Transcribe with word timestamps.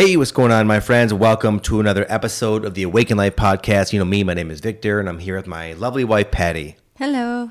Hey, 0.00 0.16
what's 0.16 0.32
going 0.32 0.50
on, 0.50 0.66
my 0.66 0.80
friends? 0.80 1.12
Welcome 1.12 1.60
to 1.60 1.78
another 1.78 2.06
episode 2.08 2.64
of 2.64 2.72
the 2.72 2.84
Awaken 2.84 3.18
Life 3.18 3.36
podcast. 3.36 3.92
You 3.92 3.98
know 3.98 4.06
me, 4.06 4.24
my 4.24 4.32
name 4.32 4.50
is 4.50 4.60
Victor, 4.60 4.98
and 4.98 5.06
I'm 5.10 5.18
here 5.18 5.36
with 5.36 5.46
my 5.46 5.74
lovely 5.74 6.04
wife, 6.04 6.30
Pattie. 6.30 6.76
Hello. 6.96 7.50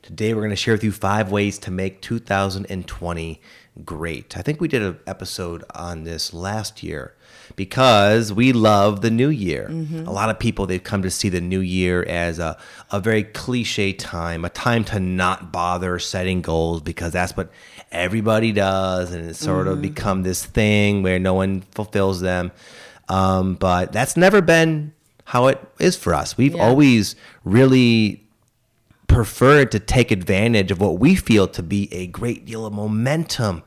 Today, 0.00 0.32
we're 0.32 0.42
going 0.42 0.50
to 0.50 0.54
share 0.56 0.74
with 0.74 0.84
you 0.84 0.92
five 0.92 1.32
ways 1.32 1.58
to 1.58 1.72
make 1.72 2.00
2020 2.00 3.40
great. 3.84 4.36
I 4.36 4.42
think 4.42 4.60
we 4.60 4.68
did 4.68 4.80
an 4.80 5.00
episode 5.08 5.64
on 5.74 6.04
this 6.04 6.32
last 6.32 6.84
year 6.84 7.16
because 7.56 8.32
we 8.32 8.52
love 8.52 9.00
the 9.00 9.10
new 9.10 9.28
year. 9.28 9.68
Mm-hmm. 9.68 10.06
A 10.06 10.12
lot 10.12 10.30
of 10.30 10.38
people, 10.38 10.66
they've 10.66 10.82
come 10.82 11.02
to 11.02 11.10
see 11.10 11.28
the 11.28 11.40
new 11.40 11.60
year 11.60 12.04
as 12.04 12.38
a, 12.38 12.56
a 12.92 13.00
very 13.00 13.24
cliche 13.24 13.92
time, 13.92 14.44
a 14.44 14.50
time 14.50 14.84
to 14.84 15.00
not 15.00 15.50
bother 15.50 15.98
setting 15.98 16.42
goals 16.42 16.80
because 16.80 17.12
that's 17.12 17.36
what 17.36 17.50
everybody 17.90 18.52
does. 18.52 19.12
And 19.12 19.28
it's 19.28 19.38
sort 19.38 19.66
mm-hmm. 19.66 19.74
of 19.74 19.82
become 19.82 20.22
this 20.22 20.44
thing 20.44 21.02
where 21.02 21.18
no 21.18 21.34
one 21.34 21.62
fulfills 21.72 22.20
them. 22.20 22.52
Um, 23.08 23.54
but 23.54 23.92
that's 23.92 24.16
never 24.16 24.40
been 24.40 24.92
how 25.24 25.46
it 25.48 25.60
is 25.78 25.96
for 25.96 26.14
us. 26.14 26.36
We've 26.36 26.54
yeah. 26.54 26.62
always 26.62 27.16
really 27.44 28.24
preferred 29.06 29.72
to 29.72 29.80
take 29.80 30.10
advantage 30.10 30.70
of 30.70 30.80
what 30.80 30.98
we 30.98 31.14
feel 31.14 31.48
to 31.48 31.62
be 31.62 31.92
a 31.92 32.06
great 32.06 32.44
deal 32.44 32.66
of 32.66 32.72
momentum 32.72 33.62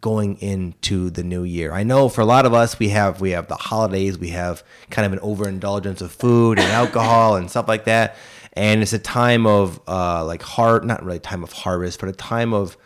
going 0.00 0.36
into 0.40 1.10
the 1.10 1.22
new 1.22 1.44
year. 1.44 1.72
I 1.72 1.82
know 1.82 2.08
for 2.08 2.22
a 2.22 2.24
lot 2.24 2.46
of 2.46 2.54
us 2.54 2.78
we 2.78 2.88
have 2.88 3.20
we 3.20 3.30
have 3.30 3.48
the 3.48 3.56
holidays, 3.56 4.18
we 4.18 4.30
have 4.30 4.64
kind 4.88 5.04
of 5.04 5.12
an 5.12 5.18
overindulgence 5.20 6.00
of 6.00 6.10
food 6.10 6.58
and 6.58 6.68
alcohol 6.72 7.36
and 7.36 7.50
stuff 7.50 7.68
like 7.68 7.84
that. 7.84 8.16
And 8.54 8.82
it's 8.82 8.92
a 8.92 8.98
time 8.98 9.46
of 9.46 9.80
uh, 9.86 10.24
like 10.24 10.42
heart, 10.42 10.84
not 10.84 11.04
really 11.04 11.20
time 11.20 11.42
of 11.42 11.52
harvest, 11.52 12.00
but 12.00 12.08
a 12.08 12.12
time 12.12 12.52
of 12.52 12.76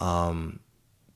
um, 0.00 0.60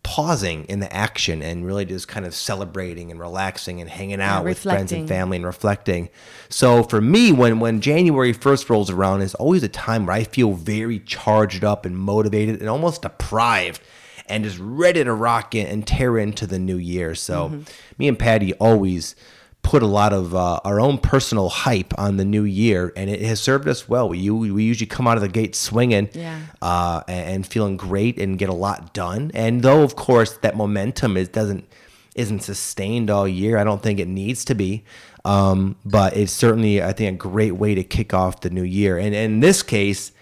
pausing 0.03 0.65
in 0.65 0.81
the 0.81 0.91
action 0.93 1.43
and 1.43 1.67
really 1.67 1.85
just 1.85 2.09
kind 2.09 2.25
of 2.25 2.35
celebrating 2.35 3.11
and 3.11 3.21
relaxing 3.21 3.81
and 3.81 3.91
hanging 3.91 4.21
out 4.21 4.41
yeah, 4.41 4.49
with 4.49 4.59
friends 4.59 4.91
and 4.91 5.07
family 5.07 5.37
and 5.37 5.45
reflecting. 5.45 6.09
So 6.49 6.83
for 6.83 7.01
me, 7.01 7.31
when 7.31 7.61
when 7.61 7.81
January 7.81 8.33
first 8.33 8.71
rolls 8.71 8.91
around, 8.91 9.21
is 9.21 9.35
always 9.35 9.63
a 9.63 9.69
time 9.69 10.07
where 10.07 10.17
I 10.17 10.25
feel 10.25 10.55
very 10.55 10.99
charged 11.01 11.63
up 11.63 11.85
and 11.85 11.97
motivated 11.97 12.61
and 12.61 12.69
almost 12.71 13.03
deprived 13.03 13.83
and 14.27 14.45
just 14.45 14.59
ready 14.59 15.05
to 15.05 15.13
rock 15.13 15.55
it 15.55 15.69
and 15.69 15.87
tear 15.87 16.19
into 16.19 16.47
the 16.47 16.59
new 16.59 16.77
year. 16.77 17.15
So 17.15 17.49
mm-hmm. 17.49 17.63
me 17.99 18.09
and 18.09 18.19
Pattie 18.19 18.55
always 18.55 19.15
put 19.63 19.83
a 19.83 19.87
lot 19.87 20.13
of 20.13 20.35
uh, 20.35 20.61
our 20.65 20.81
own 20.81 20.99
personal 20.99 21.49
hype 21.49 21.93
on 21.99 22.17
the 22.17 22.25
new 22.25 22.45
year, 22.45 22.93
and 22.97 23.11
it 23.11 23.21
has 23.23 23.41
served 23.41 23.69
us 23.69 23.89
well. 23.89 24.09
We 24.09 24.31
we 24.31 24.63
usually 24.63 24.87
come 24.87 25.07
out 25.07 25.17
of 25.17 25.23
the 25.23 25.29
gate 25.29 25.55
swinging, 25.55 26.09
yeah. 26.15 26.41
uh, 26.63 27.03
and, 27.07 27.47
feeling 27.47 27.77
great 27.77 28.19
and 28.19 28.39
get 28.39 28.49
a 28.49 28.55
lot 28.55 28.95
done. 28.95 29.31
And 29.35 29.63
though, 29.63 29.83
of 29.83 29.97
course, 29.97 30.39
that 30.39 30.57
momentum 30.57 31.17
is 31.17 31.29
doesn't 31.29 31.69
isn't 32.15 32.41
sustained 32.41 33.11
all 33.11 33.29
year, 33.29 33.59
I 33.59 33.65
don't 33.65 33.83
think 33.83 34.01
it 34.01 34.09
needs 34.09 34.45
to 34.47 34.55
be. 34.55 34.85
Um, 35.25 35.77
but 35.85 36.17
it's 36.17 36.33
certainly, 36.33 36.83
I 36.83 36.93
think, 36.93 37.15
a 37.15 37.29
great 37.29 37.53
way 37.53 37.75
to 37.75 37.85
kick 37.85 38.13
off 38.13 38.41
the 38.41 38.51
new 38.51 38.63
year. 38.63 38.99
And, 38.99 39.15
and 39.15 39.35
in 39.35 39.41
this 39.41 39.63
case, 39.63 40.13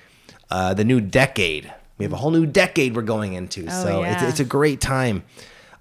uh, 0.51 0.75
the 0.75 0.85
new 0.85 1.01
decade. 1.01 1.73
We 1.99 2.05
have 2.05 2.13
a 2.13 2.17
whole 2.17 2.31
new 2.31 2.45
decade 2.45 2.95
we're 2.95 3.03
going 3.03 3.33
into, 3.33 3.67
oh, 3.67 3.83
so 3.83 4.01
yeah. 4.03 4.13
it's, 4.13 4.31
it's 4.33 4.41
a 4.41 4.45
great 4.45 4.81
time. 4.81 5.25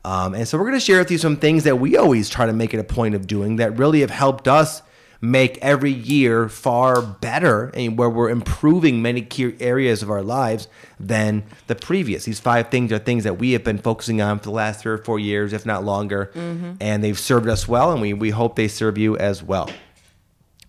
Um, 0.05 0.35
and 0.35 0.47
so 0.47 0.59
we're 0.59 0.65
going 0.65 0.75
to 0.75 0.85
share 0.85 0.99
with 0.99 1.09
you 1.09 1.17
some 1.17 1.35
things 1.35 1.63
that 1.63 1.79
we 1.79 1.97
always 1.97 2.29
try 2.29 2.45
to 2.45 2.53
make 2.53 2.75
it 2.75 2.79
a 2.79 2.83
point 2.83 3.15
of 3.15 3.25
doing 3.25 3.55
that 3.55 3.79
really 3.79 4.01
have 4.01 4.11
helped 4.11 4.47
us 4.47 4.83
make 5.19 5.57
every 5.63 5.91
year 5.91 6.47
far 6.47 7.01
better 7.01 7.71
and 7.73 7.97
where 7.97 8.09
we're 8.09 8.29
improving 8.29 9.01
many 9.01 9.23
key 9.23 9.55
areas 9.59 10.03
of 10.03 10.11
our 10.11 10.21
lives 10.21 10.67
than 10.99 11.43
the 11.65 11.73
previous. 11.73 12.25
These 12.25 12.39
five 12.39 12.69
things 12.69 12.91
are 12.91 12.99
things 12.99 13.23
that 13.23 13.39
we 13.39 13.53
have 13.53 13.63
been 13.63 13.79
focusing 13.79 14.21
on 14.21 14.37
for 14.37 14.45
the 14.45 14.51
last 14.51 14.81
three 14.81 14.91
or 14.91 14.99
four 14.99 15.17
years, 15.17 15.53
if 15.53 15.65
not 15.65 15.83
longer, 15.83 16.31
mm-hmm. 16.35 16.73
and 16.79 17.03
they've 17.03 17.17
served 17.17 17.49
us 17.49 17.67
well, 17.67 17.91
and 17.91 17.99
we, 17.99 18.13
we 18.13 18.29
hope 18.29 18.55
they 18.55 18.67
serve 18.67 18.99
you 18.99 19.17
as 19.17 19.41
well. 19.41 19.71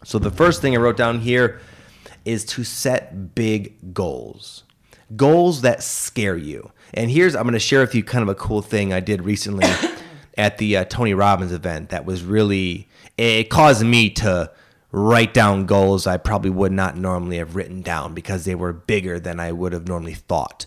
So 0.03 0.19
the 0.19 0.31
first 0.31 0.63
thing 0.63 0.75
I 0.75 0.81
wrote 0.81 0.97
down 0.97 1.21
here 1.21 1.61
is 2.25 2.47
to 2.47 2.65
set 2.65 3.35
big 3.35 3.93
goals 3.93 4.63
goals 5.15 5.61
that 5.61 5.83
scare 5.83 6.37
you. 6.37 6.73
And 6.97 7.11
here's 7.11 7.37
I'm 7.37 7.45
going 7.45 7.53
to 7.53 7.59
share 7.59 7.81
with 7.81 7.95
you 7.95 8.03
kind 8.03 8.23
of 8.23 8.29
a 8.29 8.35
cool 8.35 8.63
thing 8.63 8.93
I 8.93 9.01
did 9.01 9.23
recently 9.23 9.69
at 10.39 10.59
the 10.59 10.79
uh, 10.79 10.85
Tony 10.85 11.15
Robbins 11.15 11.53
event 11.53 11.91
that 11.91 12.05
was 12.05 12.25
really 12.25 12.89
it 13.19 13.51
caused 13.51 13.85
me 13.85 14.11
to 14.11 14.51
write 14.93 15.35
down 15.35 15.67
goals 15.67 16.07
I 16.07 16.17
probably 16.17 16.51
would 16.51 16.73
not 16.73 16.97
normally 16.97 17.39
have 17.39 17.55
written 17.55 17.83
down 17.83 18.15
because 18.15 18.45
they 18.45 18.55
were 18.55 18.73
bigger 18.73 19.21
than 19.21 19.41
I 19.41 19.53
would 19.53 19.73
have 19.73 19.89
normally 19.89 20.15
thought. 20.15 20.67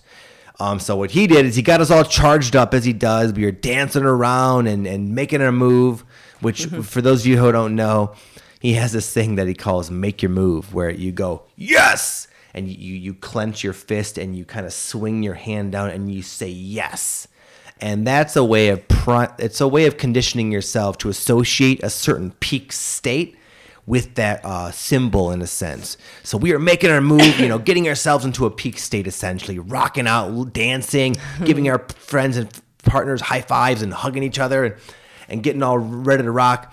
Um, 0.59 0.79
so 0.79 0.97
what 0.97 1.11
he 1.11 1.25
did 1.25 1.45
is 1.45 1.55
he 1.55 1.61
got 1.61 1.79
us 1.79 1.89
all 1.89 2.03
charged 2.03 2.55
up 2.55 2.73
as 2.73 2.83
he 2.83 2.91
does. 2.91 3.31
We 3.31 3.45
were 3.45 3.51
dancing 3.51 4.03
around 4.03 4.67
and, 4.67 4.85
and 4.85 5.15
making 5.15 5.41
a 5.41 5.51
move, 5.51 6.03
which 6.41 6.65
mm-hmm. 6.65 6.81
for 6.81 7.01
those 7.01 7.21
of 7.21 7.27
you 7.27 7.37
who 7.37 7.51
don't 7.51 7.75
know, 7.75 8.13
he 8.59 8.73
has 8.73 8.91
this 8.91 9.11
thing 9.11 9.35
that 9.35 9.47
he 9.47 9.53
calls 9.53 9.89
make 9.89 10.21
your 10.21 10.31
move 10.31 10.73
where 10.73 10.89
you 10.89 11.13
go, 11.13 11.43
yes, 11.55 12.27
and 12.53 12.67
you 12.69 12.95
you 12.95 13.13
clench 13.13 13.63
your 13.63 13.73
fist 13.73 14.17
and 14.17 14.35
you 14.35 14.45
kind 14.45 14.65
of 14.65 14.73
swing 14.73 15.23
your 15.23 15.35
hand 15.35 15.71
down 15.71 15.89
and 15.89 16.13
you 16.13 16.21
say 16.21 16.49
yes 16.49 17.27
and 17.81 18.05
that's 18.05 18.35
a 18.35 18.43
way 18.43 18.69
of 18.69 18.81
it's 19.39 19.61
a 19.61 19.67
way 19.67 19.85
of 19.85 19.97
conditioning 19.97 20.51
yourself 20.51 20.97
to 20.99 21.09
associate 21.09 21.81
a 21.81 21.89
certain 21.89 22.31
peak 22.39 22.71
state 22.71 23.37
with 23.85 24.15
that 24.15 24.43
uh, 24.45 24.69
symbol 24.69 25.31
in 25.31 25.41
a 25.41 25.47
sense. 25.47 25.97
So 26.21 26.37
we 26.37 26.53
are 26.53 26.59
making 26.59 26.91
our 26.91 27.01
move, 27.01 27.39
you 27.39 27.47
know, 27.47 27.57
getting 27.57 27.87
ourselves 27.87 28.23
into 28.23 28.45
a 28.45 28.51
peak 28.51 28.77
state 28.77 29.07
essentially, 29.07 29.57
rocking 29.57 30.05
out, 30.05 30.53
dancing, 30.53 31.15
giving 31.43 31.67
our 31.69 31.79
friends 31.79 32.37
and 32.37 32.49
partners 32.83 33.21
high 33.21 33.41
fives 33.41 33.81
and 33.81 33.91
hugging 33.91 34.21
each 34.21 34.37
other 34.37 34.63
and, 34.63 34.75
and 35.27 35.41
getting 35.41 35.63
all 35.63 35.79
ready 35.79 36.21
to 36.21 36.31
rock. 36.31 36.71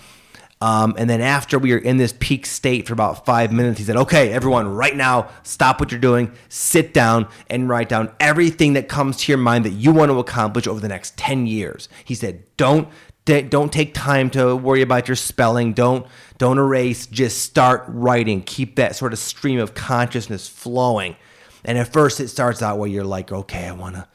Um, 0.61 0.95
and 0.97 1.09
then 1.11 1.21
after 1.21 1.59
we 1.59 1.73
were 1.73 1.79
in 1.79 1.99
this 1.99 2.15
peak 2.19 2.47
state 2.47 2.87
for 2.87 2.95
about 2.95 3.27
five 3.27 3.53
minutes, 3.53 3.79
he 3.79 3.85
said, 3.85 3.97
"Okay, 3.97 4.33
everyone, 4.33 4.69
right 4.69 4.97
now, 4.97 5.29
stop 5.43 5.81
what 5.81 5.91
you're 5.93 6.01
doing, 6.01 6.33
sit 6.49 6.95
down, 6.95 7.29
and 7.51 7.69
write 7.69 7.91
down 7.91 8.11
everything 8.21 8.73
that 8.73 8.89
comes 8.89 9.19
to 9.19 9.33
your 9.33 9.39
mind 9.39 9.67
that 9.67 9.73
you 9.73 9.93
want 9.93 10.11
to 10.11 10.19
accomplish 10.19 10.67
over 10.67 10.81
the 10.81 10.89
next 10.89 11.17
ten 11.19 11.47
years." 11.47 11.89
He 12.05 12.15
said, 12.15 12.45
"Don't." 12.57 12.89
Don't 13.27 13.73
take 13.73 13.93
time 13.93 14.31
to 14.31 14.55
worry 14.55 14.83
about 14.83 15.09
your 15.09 15.17
spelling. 15.17 15.73
Don't 15.73 16.07
don't 16.39 16.59
erase. 16.59 17.07
Just 17.09 17.39
start 17.39 17.83
writing. 17.89 18.41
Keep 18.41 18.77
that 18.77 18.95
sort 18.95 19.13
of 19.13 19.19
stream 19.19 19.59
of 19.59 19.75
consciousness 19.75 20.47
flowing. 20.47 21.17
And 21.65 21.77
at 21.77 21.93
first, 21.93 22.21
it 22.21 22.29
starts 22.29 22.63
out 22.63 22.79
where 22.79 22.89
you're 22.89 23.03
like, 23.03 23.33
okay, 23.33 23.67
I 23.67 23.73
want 23.73 23.97
to 23.97 24.07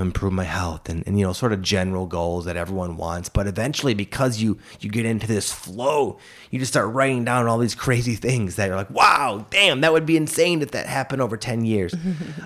improve 0.00 0.32
my 0.32 0.44
health 0.44 0.88
and, 0.88 1.02
and 1.06 1.18
you 1.18 1.26
know 1.26 1.32
sort 1.32 1.52
of 1.52 1.62
general 1.62 2.06
goals 2.06 2.44
that 2.44 2.56
everyone 2.56 2.96
wants. 2.96 3.28
But 3.28 3.46
eventually 3.46 3.94
because 3.94 4.40
you 4.40 4.58
you 4.80 4.90
get 4.90 5.06
into 5.06 5.26
this 5.26 5.52
flow 5.52 6.18
you 6.50 6.58
just 6.58 6.72
start 6.72 6.92
writing 6.92 7.24
down 7.24 7.46
all 7.46 7.58
these 7.58 7.74
crazy 7.74 8.14
things 8.14 8.56
that 8.56 8.66
you're 8.66 8.76
like 8.76 8.90
wow 8.90 9.46
damn 9.50 9.80
that 9.82 9.92
would 9.92 10.06
be 10.06 10.16
insane 10.16 10.62
if 10.62 10.70
that 10.72 10.86
happened 10.86 11.22
over 11.22 11.36
10 11.36 11.64
years. 11.64 11.94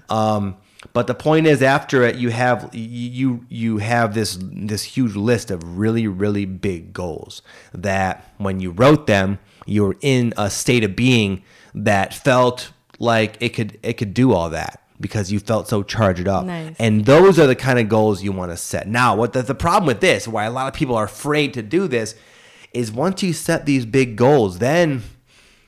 Um, 0.09 0.56
but 0.93 1.06
the 1.06 1.14
point 1.14 1.47
is 1.47 1.62
after 1.62 2.03
it 2.03 2.16
you 2.16 2.31
have 2.31 2.69
you 2.72 3.44
you 3.48 3.78
have 3.78 4.14
this 4.14 4.38
this 4.41 4.82
huge 4.84 5.14
list 5.14 5.50
of 5.50 5.78
really 5.78 6.06
really 6.06 6.44
big 6.44 6.93
goals 6.93 7.43
that 7.72 8.32
when 8.38 8.60
you 8.60 8.70
wrote 8.70 9.06
them 9.06 9.38
you 9.66 9.84
were 9.84 9.97
in 10.03 10.34
a 10.37 10.50
state 10.50 10.84
of 10.84 10.94
being 10.94 11.43
that 11.75 12.12
felt 12.12 12.72
like 12.98 13.37
it 13.41 13.50
could 13.50 13.78
it 13.82 13.94
could 13.94 14.14
do 14.14 14.32
all 14.32 14.50
that 14.50 14.84
because 15.00 15.32
you 15.32 15.41
felt 15.41 15.69
so 15.69 15.82
charged 15.82 16.28
up. 16.28 16.47
Nice. 16.47 16.77
And 16.78 17.05
those 17.05 17.38
are 17.38 17.47
the 17.47 17.56
kind 17.56 17.78
of 17.78 17.88
goals 17.88 18.22
you 18.22 18.32
want 18.32 18.53
to 18.53 18.56
set. 18.56 18.87
Now, 18.87 19.16
what 19.16 19.32
the, 19.32 19.43
the 19.43 19.55
problem 19.55 19.87
with 19.87 20.00
this, 20.00 20.28
why 20.28 20.44
a 20.44 20.50
lot 20.50 20.69
of 20.69 20.75
people 20.75 20.94
are 20.94 21.05
afraid 21.05 21.55
to 21.55 21.62
do 21.62 21.88
this, 21.88 22.15
is 22.73 22.91
once 22.93 23.23
you 23.23 23.32
set 23.32 23.67
these 23.67 23.87
big 23.87 24.17
goals, 24.17 24.58
then 24.58 25.02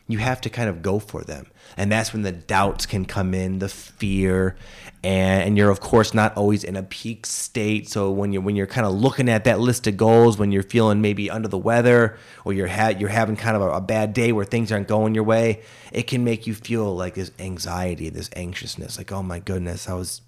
you 0.09 0.19
have 0.19 0.41
to 0.43 0.51
kind 0.51 0.69
of 0.69 0.83
go 0.83 0.99
for 0.99 1.23
them. 1.23 1.47
And 1.77 1.93
that's 1.93 2.13
when 2.13 2.23
the 2.23 2.33
doubts 2.33 2.87
can 2.87 3.05
come 3.05 3.35
in, 3.35 3.59
the 3.59 3.69
fear, 3.69 4.57
and, 5.05 5.43
and 5.43 5.59
you're 5.59 5.71
of 5.71 5.81
course 5.81 6.15
not 6.15 6.37
always 6.37 6.65
in 6.65 6.75
a 6.75 6.83
peak 6.83 7.27
state. 7.27 7.89
So 7.89 8.11
when 8.11 8.33
you're 8.33 8.43
when 8.43 8.57
you're 8.57 8.67
kind 8.67 8.87
of 8.87 8.95
looking 8.95 9.29
at 9.29 9.45
that 9.45 9.61
list 9.61 9.87
of 9.87 9.97
goals, 9.97 10.39
when 10.39 10.53
you're 10.53 10.63
feeling 10.63 11.01
maybe 11.01 11.31
under 11.31 11.49
the 11.49 11.59
weather, 11.59 12.19
or 12.45 12.53
you're 12.53 12.67
ha- 12.67 12.95
you're 12.99 13.09
having 13.09 13.37
kind 13.37 13.57
of 13.57 13.63
a, 13.63 13.71
a 13.71 13.81
bad 13.81 14.13
day 14.13 14.33
where 14.33 14.45
things 14.45 14.73
aren't 14.73 14.89
going 14.89 15.15
your 15.15 15.25
way, 15.25 15.63
it 15.93 16.07
can 16.07 16.25
make 16.25 16.47
you 16.47 16.55
feel 16.55 16.95
like 16.97 17.15
this 17.15 17.31
anxiety, 17.39 18.09
this 18.09 18.31
anxiousness, 18.35 18.99
like 18.99 19.13
oh 19.13 19.23
my 19.23 19.39
goodness, 19.39 19.89
I 19.89 19.95
was. 19.95 20.23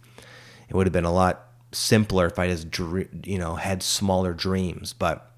It 0.69 0.75
would 0.75 0.87
have 0.87 0.93
been 0.93 1.07
a 1.07 1.13
lot 1.13 1.47
simpler 1.73 2.27
if 2.27 2.39
I 2.39 2.49
just 2.49 2.79
you 3.27 3.39
know 3.39 3.57
had 3.57 3.83
smaller 3.83 4.35
dreams, 4.35 4.93
but 4.93 5.33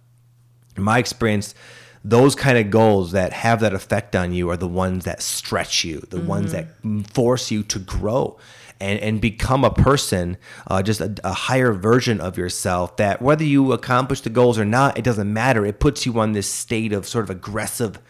in 0.76 0.82
my 0.82 0.99
experience 0.99 1.55
those 2.02 2.35
kind 2.35 2.56
of 2.56 2.70
goals 2.70 3.12
that 3.12 3.32
have 3.32 3.61
that 3.61 3.75
effect 3.75 4.17
on 4.17 4.32
you 4.32 4.49
are 4.50 4.56
the 4.56 4.69
ones 4.69 5.05
that 5.05 5.20
stretch 5.23 5.85
you, 5.85 6.00
the 6.08 6.17
mm-hmm. 6.17 6.26
ones 6.26 6.52
that 6.52 6.69
force 7.12 7.50
you 7.50 7.62
to 7.64 7.79
grow 7.79 8.38
and, 8.81 8.99
and 9.00 9.20
become 9.20 9.64
a 9.64 9.70
person, 9.70 10.38
uh, 10.67 10.82
just 10.82 11.00
a, 11.00 11.14
a, 11.23 11.32
higher 11.32 11.73
version 11.73 12.19
of 12.20 12.38
yourself. 12.38 12.97
That 12.97 13.20
whether 13.20 13.44
you 13.44 13.73
accomplish 13.73 14.23
the 14.23 14.31
goals 14.31 14.58
or 14.58 14.64
not, 14.64 14.97
it 14.97 15.05
doesn't 15.05 15.31
matter. 15.31 15.67
It 15.67 15.79
puts 15.79 16.06
you 16.06 16.19
on 16.19 16.32
this 16.32 16.49
state 16.49 16.94
of 16.94 17.06
sort 17.06 17.25
of 17.25 17.31
aggressive 17.31 18.00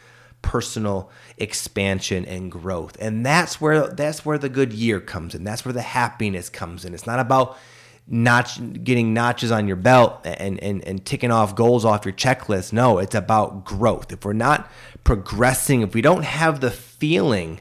personal 0.42 1.10
expansion 1.37 2.25
and 2.25 2.50
growth 2.50 2.96
and 2.98 3.26
that's 3.26 3.60
where 3.60 3.88
that's 3.88 4.25
where 4.25 4.38
the 4.38 4.48
good 4.48 4.72
year 4.72 4.98
comes 4.98 5.34
in 5.34 5.44
that's 5.44 5.66
where 5.66 5.72
the 5.72 5.82
happiness 5.82 6.48
comes 6.48 6.82
in 6.84 6.94
it's 6.94 7.06
not 7.06 7.20
about 7.20 7.58
notch 8.11 8.59
getting 8.83 9.15
notches 9.15 9.53
on 9.53 9.69
your 9.69 9.77
belt 9.77 10.21
and, 10.25 10.61
and 10.62 10.85
and 10.85 11.07
ticking 11.07 11.31
off 11.31 11.55
goals 11.55 11.85
off 11.85 12.05
your 12.05 12.12
checklist. 12.12 12.73
No, 12.73 12.99
it's 12.99 13.15
about 13.15 13.65
growth. 13.65 14.12
If 14.12 14.25
we're 14.25 14.33
not 14.33 14.71
progressing, 15.05 15.83
if 15.83 15.95
we 15.95 16.03
don't 16.03 16.25
have 16.25 16.61
the 16.61 16.71
feeling 16.71 17.61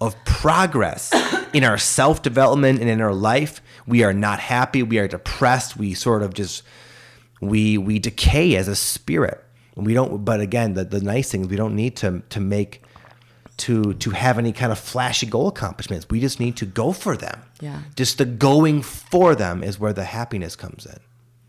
of 0.00 0.16
progress 0.24 1.12
in 1.52 1.64
our 1.64 1.78
self 1.78 2.22
development 2.22 2.80
and 2.80 2.90
in 2.90 3.00
our 3.00 3.14
life, 3.14 3.62
we 3.86 4.02
are 4.02 4.12
not 4.12 4.40
happy. 4.40 4.82
We 4.82 4.98
are 4.98 5.08
depressed. 5.08 5.76
We 5.76 5.94
sort 5.94 6.22
of 6.22 6.34
just 6.34 6.64
we 7.40 7.78
we 7.78 7.98
decay 7.98 8.56
as 8.56 8.68
a 8.68 8.76
spirit. 8.76 9.42
And 9.76 9.86
we 9.86 9.94
don't. 9.94 10.24
But 10.24 10.40
again, 10.40 10.74
the 10.74 10.84
the 10.84 11.00
nice 11.00 11.30
thing 11.30 11.42
is 11.42 11.48
we 11.48 11.56
don't 11.56 11.76
need 11.76 11.96
to 11.96 12.22
to 12.30 12.40
make 12.40 12.82
to 13.56 13.94
to 13.94 14.10
have 14.10 14.38
any 14.38 14.52
kind 14.52 14.72
of 14.72 14.78
flashy 14.78 15.26
goal 15.26 15.48
accomplishments. 15.48 16.06
We 16.10 16.20
just 16.20 16.40
need 16.40 16.56
to 16.56 16.66
go 16.66 16.92
for 16.92 17.16
them. 17.16 17.42
Yeah. 17.60 17.82
Just 17.96 18.18
the 18.18 18.24
going 18.24 18.82
for 18.82 19.34
them 19.34 19.62
is 19.62 19.78
where 19.78 19.92
the 19.92 20.04
happiness 20.04 20.56
comes 20.56 20.86
in. 20.86 20.98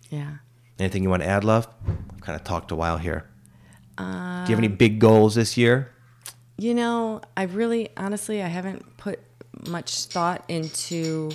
Yeah. 0.10 0.32
Anything 0.78 1.04
you 1.04 1.10
want 1.10 1.24
to 1.24 1.30
add, 1.30 1.44
love? 1.44 1.68
I've 1.88 2.22
kind 2.22 2.36
of 2.36 2.44
talked 2.44 2.72
a 2.72 2.76
while 2.76 2.98
here. 2.98 3.30
Do 3.98 4.04
you 4.04 4.56
have 4.56 4.60
any 4.60 4.68
big 4.68 5.00
goals 5.00 5.36
this 5.36 5.56
year? 5.56 5.92
You 6.58 6.74
know, 6.74 7.22
I 7.38 7.44
really, 7.44 7.90
honestly, 7.96 8.44
I 8.44 8.48
haven't 8.48 8.98
put 8.98 9.20
much 9.68 10.06
thought 10.06 10.44
into 10.50 11.32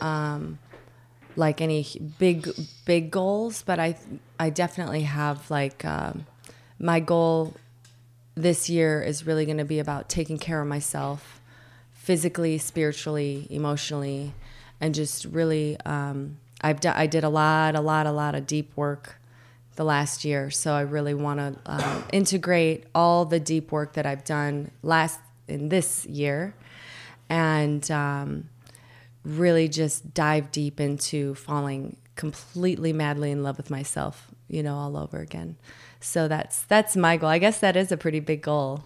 um, 0.00 0.58
like 1.34 1.60
any 1.60 1.86
big, 2.18 2.48
big 2.84 3.10
goals, 3.10 3.62
but 3.62 3.80
I, 3.80 3.96
I 4.38 4.50
definitely 4.50 5.02
have 5.02 5.50
like 5.50 5.84
um, 5.84 6.26
my 6.78 7.00
goal 7.00 7.54
this 8.34 8.68
year 8.70 9.02
is 9.02 9.26
really 9.26 9.44
going 9.44 9.58
to 9.58 9.64
be 9.64 9.78
about 9.78 10.08
taking 10.08 10.38
care 10.38 10.60
of 10.60 10.68
myself 10.68 11.40
physically, 11.92 12.58
spiritually, 12.58 13.46
emotionally, 13.50 14.32
and 14.80 14.94
just 14.94 15.26
really, 15.26 15.76
um, 15.84 16.38
I've 16.62 16.84
I 16.84 17.06
did 17.06 17.24
a 17.24 17.28
lot, 17.28 17.74
a 17.74 17.80
lot, 17.80 18.06
a 18.06 18.12
lot 18.12 18.34
of 18.34 18.46
deep 18.46 18.76
work 18.76 19.16
the 19.76 19.84
last 19.84 20.24
year. 20.24 20.50
So 20.50 20.72
I 20.72 20.80
really 20.80 21.14
want 21.14 21.38
to 21.40 21.60
uh, 21.66 22.02
integrate 22.12 22.84
all 22.94 23.24
the 23.24 23.40
deep 23.40 23.70
work 23.70 23.94
that 23.94 24.06
I've 24.06 24.24
done 24.24 24.70
last 24.82 25.20
in 25.46 25.68
this 25.68 26.06
year, 26.06 26.54
and 27.28 27.88
um, 27.90 28.48
really 29.24 29.68
just 29.68 30.14
dive 30.14 30.50
deep 30.50 30.80
into 30.80 31.34
falling 31.34 31.96
completely 32.16 32.92
madly 32.92 33.30
in 33.30 33.42
love 33.42 33.56
with 33.56 33.70
myself. 33.70 34.28
You 34.48 34.62
know, 34.62 34.76
all 34.76 34.96
over 34.96 35.18
again. 35.18 35.56
So 36.00 36.28
that's 36.28 36.62
that's 36.62 36.96
my 36.96 37.16
goal. 37.16 37.28
I 37.28 37.38
guess 37.38 37.60
that 37.60 37.76
is 37.76 37.92
a 37.92 37.96
pretty 37.96 38.20
big 38.20 38.42
goal. 38.42 38.84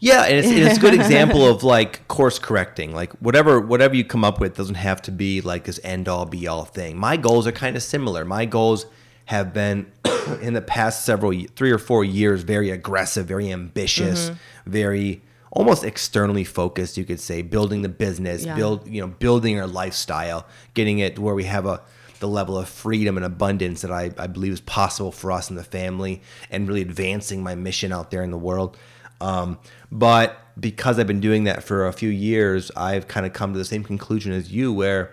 Yeah, 0.00 0.24
and 0.24 0.36
it's, 0.36 0.48
and 0.48 0.58
it's 0.58 0.76
a 0.76 0.80
good 0.80 0.94
example 0.94 1.46
of 1.50 1.62
like 1.62 2.06
course 2.08 2.38
correcting. 2.38 2.94
Like 2.94 3.12
whatever 3.14 3.60
whatever 3.60 3.94
you 3.94 4.04
come 4.04 4.24
up 4.24 4.40
with 4.40 4.56
doesn't 4.56 4.74
have 4.76 5.02
to 5.02 5.10
be 5.10 5.40
like 5.40 5.64
this 5.64 5.80
end 5.82 6.08
all 6.08 6.26
be 6.26 6.46
all 6.46 6.64
thing. 6.64 6.96
My 6.96 7.16
goals 7.16 7.46
are 7.46 7.52
kind 7.52 7.76
of 7.76 7.82
similar. 7.82 8.24
My 8.24 8.44
goals 8.44 8.86
have 9.26 9.54
been 9.54 9.90
in 10.42 10.54
the 10.54 10.62
past 10.62 11.04
several 11.04 11.32
three 11.56 11.70
or 11.70 11.78
four 11.78 12.04
years 12.04 12.42
very 12.42 12.70
aggressive, 12.70 13.26
very 13.26 13.50
ambitious, 13.50 14.26
mm-hmm. 14.26 14.70
very 14.70 15.22
almost 15.50 15.84
externally 15.84 16.44
focused. 16.44 16.96
You 16.98 17.04
could 17.04 17.20
say 17.20 17.42
building 17.42 17.82
the 17.82 17.88
business, 17.88 18.44
Yeah. 18.44 18.54
build 18.56 18.86
you 18.86 19.00
know 19.00 19.08
building 19.08 19.58
our 19.58 19.66
lifestyle, 19.66 20.46
getting 20.74 20.98
it 20.98 21.18
where 21.18 21.34
we 21.34 21.44
have 21.44 21.66
a 21.66 21.80
the 22.24 22.28
level 22.28 22.56
of 22.56 22.66
freedom 22.66 23.18
and 23.18 23.26
abundance 23.26 23.82
that 23.82 23.92
I, 23.92 24.10
I 24.16 24.28
believe 24.28 24.54
is 24.54 24.62
possible 24.62 25.12
for 25.12 25.30
us 25.30 25.50
in 25.50 25.56
the 25.56 25.62
family 25.62 26.22
and 26.50 26.66
really 26.66 26.80
advancing 26.80 27.42
my 27.42 27.54
mission 27.54 27.92
out 27.92 28.10
there 28.10 28.22
in 28.22 28.30
the 28.30 28.38
world. 28.38 28.78
Um, 29.20 29.58
but 29.92 30.38
because 30.58 30.98
I've 30.98 31.06
been 31.06 31.20
doing 31.20 31.44
that 31.44 31.62
for 31.62 31.86
a 31.86 31.92
few 31.92 32.08
years, 32.08 32.70
I've 32.76 33.08
kind 33.08 33.26
of 33.26 33.34
come 33.34 33.52
to 33.52 33.58
the 33.58 33.64
same 33.66 33.84
conclusion 33.84 34.32
as 34.32 34.50
you, 34.50 34.72
where 34.72 35.12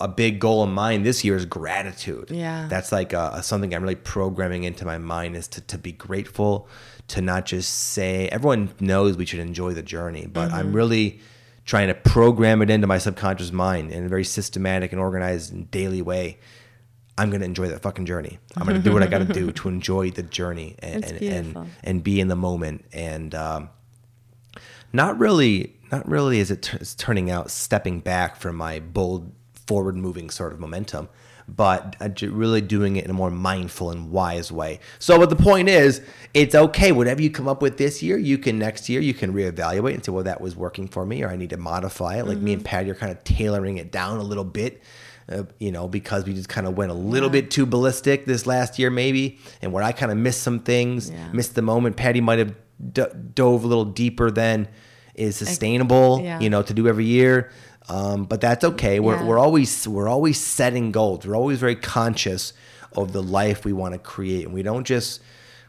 a 0.00 0.08
big 0.08 0.40
goal 0.40 0.64
of 0.64 0.70
mine 0.70 1.04
this 1.04 1.24
year 1.24 1.36
is 1.36 1.46
gratitude. 1.46 2.32
Yeah. 2.32 2.66
That's 2.68 2.90
like 2.90 3.14
uh, 3.14 3.40
something 3.42 3.72
I'm 3.72 3.82
really 3.82 3.94
programming 3.94 4.64
into 4.64 4.84
my 4.84 4.98
mind 4.98 5.36
is 5.36 5.46
to, 5.48 5.60
to 5.60 5.78
be 5.78 5.92
grateful, 5.92 6.66
to 7.08 7.22
not 7.22 7.46
just 7.46 7.72
say, 7.72 8.28
everyone 8.30 8.74
knows 8.80 9.16
we 9.16 9.24
should 9.24 9.38
enjoy 9.38 9.72
the 9.74 9.84
journey, 9.84 10.26
but 10.26 10.50
I'm 10.50 10.72
really 10.72 11.20
trying 11.70 11.86
to 11.86 11.94
program 11.94 12.62
it 12.62 12.68
into 12.68 12.84
my 12.84 12.98
subconscious 12.98 13.52
mind 13.52 13.92
in 13.92 14.04
a 14.04 14.08
very 14.08 14.24
systematic 14.24 14.90
and 14.90 15.00
organized 15.00 15.52
and 15.52 15.70
daily 15.70 16.02
way. 16.02 16.36
I'm 17.16 17.30
going 17.30 17.42
to 17.42 17.46
enjoy 17.46 17.68
that 17.68 17.80
fucking 17.80 18.06
journey. 18.06 18.40
I'm 18.56 18.66
going 18.66 18.76
to 18.76 18.82
do 18.82 18.92
what 18.92 19.04
I 19.04 19.06
got 19.06 19.18
to 19.18 19.32
do 19.32 19.52
to 19.52 19.68
enjoy 19.76 20.10
the 20.10 20.24
journey 20.24 20.74
and, 20.80 21.04
and, 21.04 21.22
and, 21.22 21.70
and 21.84 22.02
be 22.02 22.18
in 22.18 22.26
the 22.26 22.34
moment. 22.34 22.86
And, 22.92 23.32
um, 23.36 23.70
not 24.92 25.16
really 25.20 25.76
not 25.92 26.08
really 26.08 26.40
is 26.40 26.50
it 26.50 26.62
t- 26.62 26.76
is 26.78 26.96
turning 26.96 27.30
out 27.30 27.52
stepping 27.52 28.00
back 28.00 28.34
from 28.34 28.56
my 28.56 28.80
bold 28.80 29.30
forward 29.54 29.96
moving 29.96 30.28
sort 30.28 30.52
of 30.52 30.58
momentum 30.58 31.08
but 31.56 31.96
uh, 32.00 32.08
really 32.28 32.60
doing 32.60 32.96
it 32.96 33.04
in 33.04 33.10
a 33.10 33.14
more 33.14 33.30
mindful 33.30 33.90
and 33.90 34.10
wise 34.10 34.52
way 34.52 34.78
so 34.98 35.18
but 35.18 35.30
the 35.30 35.36
point 35.36 35.68
is 35.68 36.00
it's 36.34 36.54
okay 36.54 36.92
whatever 36.92 37.20
you 37.22 37.30
come 37.30 37.48
up 37.48 37.60
with 37.62 37.76
this 37.78 38.02
year 38.02 38.16
you 38.16 38.38
can 38.38 38.58
next 38.58 38.88
year 38.88 39.00
you 39.00 39.14
can 39.14 39.32
reevaluate 39.32 39.94
and 39.94 40.04
say 40.04 40.12
well 40.12 40.24
that 40.24 40.40
was 40.40 40.54
working 40.54 40.86
for 40.86 41.04
me 41.04 41.22
or 41.22 41.28
i 41.28 41.36
need 41.36 41.50
to 41.50 41.56
modify 41.56 42.18
it 42.18 42.26
like 42.26 42.38
me 42.38 42.52
and 42.52 42.64
pattie 42.64 42.90
are 42.90 42.94
kind 42.94 43.12
of 43.12 43.22
tailoring 43.24 43.78
it 43.78 43.90
down 43.90 44.18
a 44.18 44.22
little 44.22 44.44
bit 44.44 44.82
uh, 45.30 45.44
you 45.60 45.70
know, 45.70 45.86
because 45.86 46.24
we 46.24 46.34
just 46.34 46.48
kind 46.48 46.66
of 46.66 46.76
went 46.76 46.90
a 46.90 46.94
little 46.94 47.30
bit 47.30 47.52
too 47.52 47.64
ballistic 47.64 48.24
this 48.24 48.48
last 48.48 48.80
year, 48.80 48.90
maybe, 48.90 49.38
and 49.62 49.72
where 49.72 49.80
I 49.80 49.92
kind 49.92 50.10
of 50.10 50.18
missed 50.18 50.42
some 50.42 50.58
things, 50.58 51.08
Yeah. 51.08 51.30
missed 51.32 51.54
the 51.54 51.62
moment. 51.62 51.96
Pattie 51.96 52.20
might 52.20 52.40
have 52.40 52.52
d- 52.92 53.04
dove 53.34 53.62
a 53.62 53.66
little 53.68 53.84
deeper 53.84 54.32
than 54.32 54.66
is 55.14 55.36
sustainable, 55.36 56.20
yeah. 56.22 56.40
you 56.40 56.50
know, 56.50 56.62
to 56.62 56.74
do 56.74 56.88
every 56.88 57.04
year. 57.04 57.50
Um, 57.88 58.24
but 58.24 58.40
that's 58.40 58.64
okay. 58.64 59.00
We're, 59.00 59.16
Yeah. 59.16 59.24
we're 59.24 59.38
always 59.38 59.88
we're 59.88 60.08
always 60.08 60.38
setting 60.38 60.92
goals. 60.92 61.26
We're 61.26 61.36
always 61.36 61.58
very 61.58 61.76
conscious 61.76 62.52
of 62.92 63.12
the 63.12 63.22
life 63.22 63.64
we 63.64 63.72
want 63.72 63.94
to 63.94 63.98
create, 63.98 64.44
and 64.44 64.54
we 64.54 64.62
don't 64.62 64.84
just 64.86 65.20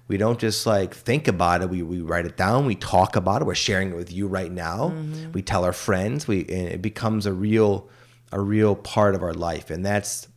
we 0.08 0.18
don't 0.18 0.40
just 0.40 0.66
like 0.66 0.94
think 0.94 1.28
about 1.28 1.62
it. 1.62 1.70
We, 1.70 1.82
we 1.84 2.02
write 2.02 2.26
it 2.26 2.36
down. 2.38 2.66
We 2.66 2.76
talk 2.76 3.16
about 3.16 3.42
it. 3.42 3.46
We're 3.46 3.56
sharing 3.56 3.92
it 3.92 3.96
with 3.96 4.12
you 4.12 4.28
right 4.28 4.52
now. 4.52 4.90
Mm-hmm. 4.90 5.32
We 5.32 5.42
tell 5.42 5.64
our 5.64 5.74
friends. 5.74 6.28
We 6.28 6.42
and 6.42 6.68
it 6.68 6.82
becomes 6.82 7.26
a 7.26 7.34
real 7.34 7.90
a 8.32 8.40
real 8.40 8.76
part 8.76 9.16
of 9.16 9.24
our 9.24 9.34
life, 9.34 9.70
and 9.72 9.86
that's 9.86 10.28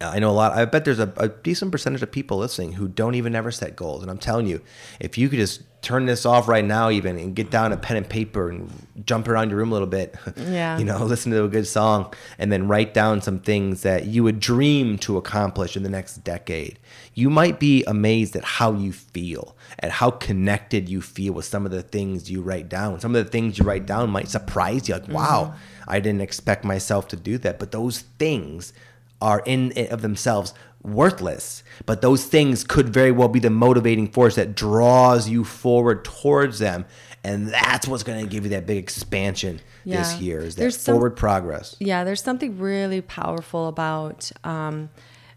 I 0.00 0.20
know 0.20 0.30
a 0.30 0.32
lot. 0.32 0.52
I 0.52 0.64
bet 0.64 0.84
there's 0.84 1.00
a, 1.00 1.12
a 1.16 1.28
decent 1.28 1.72
percentage 1.72 2.02
of 2.02 2.12
people 2.12 2.38
listening 2.38 2.72
who 2.72 2.86
don't 2.86 3.16
even 3.16 3.34
ever 3.34 3.50
set 3.50 3.74
goals. 3.74 4.02
And 4.02 4.10
I'm 4.10 4.18
telling 4.18 4.46
you, 4.46 4.60
if 5.00 5.18
you 5.18 5.28
could 5.28 5.40
just 5.40 5.62
turn 5.82 6.06
this 6.06 6.24
off 6.24 6.46
right 6.46 6.64
now, 6.64 6.88
even 6.90 7.18
and 7.18 7.34
get 7.34 7.50
down 7.50 7.72
a 7.72 7.76
pen 7.76 7.96
and 7.96 8.08
paper 8.08 8.48
and 8.48 8.70
jump 9.04 9.26
around 9.26 9.50
your 9.50 9.58
room 9.58 9.70
a 9.70 9.72
little 9.72 9.88
bit, 9.88 10.14
Yeah. 10.36 10.78
you 10.78 10.84
know, 10.84 11.04
listen 11.04 11.32
to 11.32 11.44
a 11.44 11.48
good 11.48 11.66
song, 11.66 12.14
and 12.38 12.52
then 12.52 12.68
write 12.68 12.94
down 12.94 13.22
some 13.22 13.40
things 13.40 13.82
that 13.82 14.06
you 14.06 14.22
would 14.22 14.38
dream 14.38 14.98
to 14.98 15.16
accomplish 15.16 15.76
in 15.76 15.82
the 15.82 15.88
next 15.88 16.18
decade, 16.18 16.78
you 17.14 17.28
might 17.28 17.58
be 17.58 17.82
amazed 17.84 18.36
at 18.36 18.44
how 18.44 18.72
you 18.72 18.92
feel, 18.92 19.56
at 19.80 19.90
how 19.90 20.10
connected 20.10 20.88
you 20.88 21.00
feel 21.02 21.32
with 21.32 21.44
some 21.44 21.64
of 21.64 21.72
the 21.72 21.82
things 21.82 22.30
you 22.30 22.40
write 22.40 22.68
down. 22.68 23.00
Some 23.00 23.16
of 23.16 23.24
the 23.24 23.30
things 23.30 23.58
you 23.58 23.64
write 23.64 23.86
down 23.86 24.10
might 24.10 24.28
surprise 24.28 24.88
you, 24.88 24.94
like, 24.94 25.04
mm-hmm. 25.04 25.14
wow, 25.14 25.54
I 25.88 25.98
didn't 25.98 26.20
expect 26.20 26.64
myself 26.64 27.08
to 27.08 27.16
do 27.16 27.36
that. 27.38 27.58
But 27.58 27.72
those 27.72 28.00
things 28.18 28.72
are 29.20 29.42
in 29.44 29.72
and 29.72 29.88
of 29.88 30.02
themselves 30.02 30.54
worthless. 30.82 31.62
But 31.86 32.02
those 32.02 32.24
things 32.24 32.64
could 32.64 32.88
very 32.88 33.10
well 33.10 33.28
be 33.28 33.40
the 33.40 33.50
motivating 33.50 34.08
force 34.08 34.36
that 34.36 34.54
draws 34.54 35.28
you 35.28 35.44
forward 35.44 36.04
towards 36.04 36.58
them. 36.58 36.86
And 37.24 37.48
that's 37.48 37.88
what's 37.88 38.04
going 38.04 38.24
to 38.24 38.30
give 38.30 38.44
you 38.44 38.50
that 38.50 38.64
big 38.66 38.78
expansion 38.78 39.60
this 39.84 40.20
year 40.20 40.38
is 40.40 40.54
that 40.54 40.60
There's 40.60 40.78
some- 40.78 40.94
forward 40.94 41.16
progress. 41.16 41.76
Yeah, 41.80 42.04
there's 42.04 42.22
something 42.22 42.58
really 42.58 43.00
powerful 43.00 43.68
about 43.68 44.30
um, 44.44 44.90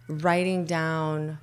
writing 0.07 0.65
down 0.65 1.39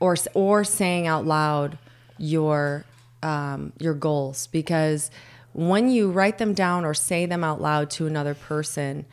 or 0.00 0.16
or 0.34 0.64
saying 0.64 1.06
out 1.06 1.26
loud 1.26 1.76
your 2.16 2.84
um, 3.22 3.72
your 3.78 3.94
goals. 3.94 4.46
Because 4.46 5.10
when 5.52 5.90
you 5.90 6.10
write 6.10 6.38
them 6.38 6.54
down 6.54 6.84
or 6.84 6.94
say 6.94 7.26
them 7.26 7.42
out 7.44 7.60
loud 7.60 7.90
to 7.90 8.06
another 8.06 8.34
person, 8.34 9.04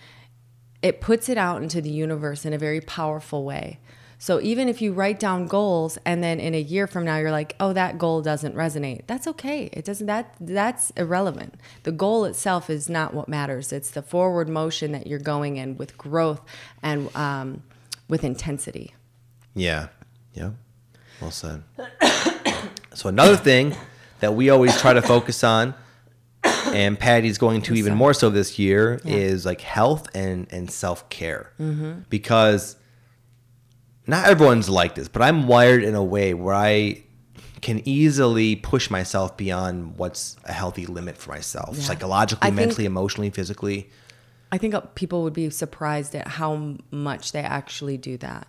it 0.85 1.01
puts 1.01 1.29
it 1.29 1.37
out 1.37 1.63
into 1.63 1.81
the 1.81 1.89
universe 1.89 2.45
in 2.45 2.53
a 2.53 2.59
very 2.59 2.79
powerful 2.79 3.43
way. 3.43 3.79
So 4.19 4.39
even 4.39 4.69
if 4.69 4.83
you 4.83 4.93
write 4.93 5.19
down 5.19 5.47
goals 5.47 5.97
and 6.05 6.23
then 6.23 6.39
in 6.39 6.53
a 6.53 6.61
year 6.61 6.85
from 6.85 7.05
now 7.05 7.17
you're 7.17 7.31
like, 7.31 7.55
"Oh, 7.59 7.73
that 7.73 7.97
goal 7.97 8.21
doesn't 8.21 8.55
resonate." 8.55 9.01
That's 9.07 9.25
okay. 9.33 9.69
It 9.73 9.83
doesn't 9.83 10.05
that 10.05 10.35
that's 10.39 10.91
irrelevant. 10.91 11.55
The 11.83 11.91
goal 11.91 12.23
itself 12.25 12.69
is 12.69 12.87
not 12.87 13.15
what 13.15 13.27
matters. 13.27 13.73
It's 13.73 13.89
the 13.89 14.03
forward 14.03 14.47
motion 14.47 14.91
that 14.91 15.07
you're 15.07 15.17
going 15.33 15.57
in 15.57 15.75
with 15.75 15.97
growth 15.97 16.41
and 16.83 17.13
um, 17.15 17.63
with 18.07 18.23
intensity. 18.23 18.93
yeah 19.55 19.87
yeah 20.35 20.51
well 21.21 21.31
said 21.31 21.63
so 22.93 23.09
another 23.09 23.37
thing 23.37 23.75
that 24.19 24.33
we 24.35 24.49
always 24.51 24.79
try 24.79 24.93
to 24.93 25.01
focus 25.01 25.43
on 25.43 25.73
and 26.75 26.99
pattie's 26.99 27.37
going 27.37 27.61
to 27.63 27.73
even 27.75 27.95
more 27.95 28.13
so 28.13 28.29
this 28.29 28.59
year 28.59 28.99
Yeah. 29.03 29.15
is 29.15 29.45
like 29.45 29.61
health 29.61 30.07
and 30.15 30.47
and 30.51 30.69
self-care 30.69 31.51
because 32.09 32.75
not 34.07 34.27
everyone's 34.27 34.69
like 34.69 34.93
this, 34.95 35.07
but 35.07 35.21
I'm 35.21 35.47
wired 35.47 35.83
in 35.83 35.95
a 35.95 36.03
way 36.03 36.33
where 36.33 36.53
I 36.53 37.01
can 37.61 37.81
easily 37.87 38.55
push 38.55 38.89
myself 38.91 39.35
beyond 39.37 39.97
what's 39.97 40.35
a 40.43 40.53
healthy 40.53 40.85
limit 40.85 41.17
for 41.17 41.31
myself, 41.31 41.75
Yeah. 41.77 41.83
psychologically, 41.83 42.45
I 42.45 42.51
think- 42.51 42.55
mentally, 42.67 42.85
emotionally, 42.85 43.31
physically. 43.31 43.89
I 44.51 44.59
think 44.59 44.75
people 44.93 45.23
would 45.23 45.33
be 45.33 45.49
surprised 45.49 46.13
at 46.13 46.27
how 46.27 46.75
much 46.91 47.31
they 47.31 47.39
actually 47.41 47.97
do 47.97 48.17
that. 48.17 48.47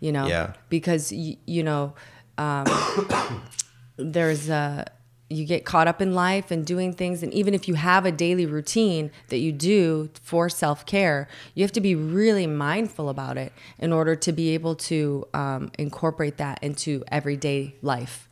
You 0.00 0.10
know, 0.12 0.26
Yeah. 0.26 0.54
because 0.68 1.12
y- 1.12 1.36
you 1.46 1.62
know, 1.62 1.94
um, 2.38 2.66
there's 3.96 4.48
a 4.48 4.86
you 5.30 5.44
get 5.44 5.64
caught 5.64 5.86
up 5.86 6.00
in 6.00 6.14
life 6.14 6.50
and 6.50 6.66
doing 6.66 6.92
things, 6.92 7.22
and 7.22 7.32
even 7.34 7.52
if 7.52 7.68
you 7.68 7.74
have 7.74 8.06
a 8.06 8.12
daily 8.12 8.46
routine 8.46 9.10
that 9.28 9.38
you 9.38 9.52
do 9.52 10.08
for 10.22 10.48
self 10.48 10.86
care, 10.86 11.28
you 11.54 11.62
have 11.62 11.72
to 11.72 11.80
be 11.80 11.94
really 11.94 12.46
mindful 12.46 13.08
about 13.08 13.36
it 13.36 13.52
in 13.78 13.92
order 13.92 14.16
to 14.16 14.32
be 14.32 14.54
able 14.54 14.74
to 14.74 15.26
um, 15.34 15.70
incorporate 15.78 16.38
that 16.38 16.62
into 16.62 17.04
everyday 17.08 17.74
life. 17.82 18.28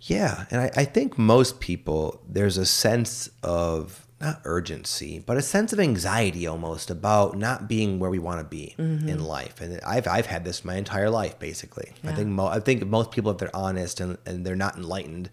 Yeah, 0.00 0.46
and 0.50 0.62
I, 0.62 0.70
I 0.76 0.84
think 0.84 1.18
most 1.18 1.60
people 1.60 2.20
there's 2.28 2.56
a 2.56 2.66
sense 2.66 3.30
of 3.42 4.07
not 4.20 4.40
urgency, 4.44 5.20
but 5.24 5.36
a 5.36 5.42
sense 5.42 5.72
of 5.72 5.78
anxiety 5.78 6.46
almost 6.46 6.90
about 6.90 7.38
not 7.38 7.68
being 7.68 7.98
where 8.00 8.10
we 8.10 8.18
want 8.18 8.40
to 8.40 8.44
be 8.44 8.74
in 8.78 9.22
life. 9.24 9.60
And 9.60 9.80
I've 9.86 10.08
I've 10.08 10.26
had 10.26 10.44
this 10.44 10.64
my 10.64 10.74
entire 10.74 11.08
life 11.10 11.38
basically. 11.38 11.92
I 12.04 12.12
think 12.12 12.28
mo- 12.28 12.46
I 12.48 12.60
think 12.60 12.84
most 12.86 13.10
people 13.12 13.30
if 13.30 13.38
they're 13.38 13.54
honest 13.54 14.00
and, 14.00 14.18
and 14.26 14.44
they're 14.44 14.56
not 14.56 14.76
enlightened, 14.76 15.30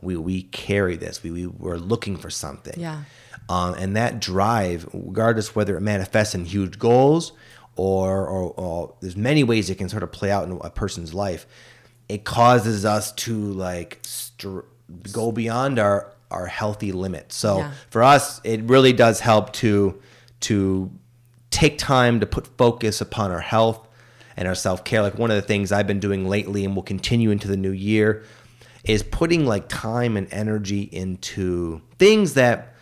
we 0.00 0.16
we 0.16 0.42
carry 0.42 0.96
this. 0.96 1.22
We 1.22 1.30
we 1.30 1.46
we're 1.46 1.78
looking 1.78 2.16
for 2.16 2.30
something. 2.30 2.78
Yeah. 2.78 3.02
Um, 3.48 3.74
and 3.74 3.96
that 3.96 4.20
drive, 4.20 4.88
regardless 4.92 5.56
whether 5.56 5.76
it 5.76 5.80
manifests 5.80 6.34
in 6.34 6.44
huge 6.44 6.78
goals 6.78 7.32
or, 7.76 8.26
or, 8.26 8.50
or 8.52 8.94
there's 9.00 9.16
many 9.16 9.42
ways 9.42 9.70
it 9.70 9.76
can 9.76 9.88
sort 9.88 10.02
of 10.02 10.12
play 10.12 10.30
out 10.30 10.44
in 10.44 10.58
a 10.62 10.68
person's 10.70 11.14
life, 11.14 11.46
it 12.08 12.24
causes 12.24 12.84
us 12.84 13.10
to 13.12 13.34
like 13.36 14.00
str- 14.02 14.60
go 15.12 15.32
beyond 15.32 15.78
our 15.78 16.12
our 16.30 16.46
healthy 16.46 16.92
limit. 16.92 17.32
So 17.32 17.58
Yeah. 17.58 17.70
for 17.90 18.02
us, 18.02 18.40
it 18.44 18.62
really 18.64 18.92
does 18.92 19.20
help 19.20 19.52
to 19.54 20.00
to 20.40 20.90
take 21.50 21.78
time 21.78 22.20
to 22.20 22.26
put 22.26 22.46
focus 22.56 23.00
upon 23.00 23.32
our 23.32 23.40
health 23.40 23.88
and 24.36 24.46
our 24.46 24.54
self 24.54 24.84
care. 24.84 25.02
Like 25.02 25.18
one 25.18 25.30
of 25.30 25.36
the 25.36 25.42
things 25.42 25.72
I've 25.72 25.86
been 25.86 26.00
doing 26.00 26.28
lately 26.28 26.64
and 26.64 26.74
will 26.76 26.82
continue 26.84 27.30
into 27.30 27.48
the 27.48 27.56
new 27.56 27.72
year 27.72 28.22
is 28.84 29.02
putting 29.02 29.44
like 29.46 29.68
time 29.68 30.16
and 30.16 30.28
energy 30.32 30.82
into 30.82 31.82
things 31.98 32.34
that 32.34 32.74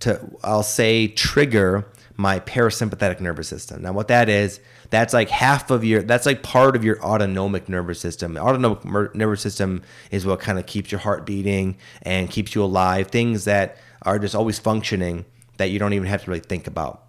to 0.00 0.20
I'll 0.42 0.62
say 0.62 1.08
trigger 1.08 1.86
my 2.18 2.40
parasympathetic 2.40 3.20
nervous 3.20 3.46
system. 3.46 3.80
Now 3.80 3.92
what 3.92 4.08
that 4.08 4.28
is, 4.28 4.58
that's 4.90 5.14
like 5.14 5.30
half 5.30 5.70
of 5.70 5.84
your 5.84 6.02
that's 6.02 6.26
like 6.26 6.42
part 6.42 6.74
of 6.74 6.84
your 6.84 7.00
autonomic 7.00 7.68
nervous 7.68 8.00
system. 8.00 8.36
Autonomic 8.36 8.84
mer- 8.84 9.12
nervous 9.14 9.40
system 9.40 9.82
is 10.10 10.26
what 10.26 10.40
kind 10.40 10.58
of 10.58 10.66
keeps 10.66 10.90
your 10.90 10.98
heart 10.98 11.24
beating 11.24 11.78
and 12.02 12.28
keeps 12.28 12.56
you 12.56 12.62
alive. 12.64 13.06
Things 13.06 13.44
that 13.44 13.76
are 14.02 14.18
just 14.18 14.34
always 14.34 14.58
functioning 14.58 15.26
that 15.58 15.70
you 15.70 15.78
don't 15.78 15.92
even 15.92 16.08
have 16.08 16.24
to 16.24 16.30
really 16.30 16.40
think 16.40 16.66
about. 16.66 17.04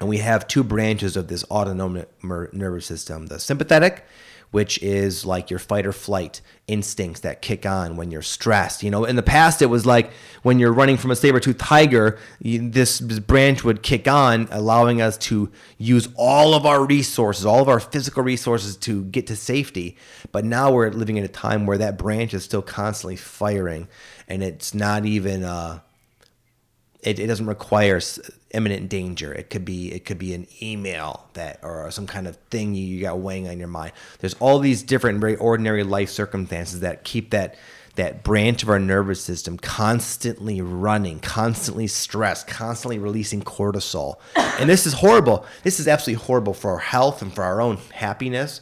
And 0.00 0.08
we 0.08 0.18
have 0.18 0.48
two 0.48 0.64
branches 0.64 1.16
of 1.16 1.28
this 1.28 1.44
autonomic 1.44 2.10
nervous 2.22 2.84
system 2.84 3.26
the 3.26 3.38
sympathetic, 3.38 4.04
which 4.50 4.82
is 4.82 5.26
like 5.26 5.50
your 5.50 5.58
fight 5.58 5.86
or 5.86 5.92
flight 5.92 6.40
instincts 6.68 7.20
that 7.20 7.42
kick 7.42 7.64
on 7.66 7.96
when 7.96 8.10
you're 8.10 8.22
stressed. 8.22 8.82
You 8.82 8.90
know, 8.90 9.04
in 9.04 9.16
the 9.16 9.22
past, 9.22 9.62
it 9.62 9.66
was 9.66 9.86
like 9.86 10.12
when 10.42 10.58
you're 10.58 10.72
running 10.72 10.96
from 10.96 11.10
a 11.10 11.16
saber 11.16 11.40
tooth 11.40 11.58
tiger, 11.58 12.18
you, 12.40 12.68
this, 12.70 13.00
branch 13.00 13.64
would 13.64 13.82
kick 13.82 14.08
on, 14.08 14.48
allowing 14.50 15.00
us 15.00 15.16
to 15.18 15.50
use 15.78 16.08
all 16.16 16.54
of 16.54 16.66
our 16.66 16.84
resources, 16.84 17.46
all 17.46 17.60
of 17.60 17.68
our 17.68 17.80
physical 17.80 18.22
resources 18.22 18.76
to 18.78 19.04
get 19.04 19.26
to 19.28 19.36
safety. 19.36 19.96
But 20.32 20.44
now 20.44 20.72
we're 20.72 20.90
living 20.90 21.16
in 21.16 21.24
a 21.24 21.28
time 21.28 21.66
where 21.66 21.78
that 21.78 21.98
branch 21.98 22.34
is 22.34 22.44
still 22.44 22.62
constantly 22.62 23.16
firing 23.16 23.88
and 24.28 24.42
it's 24.42 24.74
not 24.74 25.06
even. 25.06 25.44
Uh, 25.44 25.80
it, 27.06 27.20
it 27.20 27.28
doesn't 27.28 27.46
require 27.46 28.00
imminent 28.50 28.88
danger. 28.88 29.32
It 29.32 29.48
could 29.48 29.64
be 29.64 29.92
it 29.92 30.04
could 30.04 30.18
be 30.18 30.34
an 30.34 30.46
email 30.60 31.28
that 31.34 31.60
or 31.62 31.88
some 31.92 32.06
kind 32.06 32.26
of 32.26 32.36
thing 32.50 32.74
you, 32.74 32.84
you 32.84 33.00
got 33.00 33.18
weighing 33.18 33.48
on 33.48 33.58
your 33.58 33.68
mind. 33.68 33.92
There's 34.18 34.34
all 34.34 34.58
these 34.58 34.82
different 34.82 35.20
very 35.20 35.36
ordinary 35.36 35.84
life 35.84 36.10
circumstances 36.10 36.80
that 36.80 37.04
keep 37.04 37.30
that 37.30 37.54
that 37.94 38.24
branch 38.24 38.62
of 38.62 38.68
our 38.68 38.80
nervous 38.80 39.22
system 39.22 39.56
constantly 39.56 40.60
running, 40.60 41.18
constantly 41.20 41.86
stressed, 41.86 42.46
constantly 42.46 42.98
releasing 42.98 43.40
cortisol. 43.40 44.16
And 44.34 44.68
this 44.68 44.84
is 44.86 44.94
horrible. 44.94 45.46
This 45.62 45.80
is 45.80 45.88
absolutely 45.88 46.22
horrible 46.24 46.52
for 46.52 46.72
our 46.72 46.78
health 46.78 47.22
and 47.22 47.32
for 47.32 47.42
our 47.42 47.60
own 47.60 47.78
happiness. 47.94 48.60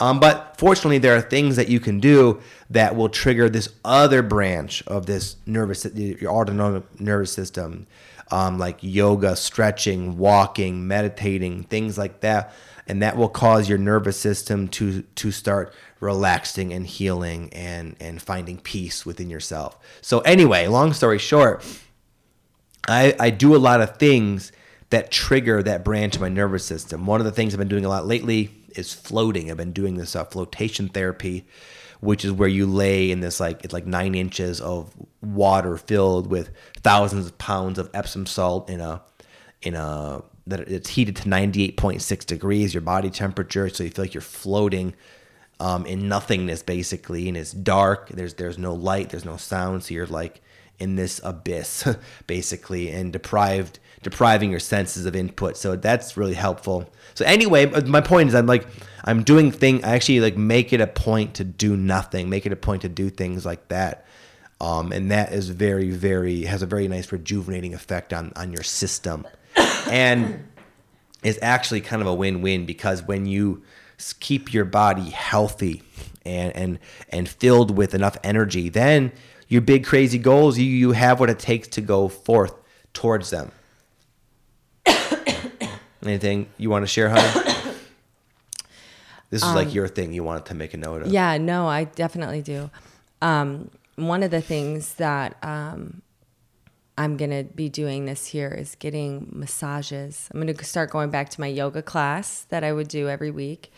Um, 0.00 0.20
but 0.20 0.56
fortunately, 0.58 0.98
there 0.98 1.16
are 1.16 1.20
things 1.20 1.56
that 1.56 1.68
you 1.68 1.80
can 1.80 2.00
do 2.00 2.40
that 2.70 2.96
will 2.96 3.08
trigger 3.08 3.48
this 3.48 3.68
other 3.84 4.22
branch 4.22 4.82
of 4.86 5.06
this 5.06 5.36
nervous, 5.46 5.84
your 5.84 6.32
autonomic 6.32 7.00
nervous 7.00 7.32
system, 7.32 7.86
um, 8.30 8.58
like 8.58 8.78
yoga, 8.80 9.36
stretching, 9.36 10.18
walking, 10.18 10.88
meditating, 10.88 11.64
things 11.64 11.98
like 11.98 12.20
that, 12.20 12.52
and 12.88 13.02
that 13.02 13.16
will 13.16 13.28
cause 13.28 13.68
your 13.68 13.78
nervous 13.78 14.18
system 14.18 14.68
to 14.68 15.02
to 15.02 15.30
start 15.30 15.72
relaxing 16.00 16.72
and 16.72 16.86
healing 16.86 17.50
and 17.52 17.94
and 18.00 18.20
finding 18.20 18.58
peace 18.58 19.06
within 19.06 19.30
yourself. 19.30 19.78
So 20.00 20.20
anyway, 20.20 20.66
long 20.66 20.92
story 20.92 21.18
short, 21.18 21.64
I, 22.88 23.14
I 23.20 23.30
do 23.30 23.54
a 23.54 23.58
lot 23.58 23.80
of 23.80 23.98
things 23.98 24.50
that 24.90 25.10
trigger 25.10 25.62
that 25.62 25.84
branch 25.84 26.16
of 26.16 26.20
my 26.20 26.28
nervous 26.28 26.64
system. 26.64 27.06
One 27.06 27.20
of 27.20 27.24
the 27.24 27.32
things 27.32 27.54
I've 27.54 27.58
been 27.58 27.68
doing 27.68 27.84
a 27.84 27.88
lot 27.88 28.06
lately 28.06 28.61
is 28.76 28.92
floating. 28.92 29.50
I've 29.50 29.56
been 29.56 29.72
doing 29.72 29.96
this 29.96 30.16
uh, 30.16 30.24
flotation 30.24 30.88
therapy, 30.88 31.46
which 32.00 32.24
is 32.24 32.32
where 32.32 32.48
you 32.48 32.66
lay 32.66 33.10
in 33.10 33.20
this 33.20 33.40
like 33.40 33.64
it's 33.64 33.72
like 33.72 33.86
nine 33.86 34.14
inches 34.14 34.60
of 34.60 34.92
water 35.20 35.76
filled 35.76 36.26
with 36.28 36.50
thousands 36.82 37.26
of 37.26 37.38
pounds 37.38 37.78
of 37.78 37.90
Epsom 37.94 38.26
salt 38.26 38.68
in 38.68 38.80
a 38.80 39.02
in 39.62 39.74
a 39.74 40.22
that 40.46 40.60
it's 40.60 40.90
heated 40.90 41.14
to 41.16 41.28
98.6 41.28 42.26
degrees, 42.26 42.74
your 42.74 42.80
body 42.80 43.10
temperature, 43.10 43.68
so 43.68 43.84
you 43.84 43.90
feel 43.90 44.04
like 44.04 44.14
you're 44.14 44.20
floating 44.20 44.92
um, 45.60 45.86
in 45.86 46.08
nothingness 46.08 46.62
basically, 46.62 47.28
and 47.28 47.36
it's 47.36 47.52
dark. 47.52 48.08
There's 48.08 48.34
there's 48.34 48.58
no 48.58 48.74
light, 48.74 49.10
there's 49.10 49.24
no 49.24 49.36
sound, 49.36 49.84
so 49.84 49.94
you're 49.94 50.06
like 50.06 50.40
in 50.78 50.96
this 50.96 51.20
abyss 51.22 51.86
basically, 52.26 52.90
and 52.90 53.12
deprived 53.12 53.78
depriving 54.02 54.50
your 54.50 54.60
senses 54.60 55.06
of 55.06 55.16
input. 55.16 55.56
So 55.56 55.76
that's 55.76 56.16
really 56.16 56.34
helpful. 56.34 56.90
So 57.14 57.24
anyway, 57.24 57.66
my 57.86 58.00
point 58.00 58.28
is 58.28 58.34
I'm 58.34 58.46
like 58.46 58.66
I'm 59.04 59.22
doing 59.22 59.50
thing. 59.50 59.84
I 59.84 59.94
actually 59.94 60.20
like 60.20 60.36
make 60.36 60.72
it 60.72 60.80
a 60.80 60.86
point 60.86 61.34
to 61.34 61.44
do 61.44 61.76
nothing. 61.76 62.28
Make 62.28 62.46
it 62.46 62.52
a 62.52 62.56
point 62.56 62.82
to 62.82 62.88
do 62.88 63.10
things 63.10 63.44
like 63.44 63.68
that. 63.68 64.06
Um, 64.60 64.92
and 64.92 65.10
that 65.10 65.32
is 65.32 65.48
very, 65.48 65.90
very 65.90 66.42
has 66.42 66.62
a 66.62 66.66
very 66.66 66.86
nice 66.86 67.10
rejuvenating 67.10 67.74
effect 67.74 68.12
on 68.12 68.32
on 68.36 68.52
your 68.52 68.62
system, 68.62 69.26
and 69.90 70.48
is 71.24 71.38
actually 71.42 71.80
kind 71.80 72.00
of 72.00 72.08
a 72.08 72.14
win-win 72.14 72.64
because 72.66 73.02
when 73.02 73.26
you 73.26 73.62
keep 74.20 74.52
your 74.52 74.64
body 74.64 75.10
healthy 75.10 75.82
and 76.24 76.54
and 76.54 76.78
and 77.08 77.28
filled 77.28 77.76
with 77.76 77.92
enough 77.92 78.16
energy, 78.22 78.68
then 78.68 79.10
your 79.48 79.62
big 79.62 79.84
crazy 79.84 80.18
goals 80.18 80.58
you 80.58 80.64
you 80.64 80.92
have 80.92 81.18
what 81.18 81.28
it 81.28 81.40
takes 81.40 81.66
to 81.68 81.80
go 81.80 82.06
forth 82.08 82.54
towards 82.92 83.30
them. 83.30 83.50
Anything 86.04 86.48
you 86.58 86.70
want 86.70 86.82
to 86.82 86.86
share, 86.86 87.10
honey? 87.10 87.48
This 89.30 89.42
is 89.42 89.54
like 89.54 89.72
your 89.72 89.88
thing. 89.88 90.12
You 90.12 90.22
wanted 90.22 90.44
to 90.44 90.54
make 90.54 90.74
a 90.74 90.76
note 90.76 91.00
of. 91.00 91.08
Yeah, 91.08 91.38
no, 91.38 91.66
I 91.66 91.84
definitely 91.84 92.42
do. 92.42 92.70
Um, 93.22 93.70
one 93.96 94.22
of 94.22 94.30
the 94.30 94.42
things 94.42 94.92
that 94.96 95.42
um, 95.42 96.02
I'm 96.98 97.16
going 97.16 97.30
to 97.30 97.44
be 97.44 97.70
doing 97.70 98.04
this 98.04 98.34
year 98.34 98.52
is 98.52 98.74
getting 98.74 99.28
massages. 99.32 100.28
I'm 100.32 100.40
going 100.40 100.54
to 100.54 100.64
start 100.64 100.90
going 100.90 101.08
back 101.08 101.30
to 101.30 101.40
my 101.40 101.46
yoga 101.46 101.80
class 101.80 102.42
that 102.50 102.62
I 102.62 102.74
would 102.74 102.88
do 102.88 103.08
every 103.08 103.30
week. 103.30 103.72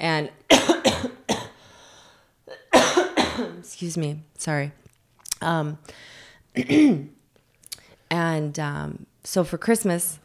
And, 0.00 0.30
excuse 3.58 3.98
me, 3.98 4.20
sorry. 4.38 4.72
Um, 5.42 5.76
and 8.10 8.58
um, 8.58 9.06
so 9.22 9.44
for 9.44 9.58
Christmas, 9.58 10.18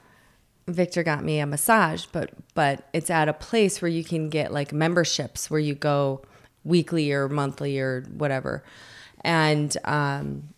Victor 0.74 1.04
got 1.04 1.24
me 1.24 1.40
a 1.40 1.46
massage, 1.46 2.06
but 2.12 2.32
but 2.54 2.88
it's 2.94 3.10
at 3.10 3.28
a 3.28 3.34
place 3.34 3.82
where 3.82 3.90
you 3.90 4.04
can 4.04 4.30
get 4.30 4.52
like 4.52 4.74
memberships 4.74 5.50
where 5.50 5.60
you 5.60 5.76
go 5.76 6.22
weekly 6.64 7.12
or 7.12 7.30
monthly 7.30 7.80
or 7.80 8.02
whatever. 8.12 8.64
And 9.22 9.76
um, 9.86 10.50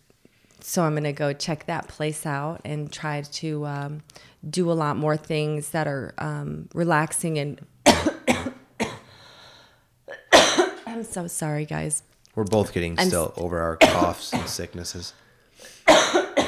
so 0.60 0.82
I'm 0.82 0.94
gonna 0.94 1.12
go 1.12 1.32
check 1.32 1.66
that 1.66 1.88
place 1.88 2.26
out 2.26 2.60
and 2.64 2.92
try 2.92 3.22
to 3.22 3.66
um, 3.66 4.02
do 4.48 4.70
a 4.70 4.74
lot 4.74 4.96
more 4.96 5.16
things 5.16 5.70
that 5.70 5.86
are 5.86 6.14
um, 6.18 6.68
relaxing 6.74 7.38
and. 7.38 7.60
I'm 10.86 11.04
so 11.04 11.26
sorry, 11.26 11.64
guys. 11.64 12.02
We're 12.34 12.44
both 12.44 12.72
getting 12.72 12.98
I'm 12.98 13.08
still 13.08 13.32
over 13.36 13.60
our 13.60 13.76
coughs 13.76 14.32
and 14.32 14.46
sicknesses. 14.48 15.14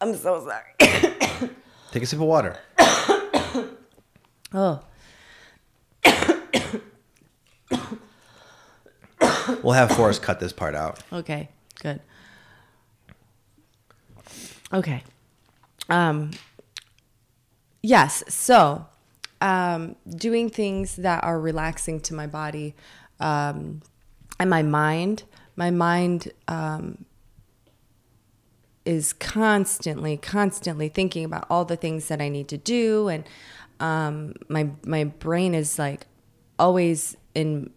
I'm 0.00 0.14
so 0.14 0.46
sorry. 0.46 0.64
Take 1.92 2.02
a 2.02 2.06
sip 2.06 2.18
of 2.20 2.26
water. 2.26 2.58
Oh, 4.54 4.80
We'll 9.62 9.74
have 9.74 9.90
Forrest 9.92 10.22
cut 10.22 10.40
this 10.40 10.52
part 10.52 10.74
out. 10.74 11.02
okay. 11.12 11.48
Good. 11.80 12.00
Okay. 14.72 15.02
Um, 15.88 16.30
yes. 17.82 18.22
So, 18.28 18.86
um, 19.40 19.94
doing 20.08 20.48
things 20.50 20.96
that 20.96 21.22
are 21.22 21.38
relaxing 21.38 22.00
to 22.00 22.14
my 22.14 22.26
body 22.26 22.74
um, 23.20 23.82
and 24.40 24.50
my 24.50 24.62
mind. 24.62 25.24
My 25.54 25.70
mind 25.70 26.32
um, 26.48 27.04
is 28.86 29.12
constantly, 29.12 30.16
constantly 30.16 30.88
thinking 30.88 31.24
about 31.24 31.46
all 31.50 31.64
the 31.64 31.76
things 31.76 32.08
that 32.08 32.22
I 32.22 32.28
need 32.28 32.48
to 32.48 32.56
do, 32.56 33.08
and 33.08 33.24
um, 33.80 34.34
my 34.48 34.70
my 34.84 35.04
brain 35.04 35.54
is 35.54 35.78
like 35.78 36.06
always 36.58 37.16
in 37.34 37.70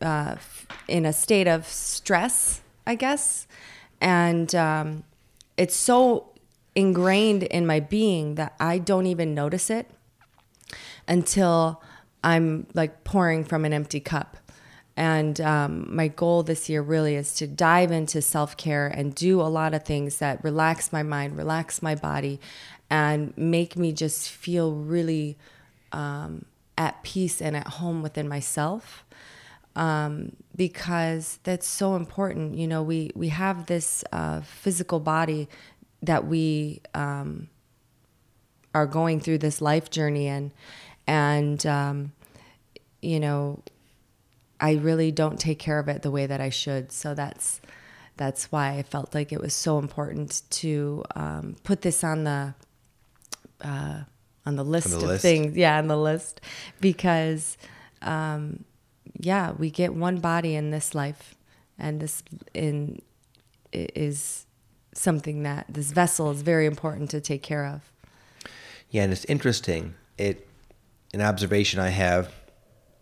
uh, 0.00 0.36
in 0.86 1.04
a 1.04 1.12
state 1.12 1.48
of 1.48 1.66
stress, 1.66 2.62
I 2.86 2.94
guess, 2.94 3.46
and 4.00 4.54
um, 4.54 5.04
it's 5.56 5.76
so 5.76 6.32
ingrained 6.74 7.42
in 7.42 7.66
my 7.66 7.80
being 7.80 8.36
that 8.36 8.54
I 8.60 8.78
don't 8.78 9.06
even 9.06 9.34
notice 9.34 9.68
it 9.68 9.90
until 11.08 11.82
I'm 12.22 12.66
like 12.74 13.04
pouring 13.04 13.44
from 13.44 13.64
an 13.64 13.72
empty 13.72 14.00
cup. 14.00 14.36
And 14.98 15.40
um, 15.40 15.94
my 15.94 16.08
goal 16.08 16.42
this 16.42 16.68
year 16.68 16.82
really 16.82 17.14
is 17.14 17.32
to 17.34 17.46
dive 17.46 17.92
into 17.92 18.20
self 18.20 18.56
care 18.56 18.88
and 18.88 19.14
do 19.14 19.40
a 19.40 19.42
lot 19.42 19.72
of 19.72 19.84
things 19.84 20.18
that 20.18 20.42
relax 20.42 20.92
my 20.92 21.04
mind, 21.04 21.36
relax 21.36 21.80
my 21.80 21.94
body, 21.94 22.40
and 22.90 23.32
make 23.36 23.76
me 23.76 23.92
just 23.92 24.28
feel 24.28 24.74
really 24.74 25.38
um, 25.92 26.46
at 26.76 27.00
peace 27.04 27.40
and 27.40 27.56
at 27.56 27.68
home 27.68 28.02
within 28.02 28.28
myself. 28.28 29.04
Um, 29.76 30.32
because 30.56 31.38
that's 31.44 31.68
so 31.68 31.94
important. 31.94 32.56
You 32.56 32.66
know, 32.66 32.82
we, 32.82 33.12
we 33.14 33.28
have 33.28 33.66
this 33.66 34.02
uh, 34.10 34.40
physical 34.40 34.98
body 34.98 35.48
that 36.02 36.26
we 36.26 36.80
um, 36.92 37.48
are 38.74 38.86
going 38.86 39.20
through 39.20 39.38
this 39.38 39.60
life 39.60 39.90
journey 39.90 40.26
in. 40.26 40.50
And, 41.06 41.64
um, 41.64 42.12
you 43.00 43.20
know, 43.20 43.62
I 44.60 44.72
really 44.74 45.12
don't 45.12 45.38
take 45.38 45.58
care 45.58 45.78
of 45.78 45.88
it 45.88 46.02
the 46.02 46.10
way 46.10 46.26
that 46.26 46.40
I 46.40 46.50
should. 46.50 46.92
So 46.92 47.14
that's 47.14 47.60
that's 48.16 48.50
why 48.50 48.72
I 48.72 48.82
felt 48.82 49.14
like 49.14 49.32
it 49.32 49.40
was 49.40 49.54
so 49.54 49.78
important 49.78 50.42
to 50.50 51.04
um, 51.14 51.56
put 51.62 51.82
this 51.82 52.02
on 52.02 52.24
the 52.24 52.54
uh, 53.60 54.00
on 54.44 54.56
the 54.56 54.64
list 54.64 54.90
the 54.90 54.96
of 54.96 55.02
list? 55.02 55.22
things. 55.22 55.56
Yeah, 55.56 55.78
on 55.78 55.86
the 55.86 55.96
list 55.96 56.40
because 56.80 57.56
um, 58.02 58.64
yeah, 59.18 59.52
we 59.52 59.70
get 59.70 59.94
one 59.94 60.18
body 60.18 60.54
in 60.54 60.70
this 60.70 60.94
life, 60.94 61.34
and 61.78 62.00
this 62.00 62.22
in 62.54 63.00
is 63.72 64.46
something 64.94 65.42
that 65.44 65.66
this 65.68 65.92
vessel 65.92 66.30
is 66.30 66.42
very 66.42 66.66
important 66.66 67.10
to 67.10 67.20
take 67.20 67.42
care 67.42 67.66
of. 67.66 67.92
Yeah, 68.90 69.04
and 69.04 69.12
it's 69.12 69.24
interesting. 69.26 69.94
It 70.16 70.48
an 71.14 71.22
observation 71.22 71.80
I 71.80 71.88
have, 71.88 72.34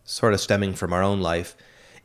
sort 0.07 0.33
of 0.33 0.41
stemming 0.41 0.73
from 0.73 0.93
our 0.95 1.03
own 1.03 1.21
life. 1.21 1.57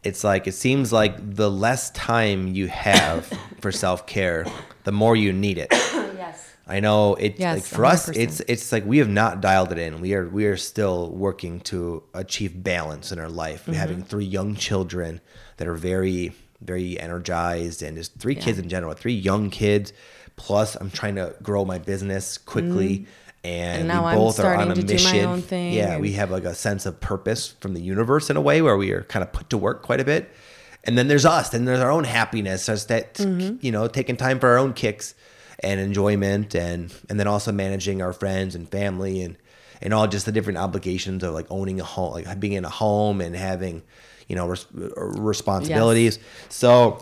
It's 0.04 0.24
like 0.24 0.48
it 0.48 0.54
seems 0.54 0.92
like 0.92 1.36
the 1.36 1.50
less 1.50 1.92
time 1.92 2.48
you 2.48 2.68
have 2.68 3.26
for 3.62 3.72
self 3.72 4.06
care, 4.08 4.46
the 4.84 4.92
more 4.92 5.16
you 5.16 5.32
need 5.32 5.58
it. 5.58 5.68
yes. 5.72 6.50
I 6.68 6.80
know 6.80 7.16
it 7.16 7.38
Yes, 7.40 7.58
like 7.58 7.64
for 7.64 7.86
us 7.86 8.10
100%. 8.10 8.18
it's 8.18 8.40
it's 8.42 8.72
like 8.72 8.86
we 8.86 8.98
have 9.00 9.10
not 9.10 9.42
dialed 9.42 9.72
it 9.72 9.78
in. 9.78 10.02
We 10.02 10.14
are 10.16 10.28
we 10.28 10.46
are 10.46 10.58
still 10.58 11.10
working 11.12 11.60
to 11.62 12.04
achieve 12.14 12.64
balance 12.64 13.12
in 13.12 13.20
our 13.20 13.30
life. 13.30 13.62
Mm-hmm. 13.64 13.74
Having 13.74 14.04
three 14.04 14.26
young 14.26 14.56
children 14.56 15.22
that 15.58 15.68
are 15.68 15.76
very 15.76 16.34
very 16.62 17.00
energized 17.00 17.82
and 17.82 17.98
just 17.98 18.16
three 18.20 18.36
kids 18.36 18.60
in 18.60 18.70
general, 18.70 18.94
three 18.94 19.14
young 19.14 19.50
kids. 19.50 19.94
Plus 20.36 20.76
I'm 20.76 20.90
trying 20.90 21.16
to 21.16 21.36
grow 21.44 21.66
my 21.66 21.78
business 21.78 22.38
quickly 22.40 23.00
Mm-hmm. 23.00 23.21
And 23.44 23.88
now 23.88 24.08
we 24.08 24.16
both 24.16 24.40
are 24.40 24.56
on 24.56 24.72
a 24.72 24.76
to 24.76 24.82
do 24.84 24.88
my 24.88 24.94
mission. 24.94 25.26
own 25.26 25.42
thing 25.42 25.74
Yeah, 25.74 25.94
and- 25.94 26.02
we 26.02 26.12
have 26.14 26.30
like 26.30 26.44
a 26.44 26.54
sense 26.54 26.86
of 26.86 27.00
purpose 27.00 27.56
from 27.60 27.74
the 27.74 27.82
universe 27.82 28.30
in 28.30 28.38
a 28.38 28.42
way 28.42 28.62
where 28.62 28.78
we 28.78 28.92
are 28.92 29.02
kind 29.04 29.24
of 29.24 29.32
put 29.34 29.50
to 29.50 29.58
work 29.58 29.82
quite 29.82 30.00
a 30.00 30.06
bit. 30.06 30.30
And 30.84 30.98
then 30.98 31.08
there's 31.08 31.26
us, 31.26 31.54
and 31.54 31.68
there's 31.68 31.80
our 31.80 31.92
own 31.92 32.04
happiness, 32.04 32.66
just 32.66 32.88
that 32.90 33.16
Mm-hmm. 33.16 33.58
you 33.62 33.72
know, 33.72 33.88
taking 33.88 34.16
time 34.18 34.40
for 34.40 34.50
our 34.50 34.58
own 34.58 34.74
kicks 34.74 35.14
and 35.60 35.80
enjoyment, 35.80 36.56
and 36.56 36.94
and 37.10 37.20
then 37.20 37.28
also 37.28 37.52
managing 37.52 38.02
our 38.02 38.14
friends 38.14 38.56
and 38.56 38.68
family, 38.70 39.22
and 39.22 39.38
and 39.82 39.94
all 39.94 40.08
just 40.08 40.26
the 40.26 40.32
different 40.32 40.58
obligations 40.60 41.24
of 41.24 41.34
like 41.34 41.46
owning 41.52 41.80
a 41.80 41.84
home, 41.84 42.14
like 42.14 42.40
being 42.40 42.54
in 42.54 42.66
a 42.66 42.70
home 42.70 43.22
and 43.22 43.36
having, 43.36 43.82
you 44.28 44.36
know, 44.36 44.48
res- 44.48 44.66
responsibilities. 44.74 46.18
So 46.50 47.00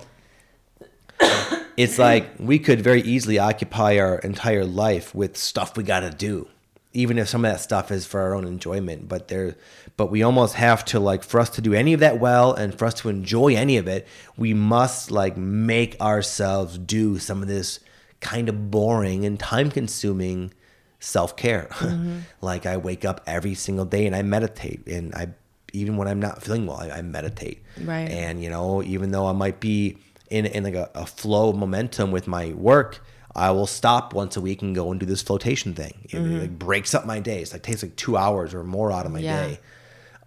it's 1.79 1.97
like 1.97 2.29
we 2.39 2.59
could 2.59 2.81
very 2.81 3.01
easily 3.01 3.39
occupy 3.39 3.97
our 3.97 4.19
entire 4.19 4.65
life 4.65 5.15
with 5.15 5.37
stuff 5.37 5.77
we 5.77 5.83
got 5.83 6.01
to 6.01 6.09
do 6.09 6.47
even 6.91 7.19
if 7.19 7.29
some 7.29 7.45
of 7.45 7.51
that 7.51 7.59
stuff 7.59 7.91
is 7.91 8.05
for 8.05 8.19
our 8.19 8.33
own 8.33 8.45
enjoyment 8.45 9.07
but 9.07 9.27
there 9.27 9.55
but 9.95 10.07
we 10.07 10.23
almost 10.23 10.55
have 10.55 10.83
to 10.83 10.99
like 10.99 11.23
for 11.23 11.39
us 11.39 11.49
to 11.49 11.61
do 11.61 11.73
any 11.73 11.93
of 11.93 11.99
that 11.99 12.19
well 12.19 12.53
and 12.53 12.77
for 12.77 12.85
us 12.85 12.95
to 12.95 13.09
enjoy 13.09 13.55
any 13.55 13.77
of 13.77 13.87
it 13.87 14.07
we 14.37 14.53
must 14.53 15.11
like 15.11 15.37
make 15.37 15.99
ourselves 16.01 16.77
do 16.77 17.17
some 17.17 17.41
of 17.41 17.47
this 17.47 17.79
kind 18.19 18.49
of 18.49 18.69
boring 18.69 19.25
and 19.25 19.39
time 19.39 19.71
consuming 19.71 20.51
self-care 20.99 21.67
mm-hmm. 21.71 22.19
like 22.41 22.65
i 22.65 22.75
wake 22.75 23.05
up 23.05 23.21
every 23.25 23.53
single 23.53 23.85
day 23.85 24.05
and 24.05 24.15
i 24.15 24.21
meditate 24.21 24.85
and 24.87 25.13
i 25.15 25.27
even 25.71 25.95
when 25.95 26.07
i'm 26.07 26.19
not 26.19 26.41
feeling 26.41 26.65
well 26.65 26.77
i, 26.77 26.89
I 26.89 27.01
meditate. 27.03 27.63
Right. 27.81 28.09
and 28.09 28.43
you 28.43 28.49
know 28.49 28.83
even 28.83 29.11
though 29.11 29.27
i 29.27 29.31
might 29.31 29.59
be 29.59 29.97
in, 30.29 30.45
in 30.45 30.63
like 30.63 30.75
a, 30.75 30.89
a 30.95 31.05
flow 31.05 31.49
of 31.49 31.55
momentum 31.55 32.11
with 32.11 32.27
my 32.27 32.53
work 32.53 32.99
i 33.35 33.51
will 33.51 33.67
stop 33.67 34.13
once 34.13 34.35
a 34.37 34.41
week 34.41 34.61
and 34.61 34.73
go 34.75 34.91
and 34.91 34.99
do 34.99 35.05
this 35.05 35.21
flotation 35.21 35.73
thing 35.73 35.93
it, 36.09 36.19
like 36.19 36.57
breaks 36.57 36.93
up 36.93 37.05
my 37.05 37.19
days 37.19 37.53
Like 37.53 37.63
takes 37.63 37.83
like 37.83 37.95
two 37.95 38.17
hours 38.17 38.53
or 38.53 38.63
more 38.63 38.91
out 38.91 39.05
of 39.05 39.11
my 39.11 39.19
Yeah. 39.19 39.47
day 39.47 39.59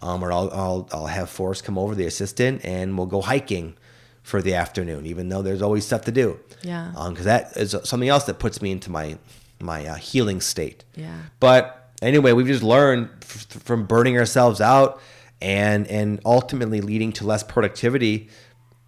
um, 0.01 0.23
or 0.23 0.31
I'll, 0.33 0.49
I'll 0.51 0.89
i'll 0.91 1.07
have 1.07 1.29
forrest 1.29 1.63
come 1.63 1.77
over 1.77 1.95
the 1.95 2.05
assistant 2.05 2.63
and 2.65 2.97
we'll 2.97 3.07
go 3.07 3.21
hiking 3.21 3.75
for 4.21 4.41
the 4.41 4.55
afternoon 4.55 5.05
even 5.05 5.29
though 5.29 5.41
there's 5.41 5.61
always 5.61 5.85
stuff 5.85 6.01
to 6.05 6.11
do 6.11 6.39
Yeah. 6.61 6.91
Um, 6.95 7.13
because 7.13 7.25
that 7.25 7.55
is 7.57 7.75
something 7.83 8.09
else 8.09 8.23
that 8.25 8.39
puts 8.39 8.61
me 8.61 8.71
into 8.71 8.89
my 8.91 9.17
my 9.59 9.85
uh, 9.85 9.95
healing 9.95 10.41
state 10.41 10.83
Yeah. 10.95 11.17
but 11.39 11.91
anyway, 12.01 12.33
we've 12.33 12.47
just 12.47 12.63
learned 12.63 13.09
f- 13.21 13.45
from 13.63 13.85
burning 13.85 14.17
ourselves 14.17 14.59
out 14.61 14.99
and 15.41 15.87
and 15.87 16.19
ultimately 16.25 16.81
leading 16.81 17.11
to 17.13 17.25
less 17.25 17.43
productivity 17.43 18.29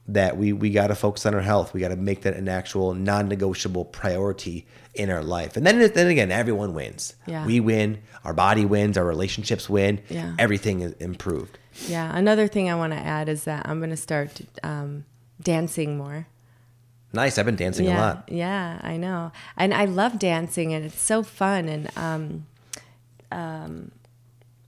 that 0.07 0.37
we 0.37 0.53
we 0.53 0.69
got 0.69 0.87
to 0.87 0.95
focus 0.95 1.25
on 1.25 1.33
our 1.33 1.41
health. 1.41 1.73
We 1.73 1.79
got 1.79 1.89
to 1.89 1.95
make 1.95 2.21
that 2.21 2.35
an 2.35 2.47
actual 2.47 2.93
non-negotiable 2.93 3.85
priority 3.85 4.65
in 4.93 5.09
our 5.09 5.23
life. 5.23 5.57
And 5.57 5.65
then 5.65 5.79
then 5.93 6.07
again, 6.07 6.31
everyone 6.31 6.73
wins. 6.73 7.15
Yeah. 7.25 7.45
We 7.45 7.59
win, 7.59 8.01
our 8.23 8.33
body 8.33 8.65
wins, 8.65 8.97
our 8.97 9.05
relationships 9.05 9.69
win. 9.69 10.01
Yeah. 10.09 10.35
Everything 10.37 10.81
is 10.81 10.93
improved. 10.93 11.57
Yeah. 11.87 12.15
Another 12.15 12.47
thing 12.47 12.69
I 12.69 12.75
want 12.75 12.93
to 12.93 12.99
add 12.99 13.29
is 13.29 13.43
that 13.45 13.67
I'm 13.67 13.79
going 13.79 13.89
to 13.89 13.97
start 13.97 14.41
um, 14.63 15.05
dancing 15.41 15.97
more. 15.97 16.27
Nice. 17.11 17.37
I've 17.37 17.45
been 17.45 17.55
dancing 17.55 17.85
yeah, 17.85 17.97
a 17.97 17.99
lot. 17.99 18.29
Yeah, 18.29 18.79
I 18.83 18.97
know. 18.97 19.31
And 19.55 19.73
I 19.73 19.85
love 19.85 20.19
dancing 20.19 20.73
and 20.73 20.85
it's 20.85 21.01
so 21.01 21.23
fun. 21.23 21.69
And 21.69 21.89
um, 21.97 22.45
um, 23.31 23.91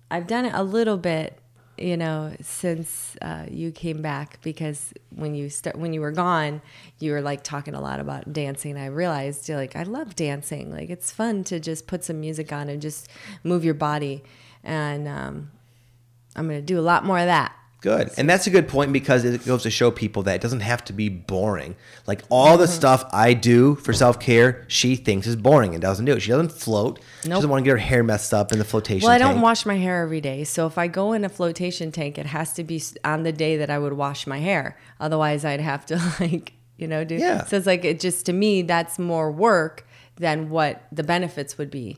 I've 0.10 0.28
done 0.28 0.45
it 0.45 0.54
a 0.54 0.63
little 0.63 0.97
bit, 0.97 1.39
you 1.78 1.98
know, 1.98 2.34
since 2.42 3.16
uh, 3.22 3.46
you 3.50 3.72
came 3.72 4.02
back 4.02 4.40
because 4.42 4.94
when 5.16 5.36
you 5.36 5.50
start, 5.50 5.76
when 5.76 5.94
you 5.94 6.02
were 6.02 6.12
gone, 6.12 6.62
you 7.00 7.12
were 7.12 7.22
like 7.22 7.44
talking 7.44 7.74
a 7.76 7.82
lot 7.82 8.00
about 8.00 8.34
dancing. 8.34 8.78
I 8.78 8.88
realized 8.88 9.48
you're 9.48 9.58
like, 9.58 9.76
I 9.76 9.84
love 9.84 10.16
dancing. 10.16 10.72
Like 10.72 10.90
it's 10.90 11.12
fun 11.12 11.44
to 11.46 11.60
just 11.60 11.88
put 11.88 12.04
some 12.04 12.20
music 12.20 12.52
on 12.52 12.70
and 12.70 12.82
just 12.82 13.10
move 13.44 13.63
your 13.63 13.74
body. 13.74 14.24
And 14.63 15.08
um, 15.08 15.52
I'm 16.36 16.50
to 16.50 16.62
do 16.62 16.80
a 16.80 16.82
lot 16.82 17.06
more 17.06 17.20
of 17.20 17.26
that. 17.26 17.56
Good. 17.88 18.12
And 18.17 18.30
that's 18.30 18.47
a 18.47 18.50
good 18.50 18.67
point 18.67 18.91
because 18.91 19.23
it 19.23 19.45
goes 19.45 19.63
to 19.63 19.69
show 19.71 19.91
people 19.91 20.23
that 20.23 20.36
it 20.36 20.41
doesn't 20.41 20.60
have 20.60 20.84
to 20.86 20.93
be 20.93 21.08
boring. 21.10 21.76
Like 22.06 22.23
all 22.30 22.58
the 22.58 22.65
Mm-hmm. 22.65 22.73
stuff 22.73 23.06
I 23.13 23.34
do 23.34 23.76
for 23.76 23.93
self 23.93 24.19
care, 24.19 24.65
she 24.67 24.95
thinks 24.95 25.26
is 25.28 25.36
boring 25.36 25.73
and 25.73 25.82
doesn't 25.82 26.06
do 26.06 26.13
it. 26.13 26.19
She 26.21 26.32
doesn't 26.32 26.52
float. 26.52 27.00
She 27.23 27.30
Nope. 27.30 27.38
doesn't 27.38 27.50
want 27.50 27.63
to 27.63 27.65
get 27.65 27.71
her 27.71 27.78
hair 27.78 28.04
messed 28.04 28.34
up 28.34 28.52
in 28.52 28.60
the 28.60 28.65
flotation 28.65 29.06
Well, 29.06 29.15
I 29.15 29.17
don't 29.17 29.34
tank. 29.36 29.43
wash 29.43 29.65
my 29.65 29.76
hair 29.78 30.02
every 30.04 30.21
day. 30.21 30.43
So 30.43 30.67
if 30.67 30.78
I 30.78 30.88
go 30.88 31.13
in 31.13 31.23
a 31.23 31.30
flotation 31.30 31.91
tank, 31.91 32.17
it 32.17 32.26
has 32.28 32.54
to 32.54 32.63
be 32.63 32.76
s- 32.78 32.95
on 33.06 33.23
the 33.23 33.32
day 33.32 33.58
that 33.58 33.69
I 33.69 33.80
would 33.80 33.93
wash 33.93 34.28
my 34.28 34.39
hair. 34.39 34.78
Otherwise, 35.00 35.45
I'd 35.45 35.62
have 35.62 35.86
to 35.88 35.95
like, 36.19 36.54
you 36.78 36.88
know, 36.88 37.04
do. 37.04 37.15
Yeah. 37.15 37.45
So 37.45 37.58
it's 37.58 37.65
like 37.67 37.86
it 37.86 38.00
just 38.00 38.26
to 38.28 38.34
me 38.34 38.62
that's 38.63 39.00
more 39.00 39.32
work 39.32 39.88
than 40.17 40.50
what 40.50 40.84
the 40.91 41.04
benefits 41.04 41.58
would 41.58 41.71
be. 41.71 41.97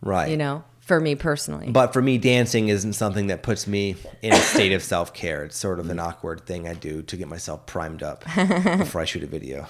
right. 0.00 0.30
You 0.30 0.36
know, 0.36 0.64
for 0.88 0.98
me 0.98 1.14
personally. 1.14 1.70
But 1.70 1.92
for 1.92 2.00
me, 2.00 2.16
dancing 2.16 2.68
isn't 2.68 2.94
something 2.94 3.26
that 3.26 3.42
puts 3.42 3.66
me 3.66 3.94
in 4.22 4.32
a 4.32 4.40
state 4.40 4.72
of 4.72 4.82
self 4.82 5.12
care. 5.12 5.44
It's 5.44 5.56
sort 5.56 5.78
of 5.78 5.90
an 5.90 6.00
awkward 6.00 6.46
thing 6.46 6.66
I 6.66 6.72
do 6.72 7.02
to 7.02 7.16
get 7.16 7.28
myself 7.28 7.66
primed 7.66 8.02
up 8.02 8.24
before 8.34 9.02
I 9.02 9.04
shoot 9.04 9.22
a 9.22 9.26
video. 9.26 9.66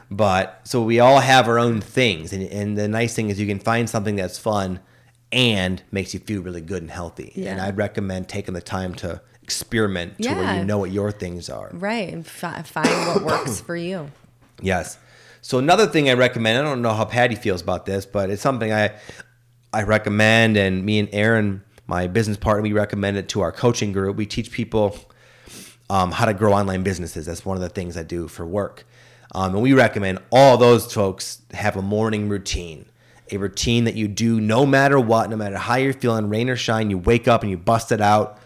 but 0.10 0.60
so 0.64 0.82
we 0.82 0.98
all 0.98 1.20
have 1.20 1.46
our 1.46 1.58
own 1.58 1.82
things. 1.82 2.32
And, 2.32 2.42
and 2.44 2.78
the 2.78 2.88
nice 2.88 3.14
thing 3.14 3.28
is 3.28 3.38
you 3.38 3.46
can 3.46 3.58
find 3.60 3.88
something 3.88 4.16
that's 4.16 4.38
fun 4.38 4.80
and 5.30 5.82
makes 5.92 6.14
you 6.14 6.20
feel 6.20 6.40
really 6.40 6.62
good 6.62 6.82
and 6.82 6.90
healthy. 6.90 7.32
And 7.46 7.60
I'd 7.60 7.76
recommend 7.76 8.28
taking 8.28 8.54
the 8.54 8.62
time 8.62 8.94
to 8.96 9.20
experiment 9.42 10.20
to 10.22 10.34
where 10.34 10.58
you 10.58 10.64
know 10.64 10.78
what 10.78 10.90
your 10.90 11.12
things 11.12 11.50
are. 11.50 11.70
Right. 11.74 12.10
And 12.10 12.26
fi- 12.26 12.62
find 12.62 12.88
what 13.06 13.22
works 13.22 13.60
for 13.60 13.76
you. 13.76 14.10
Yes. 14.62 14.96
So 15.42 15.58
another 15.58 15.86
thing 15.86 16.08
I 16.08 16.14
recommend, 16.14 16.58
I 16.58 16.62
don't 16.62 16.80
know 16.80 16.94
how 16.94 17.04
Pattie 17.04 17.34
feels 17.34 17.60
about 17.60 17.84
this, 17.84 18.06
but 18.06 18.30
it's 18.30 18.40
something 18.40 18.72
I 18.72 18.94
I 19.76 19.82
recommend 19.82 20.56
and 20.56 20.86
me 20.86 20.98
and 20.98 21.08
Aaron, 21.12 21.62
my 21.86 22.06
business 22.06 22.38
partner, 22.38 22.62
we 22.62 22.72
recommend 22.72 23.18
it 23.18 23.28
to 23.28 23.42
our 23.42 23.52
coaching 23.52 23.92
group. 23.92 24.16
We 24.16 24.24
teach 24.24 24.50
people 24.50 24.96
um, 25.90 26.12
how 26.12 26.24
to 26.24 26.32
grow 26.32 26.54
online 26.54 26.82
businesses. 26.82 27.26
That's 27.26 27.44
one 27.44 27.58
of 27.58 27.60
the 27.60 27.68
things 27.68 27.94
I 27.98 28.02
do 28.02 28.26
for 28.26 28.46
work. 28.46 28.86
Um, 29.34 29.52
and 29.52 29.62
we 29.62 29.74
recommend 29.74 30.20
all 30.32 30.56
those 30.56 30.90
folks 30.90 31.42
have 31.52 31.76
a 31.76 31.82
morning 31.82 32.30
routine, 32.30 32.86
a 33.30 33.36
routine 33.36 33.84
that 33.84 33.96
you 33.96 34.08
do 34.08 34.40
no 34.40 34.64
matter 34.64 34.98
what, 34.98 35.28
no 35.28 35.36
matter 35.36 35.58
how 35.58 35.74
you're 35.74 35.92
feeling, 35.92 36.30
rain 36.30 36.48
or 36.48 36.56
shine, 36.56 36.88
you 36.88 36.96
wake 36.96 37.28
up 37.28 37.42
and 37.42 37.50
you 37.50 37.58
bust 37.58 37.92
it 37.92 38.00
out 38.00 38.38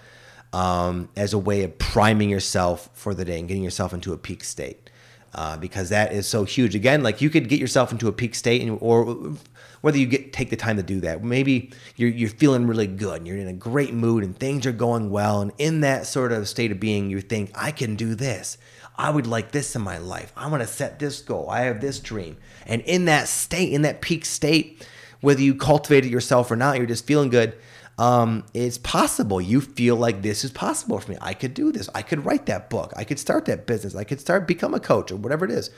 um, 0.53 1.09
as 1.15 1.33
a 1.33 1.39
way 1.39 1.63
of 1.63 1.79
priming 1.79 2.29
yourself 2.29 2.91
for 2.93 3.15
the 3.15 3.25
day 3.25 3.39
and 3.39 3.47
getting 3.47 3.63
yourself 3.63 3.95
into 3.95 4.13
a 4.13 4.19
peak 4.19 4.43
state. 4.43 4.91
Uh, 5.33 5.57
because 5.57 5.91
that 5.91 6.13
is 6.13 6.27
so 6.27 6.43
huge. 6.43 6.75
Again, 6.75 7.05
like 7.05 7.21
you 7.21 7.31
could 7.31 7.49
get 7.49 7.61
yourself 7.61 7.93
into 7.93 8.09
a 8.09 8.13
peak 8.13 8.35
state, 8.35 8.61
and, 8.63 8.77
or 8.81 9.37
whether 9.81 9.99
you 9.99 10.07
get 10.07 10.33
take 10.33 10.51
the 10.51 10.57
time 10.57 10.77
to 10.77 10.83
do 10.83 11.01
that. 11.01 11.23
Maybe 11.23 11.73
you're 11.97 12.11
you're 12.11 12.31
feeling 12.31 12.67
really 12.67 12.87
good, 12.87 13.19
and 13.19 13.27
you're 13.27 13.37
in 13.37 13.49
a 13.49 13.53
great 13.53 13.95
mood, 13.95 14.25
and 14.25 14.39
things 14.39 14.67
are 14.67 14.73
going 14.73 15.11
well, 15.11 15.41
and 15.41 15.53
in 15.59 15.81
that 15.81 16.07
sort 16.07 16.33
of 16.33 16.49
state 16.49 16.73
of 16.73 16.81
being, 16.81 17.11
you 17.11 17.21
think, 17.21 17.51
I 17.55 17.71
can 17.71 17.97
do 17.97 18.15
this. 18.15 18.59
I 18.97 19.11
would 19.11 19.27
like 19.27 19.53
this 19.53 19.75
in 19.75 19.83
my 19.83 19.99
life. 19.99 20.33
I 20.37 20.49
want 20.49 20.63
to 20.63 20.67
set 20.67 20.99
this 20.99 21.23
goal. 21.23 21.49
I 21.49 21.63
have 21.63 21.81
this 21.81 22.01
dream, 22.01 22.37
and 22.67 22.83
in 22.83 23.07
that 23.07 23.29
state, 23.29 23.73
in 23.73 23.83
that 23.83 24.01
peak 24.01 24.25
state, 24.25 24.87
whether 25.21 25.41
you 25.41 25.55
cultivate 25.55 26.05
it 26.05 26.11
yourself 26.11 26.51
or 26.51 26.57
not, 26.57 26.77
you're 26.77 26.87
just 26.87 27.07
feeling 27.07 27.31
good 27.31 27.57
um, 28.01 28.45
it's 28.55 28.79
possible. 28.79 29.43
You 29.43 29.61
feel 29.61 29.95
like 29.95 30.23
this 30.23 30.43
is 30.43 30.51
possible 30.51 30.99
for 30.99 31.11
me. 31.13 31.19
I 31.21 31.35
could 31.35 31.53
do 31.53 31.71
this. 31.71 31.91
I 31.95 32.01
could 32.01 32.25
write 32.25 32.47
that 32.47 32.71
book. 32.71 32.95
I 32.97 33.05
could 33.05 33.19
start 33.19 33.45
that 33.45 33.67
business. 33.67 33.95
I 33.95 34.05
could 34.05 34.19
start 34.19 34.49
become 34.49 34.73
a 34.73 34.81
coach 34.81 35.13
or 35.13 35.17
whatever 35.17 35.45
it 35.45 35.51
is. 35.51 35.69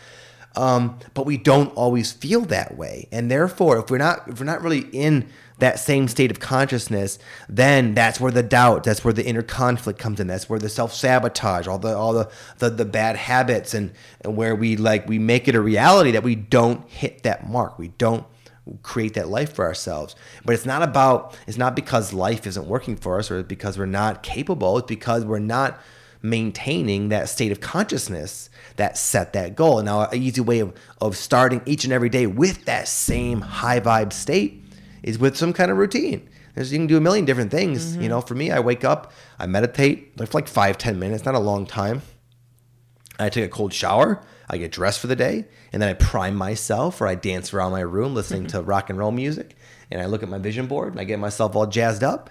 Um, 0.55 0.99
but 1.15 1.27
we 1.27 1.39
don't 1.39 1.73
always 1.75 2.13
feel 2.13 2.43
that 2.43 2.77
way, 2.77 3.09
and 3.11 3.31
therefore, 3.31 3.79
if 3.79 3.91
we're 3.91 3.99
not 3.99 4.29
if 4.29 4.39
we're 4.39 4.47
not 4.47 4.63
really 4.63 4.87
in 4.93 5.29
that 5.59 5.79
same 5.79 6.09
state 6.09 6.31
of 6.31 6.41
consciousness, 6.41 7.19
then 7.49 7.95
that's 7.95 8.19
where 8.19 8.33
the 8.33 8.43
doubt, 8.43 8.83
that's 8.83 9.05
where 9.05 9.13
the 9.13 9.25
inner 9.25 9.43
conflict 9.43 9.99
comes 9.99 10.19
in. 10.19 10.27
That's 10.27 10.49
where 10.49 10.59
the 10.59 10.69
self 10.69 10.93
sabotage, 10.93 11.67
all 11.69 11.79
the 11.79 11.97
all 11.97 12.13
the, 12.13 12.31
the 12.59 12.69
the 12.69 12.85
bad 12.85 13.17
habits, 13.17 13.73
and, 13.73 13.93
and 14.21 14.37
where 14.37 14.55
we 14.55 14.77
like 14.77 15.09
we 15.09 15.19
make 15.19 15.49
it 15.49 15.55
a 15.55 15.61
reality 15.61 16.11
that 16.11 16.23
we 16.23 16.35
don't 16.35 16.89
hit 16.89 17.23
that 17.23 17.49
mark. 17.49 17.79
We 17.79 17.89
don't 17.89 18.27
create 18.83 19.15
that 19.15 19.29
life 19.29 19.53
for 19.53 19.65
ourselves. 19.65 20.15
But 20.45 20.55
it's 20.55 20.67
not 20.67 20.83
about 20.83 21.37
it's 21.47 21.59
not 21.59 21.77
because 21.77 22.13
life 22.13 22.47
isn't 22.47 22.67
working 22.67 22.97
for 22.97 23.19
us 23.19 23.31
or 23.31 23.43
because 23.43 23.79
we're 23.79 23.87
not 23.87 24.23
capable. 24.23 24.79
It's 24.79 24.87
because 24.87 25.25
we're 25.25 25.39
not 25.39 25.81
maintaining 26.23 27.09
that 27.09 27.29
state 27.29 27.53
of 27.53 27.61
consciousness 27.61 28.49
that 28.77 28.97
set 28.97 29.33
that 29.33 29.57
goal. 29.57 29.79
And 29.79 29.87
now 29.87 30.03
an 30.03 30.23
easy 30.23 30.41
way 30.41 30.61
of, 30.61 30.73
of 31.01 31.17
starting 31.17 31.61
each 31.67 31.85
and 31.85 31.93
every 31.93 32.09
day 32.09 32.27
with 32.27 32.65
that 32.65 32.89
same 32.89 33.41
high 33.41 33.81
vibe 33.81 34.13
state 34.13 34.65
is 35.03 35.19
with 35.19 35.37
some 35.37 35.53
kind 35.53 35.71
of 35.71 35.77
routine. 35.77 36.29
There's, 36.55 36.73
you 36.73 36.79
can 36.79 36.87
do 36.87 36.97
a 36.97 37.01
million 37.01 37.25
different 37.25 37.51
things. 37.51 37.95
You 37.95 38.03
mm-hmm. 38.03 38.09
know, 38.11 38.21
for 38.21 38.35
me, 38.35 38.51
I 38.51 38.61
wake 38.61 38.85
up, 38.85 39.13
I 39.39 39.47
meditate 39.47 40.13
for 40.17 40.27
like 40.33 40.49
five, 40.49 40.79
ten 40.79 40.99
minutes, 40.99 41.25
not 41.25 41.35
a 41.35 41.41
long 41.41 41.67
time. 41.67 42.03
I 43.19 43.29
take 43.29 43.45
a 43.45 43.49
cold 43.49 43.73
shower. 43.73 44.23
I 44.49 44.59
get 44.59 44.71
dressed 44.71 45.01
for 45.01 45.07
the 45.07 45.17
day, 45.17 45.47
and 45.73 45.81
then 45.81 45.89
I 45.89 45.95
prime 45.95 46.35
myself, 46.35 47.01
or 47.01 47.07
I 47.07 47.15
dance 47.15 47.55
around 47.55 47.73
my 47.73 47.81
room 47.81 48.15
listening 48.15 48.49
to 48.49 48.61
rock 48.63 48.91
and 48.91 48.99
roll 48.99 49.11
music, 49.11 49.57
and 49.91 50.03
I 50.03 50.07
look 50.07 50.23
at 50.23 50.29
my 50.29 50.39
vision 50.39 50.67
board 50.67 50.93
and 50.93 51.01
I 51.01 51.05
get 51.05 51.19
myself 51.19 51.57
all 51.57 51.67
jazzed 51.67 52.05
up, 52.05 52.29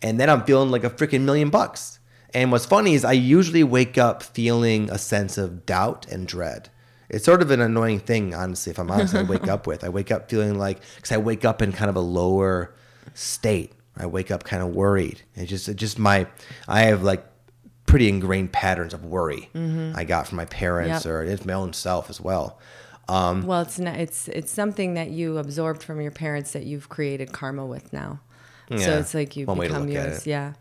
and 0.00 0.20
then 0.20 0.30
I'm 0.30 0.44
feeling 0.44 0.70
like 0.70 0.84
a 0.84 0.90
freaking 0.90 1.22
million 1.22 1.50
bucks. 1.50 1.98
And 2.34 2.50
what's 2.50 2.66
funny 2.66 2.94
is 2.94 3.04
I 3.04 3.12
usually 3.12 3.62
wake 3.62 3.96
up 3.96 4.22
feeling 4.22 4.90
a 4.90 4.98
sense 4.98 5.38
of 5.38 5.64
doubt 5.66 6.06
and 6.10 6.26
dread. 6.26 6.68
It's 7.08 7.24
sort 7.24 7.42
of 7.42 7.50
an 7.52 7.60
annoying 7.60 8.00
thing, 8.00 8.34
honestly, 8.34 8.70
if 8.70 8.78
I'm 8.78 8.90
honest. 8.90 9.14
I 9.14 9.22
wake 9.22 9.46
up 9.46 9.66
with. 9.66 9.84
I 9.84 9.88
wake 9.88 10.10
up 10.10 10.28
feeling 10.28 10.58
like 10.58 10.80
because 10.96 11.12
I 11.12 11.18
wake 11.18 11.44
up 11.44 11.62
in 11.62 11.70
kind 11.72 11.88
of 11.88 11.96
a 11.96 12.00
lower 12.00 12.74
state. 13.14 13.72
I 13.96 14.06
wake 14.06 14.30
up 14.32 14.42
kind 14.42 14.62
of 14.62 14.70
worried. 14.70 15.22
It's 15.36 15.48
just, 15.48 15.68
it 15.68 15.74
just 15.76 15.98
my, 15.98 16.26
I 16.66 16.80
have 16.82 17.04
like 17.04 17.24
pretty 17.86 18.08
ingrained 18.08 18.50
patterns 18.52 18.92
of 18.94 19.04
worry 19.04 19.50
I 19.94 20.02
got 20.04 20.26
from 20.26 20.36
my 20.36 20.46
parents 20.46 21.04
Yep. 21.04 21.12
or 21.12 21.22
it's 21.22 21.44
my 21.44 21.52
own 21.52 21.72
self 21.72 22.10
as 22.10 22.20
well. 22.20 22.58
Um, 23.08 23.46
Well, 23.46 23.60
it's 23.60 23.78
not, 23.78 23.96
it's 23.96 24.26
it's 24.28 24.50
something 24.50 24.94
that 24.94 25.10
you 25.10 25.36
absorbed 25.38 25.82
from 25.84 26.00
your 26.00 26.10
parents 26.10 26.52
that 26.52 26.64
you've 26.64 26.88
created 26.88 27.32
karma 27.32 27.64
with 27.64 27.92
now. 27.92 28.18
Yeah, 28.70 28.78
So 28.78 28.98
it's 28.98 29.14
like 29.14 29.36
you 29.36 29.46
one 29.46 29.58
way 29.58 29.68
to 29.68 29.74
become 29.74 29.88
yours. 29.88 30.26
Yeah. 30.26 30.54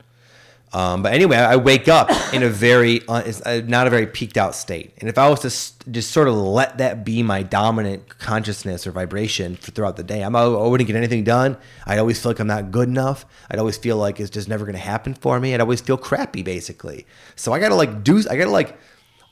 Um, 0.73 1.03
but 1.03 1.13
anyway, 1.13 1.38
I 1.38 1.55
wake 1.55 1.88
up 1.88 2.09
in 2.33 2.41
a 2.41 2.49
very, 2.49 3.07
uh, 3.07 3.31
uh, 3.45 3.62
not 3.65 3.86
a 3.86 3.91
very 3.91 4.07
peaked 4.07 4.38
out 4.38 4.55
state. 4.55 4.91
And 4.97 5.07
if 5.07 5.19
I 5.19 5.29
was 5.29 5.41
to 5.41 5.47
s- 5.47 5.73
just 5.91 6.09
sort 6.12 6.27
of 6.27 6.33
let 6.36 6.79
that 6.79 7.05
be 7.05 7.21
my 7.21 7.43
dominant 7.43 8.09
consciousness 8.17 8.88
or 8.88 8.91
vibration 8.91 9.55
for, 9.55 9.69
throughout 9.69 9.97
the 9.97 10.03
day, 10.03 10.23
I'm, 10.23 10.36
I 10.36 10.47
wouldn't 10.47 10.88
get 10.88 10.95
anything 10.95 11.23
done. 11.23 11.57
I'd 11.86 11.99
always 11.99 12.19
feel 12.19 12.31
like 12.31 12.39
I'm 12.39 12.47
not 12.47 12.71
good 12.71 12.88
enough. 12.89 13.25
I'd 13.51 13.59
always 13.59 13.77
feel 13.77 13.97
like 13.97 14.19
it's 14.19 14.31
just 14.31 14.49
never 14.49 14.65
going 14.65 14.73
to 14.75 14.81
happen 14.81 15.13
for 15.13 15.39
me. 15.39 15.53
I'd 15.53 15.62
always 15.62 15.79
feel 15.79 15.97
crappy, 15.97 16.41
basically. 16.43 17.05
So 17.36 17.53
I 17.53 17.59
got 17.59 17.69
to 17.69 17.75
like 17.75 18.03
do, 18.03 18.17
I 18.29 18.36
got 18.36 18.45
to 18.45 18.49
like, 18.49 18.75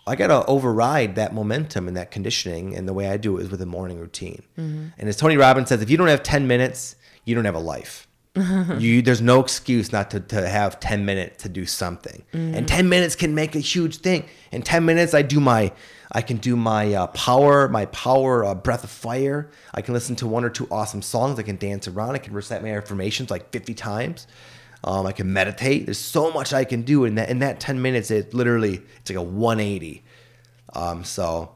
I 0.05 0.15
got 0.15 0.27
to 0.27 0.45
override 0.45 1.15
that 1.15 1.33
momentum 1.33 1.87
and 1.87 1.97
that 1.97 2.11
conditioning. 2.11 2.75
And 2.75 2.87
the 2.87 2.93
way 2.93 3.07
I 3.09 3.17
do 3.17 3.37
it 3.37 3.43
is 3.43 3.49
with 3.49 3.61
a 3.61 3.65
morning 3.65 3.99
routine. 3.99 4.43
And 4.57 4.91
as 5.09 5.17
Tony 5.17 5.37
Robbins 5.37 5.69
says, 5.69 5.81
if 5.81 5.89
you 5.89 5.97
don't 5.97 6.07
have 6.07 6.21
10 6.21 6.45
minutes, 6.47 6.95
you 7.25 7.33
don't 7.33 7.45
have 7.45 7.55
a 7.55 7.59
life 7.59 8.07
you 8.35 9.01
there's 9.01 9.21
no 9.21 9.41
excuse 9.41 9.91
not 9.91 10.11
to, 10.11 10.19
to 10.19 10.47
have 10.47 10.79
10 10.79 11.05
minutes 11.05 11.43
to 11.43 11.49
do 11.49 11.65
something. 11.65 12.23
And 12.55 12.67
10 12.67 12.87
minutes 12.87 13.15
can 13.15 13.35
make 13.35 13.55
a 13.55 13.59
huge 13.59 13.97
thing. 13.97 14.25
In 14.51 14.61
10 14.61 14.85
minutes 14.85 15.13
i 15.13 15.21
do 15.21 15.39
my 15.39 15.71
i 16.11 16.21
can 16.21 16.37
do 16.37 16.55
my 16.55 16.93
uh, 16.93 17.07
power 17.07 17.67
my 17.67 17.85
power 17.87 18.45
uh, 18.45 18.55
breath 18.55 18.83
of 18.83 18.89
fire. 18.89 19.49
I 19.73 19.81
can 19.81 19.93
listen 19.93 20.15
to 20.17 20.27
one 20.27 20.45
or 20.45 20.49
two 20.49 20.67
awesome 20.71 21.01
songs. 21.01 21.39
I 21.39 21.43
can 21.43 21.57
dance 21.57 21.87
around. 21.87 22.15
I 22.15 22.19
can 22.19 22.33
recite 22.33 22.61
my 22.61 22.75
affirmations 22.75 23.29
like 23.29 23.51
50 23.51 23.73
times. 23.73 24.27
Um, 24.83 25.05
i 25.05 25.11
can 25.11 25.31
meditate. 25.31 25.85
There's 25.85 25.99
so 25.99 26.31
much 26.31 26.53
i 26.53 26.63
can 26.63 26.83
do 26.83 27.05
in 27.05 27.15
that 27.15 27.29
in 27.29 27.39
that 27.39 27.59
10 27.59 27.81
minutes. 27.81 28.11
It 28.11 28.33
literally 28.33 28.81
it's 29.01 29.09
like 29.09 29.17
a 29.17 29.21
180 29.21 30.03
um, 30.73 31.03
so 31.03 31.51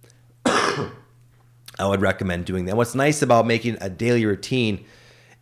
I 0.46 0.90
would 1.80 2.00
recommend 2.00 2.44
doing 2.44 2.66
that. 2.66 2.76
What's 2.76 2.94
nice 2.94 3.22
about 3.22 3.46
making 3.46 3.78
a 3.80 3.88
daily 3.88 4.24
routine, 4.24 4.84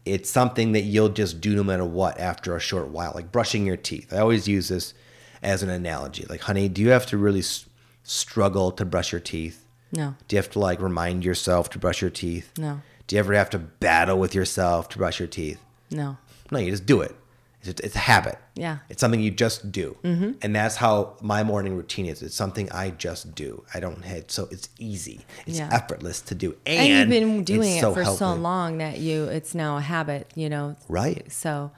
it's 0.05 0.31
something 0.31 0.73
that 0.73 0.83
you'll 0.83 1.09
just 1.11 1.41
do 1.41 1.55
no 1.55 1.63
matter 1.63 1.85
what 1.85 2.19
after 2.19 2.57
a 2.57 2.61
short 2.61 2.89
while, 2.89 3.13
like 3.15 3.31
brushing 3.33 3.67
your 3.67 3.77
teeth. 3.77 4.13
I 4.13 4.19
always 4.19 4.49
use 4.49 4.69
this 4.69 4.95
as 5.43 5.63
an 5.63 5.69
analogy. 5.71 6.25
Like, 6.29 6.41
honey, 6.43 6.69
do 6.69 6.81
you 6.83 6.91
have 6.91 7.07
to 7.07 7.19
really 7.19 7.41
s- 7.41 7.67
struggle 8.03 8.73
to 8.73 8.85
brush 8.85 9.13
your 9.13 9.21
teeth? 9.21 9.65
No. 9.93 10.15
Do 10.27 10.37
you 10.37 10.39
have 10.43 10.51
to 10.53 10.59
like 10.59 10.81
remind 10.81 11.25
yourself 11.25 11.71
to 11.71 11.79
brush 11.79 12.01
your 12.01 12.11
teeth? 12.11 12.53
No. 12.59 12.81
Do 13.07 13.17
you 13.17 13.21
ever 13.21 13.33
have 13.35 13.51
to 13.51 13.59
battle 13.59 14.19
with 14.19 14.35
yourself 14.35 14.89
to 14.91 14.99
brush 14.99 15.19
your 15.19 15.29
teeth? 15.29 15.61
No. 15.91 16.17
No, 16.51 16.59
you 16.59 16.71
just 16.71 16.87
do 16.87 17.01
it. 17.01 17.15
It's, 17.63 17.81
it's 17.81 17.97
a 17.97 17.99
habit. 18.01 18.39
Yeah. 18.55 18.79
It's 18.89 19.01
something 19.01 19.21
you 19.21 19.31
just 19.31 19.73
do. 19.73 19.97
Mm-hmm. 20.05 20.33
And 20.43 20.55
that's 20.55 20.77
how 20.77 21.17
my 21.21 21.43
morning 21.43 21.77
routine 21.77 22.07
is. 22.07 22.23
It's 22.23 22.35
something 22.35 22.71
I 22.71 22.91
just 22.91 23.35
do. 23.35 23.65
I 23.75 23.81
don't 23.81 24.05
have, 24.05 24.31
so 24.31 24.49
it's 24.51 24.69
easy. 24.79 25.27
It's 25.47 25.59
Yeah. 25.59 25.69
effortless 25.73 26.21
to 26.23 26.35
do. 26.35 26.57
And, 26.65 26.79
And, 26.79 26.89
you've 26.89 27.09
been 27.09 27.45
doing 27.45 27.77
it 27.77 27.81
so 27.81 27.93
for 27.95 28.05
so 28.05 28.35
long 28.35 28.79
that 28.79 28.99
you 28.99 29.25
it's 29.25 29.55
now 29.55 29.77
a 29.77 29.81
habit, 29.81 30.31
you 30.35 30.49
know. 30.49 30.77
Right. 30.89 31.31
So 31.33 31.73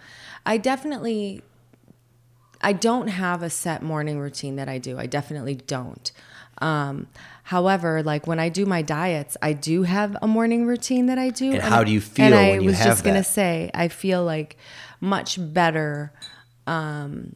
I 0.45 0.59
definitely 0.59 1.43
I 2.63 2.73
don't 2.75 3.09
have 3.09 3.43
a 3.43 3.49
set 3.51 3.83
morning 3.83 4.19
routine 4.19 4.57
that 4.57 4.69
I 4.69 4.79
do. 4.79 4.99
I 4.99 5.07
definitely 5.07 5.55
don't. 5.55 6.13
Um, 6.61 7.07
however, 7.45 8.03
like 8.03 8.27
when 8.27 8.39
I 8.39 8.51
do 8.51 8.67
my 8.67 8.83
diets, 8.83 9.37
I 9.41 9.55
do 9.55 9.85
have 9.85 10.15
a 10.21 10.27
morning 10.27 10.67
routine 10.67 11.07
that 11.07 11.19
I 11.19 11.31
do. 11.31 11.53
And 11.53 11.63
how 11.63 11.83
do 11.85 11.91
you 11.91 12.03
feel 12.03 12.27
And 12.27 12.35
I 12.35 12.59
was 12.59 12.79
just 12.79 13.03
gonna 13.03 13.25
say, 13.25 13.71
I 13.73 13.89
feel 13.89 14.23
like 14.25 14.59
much 15.01 15.39
better 15.39 16.13
um, 16.67 17.35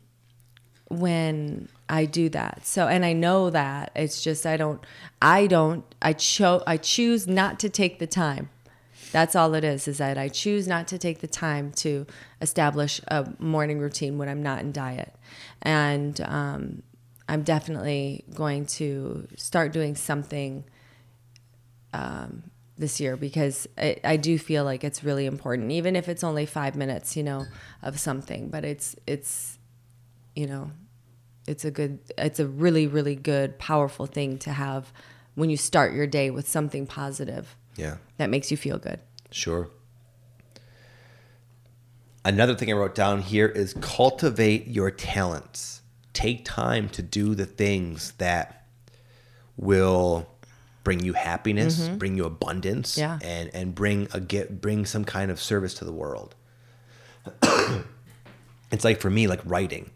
when 0.89 1.69
I 1.89 2.05
do 2.05 2.29
that. 2.31 2.67
So, 2.67 2.89
and 2.89 3.05
I 3.05 3.13
know 3.13 3.51
that 3.51 3.91
it's 3.95 4.23
just 4.23 4.47
I 4.47 4.57
don't, 4.57 4.85
I 5.21 5.47
don't, 5.47 5.85
I 6.01 6.13
cho, 6.13 6.63
I 6.67 6.77
choose 6.77 7.27
not 7.27 7.59
to 7.61 7.69
take 7.69 7.99
the 7.99 8.07
time. 8.07 8.51
That's 9.13 9.37
all 9.37 9.55
it 9.55 9.65
is. 9.65 9.87
Is 9.87 9.99
that 9.99 10.19
I 10.19 10.29
choose 10.29 10.67
not 10.67 10.89
to 10.89 10.99
take 10.99 11.21
the 11.21 11.29
time 11.29 11.71
to 11.77 12.07
establish 12.41 13.01
a 13.09 13.33
morning 13.39 13.79
routine 13.79 14.19
when 14.19 14.29
I'm 14.29 14.43
not 14.43 14.61
in 14.61 14.73
diet, 14.73 15.15
and 15.63 16.21
um, 16.23 16.83
I'm 17.29 17.43
definitely 17.43 18.25
going 18.35 18.67
to 18.67 19.29
start 19.37 19.73
doing 19.73 19.95
something 19.95 20.65
um, 21.93 22.51
this 22.77 23.01
year 23.01 23.17
because 23.17 23.69
I, 23.79 23.97
I 24.03 24.17
do 24.17 24.39
feel 24.39 24.65
like 24.65 24.83
it's 24.85 25.05
really 25.05 25.27
important, 25.27 25.71
even 25.71 25.95
if 25.97 26.09
it's 26.09 26.25
only 26.25 26.47
five 26.47 26.75
minutes, 26.77 27.17
you 27.17 27.23
know, 27.23 27.47
of 27.83 28.01
something. 28.01 28.49
But 28.49 28.65
it's 28.65 28.97
it's, 29.07 29.59
you 30.35 30.47
know, 30.47 30.71
it's 31.47 31.65
a 31.65 31.71
good, 31.71 31.99
it's 32.19 32.41
a 32.41 32.47
really 32.47 32.87
really 32.87 33.15
good, 33.17 33.59
powerful 33.59 34.07
thing 34.07 34.39
to 34.39 34.51
have 34.53 34.93
when 35.35 35.51
you 35.51 35.57
start 35.57 35.93
your 35.95 36.07
day 36.07 36.31
with 36.31 36.49
something 36.49 36.87
positive 36.87 37.57
Yeah, 37.77 37.97
that 38.19 38.31
makes 38.31 38.51
you 38.51 38.57
feel 38.57 38.79
good. 38.79 39.01
sure. 39.31 39.69
Another 42.25 42.55
thing 42.55 42.71
I 42.71 42.73
wrote 42.73 42.95
down 42.95 43.21
here 43.21 43.47
is 43.49 43.75
cultivate 43.81 44.67
your 44.67 44.91
talents. 44.91 45.83
take 46.15 46.45
time 46.45 46.89
to 46.89 47.03
do 47.03 47.35
the 47.35 47.45
things 47.45 48.13
that 48.19 48.67
will 49.57 50.29
bring 50.85 51.01
you 51.03 51.15
happiness, 51.15 51.89
bring 51.89 52.17
you 52.17 52.25
abundance, 52.27 52.97
Mm-hmm. 52.97 53.01
Yeah. 53.23 53.29
and 53.29 53.51
and 53.55 53.75
bring 53.75 54.07
a 54.13 54.21
get 54.21 54.61
bring 54.61 54.87
some 54.87 55.05
kind 55.05 55.31
of 55.31 55.41
service 55.41 55.75
to 55.75 55.85
the 55.85 55.93
world. 55.93 56.35
it's 58.71 58.85
like 58.85 59.01
for 59.01 59.11
me, 59.11 59.27
like 59.27 59.41
writing. 59.45 59.91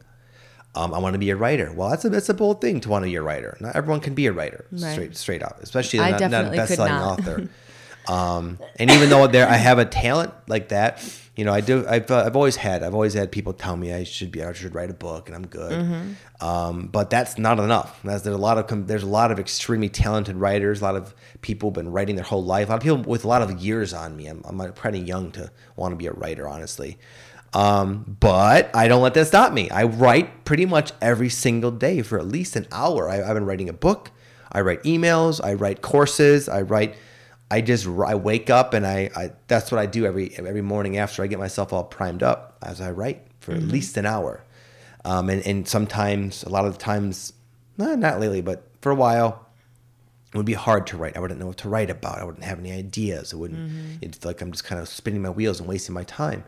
Um, 0.75 0.93
I 0.95 0.99
want 0.99 1.15
to 1.15 1.19
be 1.19 1.31
a 1.31 1.37
writer. 1.37 1.73
Well, 1.75 1.91
that's 1.91 2.05
a 2.05 2.09
that's 2.09 2.29
a 2.29 2.35
bold 2.35 2.61
thing 2.61 2.81
to 2.81 2.89
want 2.89 3.05
to 3.05 3.09
be 3.11 3.17
a 3.17 3.23
writer. 3.23 3.57
Not 3.61 3.75
everyone 3.77 4.01
can 4.01 4.15
be 4.15 4.27
a 4.27 4.33
writer, 4.33 4.65
Right. 4.71 4.93
straight 4.93 5.17
straight 5.17 5.43
up, 5.43 5.59
especially 5.63 5.99
not, 6.01 6.21
not 6.31 6.47
a 6.47 6.51
best-selling 6.51 6.93
not. 6.93 7.21
author. 7.21 7.49
Um, 8.09 8.59
and 8.79 8.91
even 8.91 9.11
though 9.11 9.27
there 9.27 9.49
I 9.49 9.57
have 9.57 9.79
a 9.79 9.85
talent 9.85 10.33
like 10.47 10.69
that, 10.69 11.03
you 11.37 11.45
know, 11.45 11.53
I 11.53 11.61
do. 11.61 11.87
I've, 11.87 12.11
uh, 12.11 12.25
I've 12.27 12.35
always 12.35 12.57
had. 12.57 12.83
I've 12.83 12.95
always 12.95 13.15
had 13.15 13.31
people 13.31 13.53
tell 13.53 13.77
me 13.77 13.93
I 13.93 14.03
should 14.03 14.33
be. 14.33 14.43
I 14.43 14.53
should 14.53 14.75
write 14.75 14.91
a 14.91 14.95
book, 14.95 15.29
and 15.29 15.37
I'm 15.37 15.47
good. 15.47 15.73
Mm-hmm. 15.73 16.45
Um, 16.45 16.89
but 16.89 17.11
that's 17.11 17.39
not 17.39 17.61
enough. 17.61 18.01
There's, 18.03 18.25
there's 18.25 18.35
a 18.35 18.39
lot 18.41 18.59
of 18.59 18.89
there's 18.89 19.05
a 19.05 19.07
lot 19.07 19.31
of 19.31 19.39
extremely 19.39 19.89
talented 19.89 20.35
writers. 20.35 20.81
A 20.81 20.85
lot 20.85 20.97
of 20.97 21.15
people 21.41 21.71
have 21.71 21.75
been 21.75 21.93
writing 21.93 22.17
their 22.17 22.25
whole 22.25 22.45
life. 22.45 22.67
A 22.67 22.71
lot 22.71 22.77
of 22.79 22.83
people 22.83 23.03
with 23.03 23.25
a 23.25 23.29
lot 23.29 23.43
of 23.43 23.57
years 23.61 23.93
on 23.93 24.17
me. 24.17 24.27
I'm, 24.27 24.43
I'm 24.45 24.73
pretty 24.73 24.99
young 24.99 25.31
to 25.33 25.53
want 25.77 25.93
to 25.93 25.97
be 25.97 26.07
a 26.07 26.13
writer, 26.13 26.49
honestly. 26.49 26.99
Um, 27.55 28.17
but 28.19 28.75
I 28.75 28.89
don't 28.89 29.03
let 29.03 29.15
that 29.15 29.29
stop 29.29 29.53
me. 29.53 29.71
I 29.71 29.85
write 29.85 30.45
pretty 30.45 30.67
much 30.67 30.91
every 31.01 31.29
single 31.29 31.71
day 31.71 32.03
for 32.03 32.19
at 32.19 32.27
least 32.27 32.57
an 32.57 32.67
hour. 32.73 33.09
I, 33.09 33.23
I've 33.23 33.35
been 33.35 33.47
writing 33.47 33.69
a 33.69 33.73
book. 33.73 34.11
I 34.51 34.63
write 34.63 34.83
emails. 34.83 35.41
I 35.43 35.55
write 35.55 35.83
courses. 35.83 36.49
I 36.49 36.63
write. 36.63 36.97
I 37.51 37.61
just 37.63 37.87
I 37.87 38.15
wake 38.15 38.51
up 38.51 38.75
and 38.75 38.87
I, 38.87 39.11
I 39.17 39.33
that's 39.47 39.73
what 39.73 39.79
I 39.81 39.87
do 39.87 40.05
every 40.05 40.35
every 40.37 40.63
morning 40.63 40.99
after 40.99 41.23
I 41.23 41.27
get 41.27 41.39
myself 41.39 41.73
all 41.73 41.85
primed 41.85 42.23
up 42.23 42.59
as 42.63 42.81
I 42.81 42.91
write 42.91 43.23
for 43.41 43.53
at 43.53 43.63
least 43.63 43.97
an 43.97 44.05
hour. 44.05 44.45
Um, 45.05 45.31
and, 45.31 45.47
and 45.47 45.67
sometimes 45.67 46.43
a 46.43 46.51
lot 46.51 46.67
of 46.67 46.73
the 46.77 46.79
times, 46.79 47.33
eh, 47.81 47.95
not 47.97 48.21
lately, 48.21 48.43
but 48.43 48.65
for 48.83 48.91
a 48.93 48.95
while, 48.95 49.47
it 50.35 50.37
would 50.37 50.45
be 50.45 50.53
hard 50.55 50.87
to 50.89 50.99
write. 50.99 51.17
I 51.17 51.21
wouldn't 51.21 51.41
know 51.41 51.47
what 51.47 51.57
to 51.59 51.69
write 51.71 51.89
about. 51.89 52.19
I 52.19 52.25
wouldn't 52.25 52.45
have 52.45 52.59
any 52.59 52.73
ideas. 52.73 53.33
It 53.33 53.37
wouldn't. 53.37 53.71
It's 54.03 54.25
like 54.27 54.43
I'm 54.43 54.53
just 54.53 54.65
kind 54.65 54.81
of 54.83 54.89
spinning 54.89 55.23
my 55.23 55.31
wheels 55.31 55.61
and 55.61 55.69
wasting 55.69 55.95
my 55.95 56.05
time. 56.05 56.45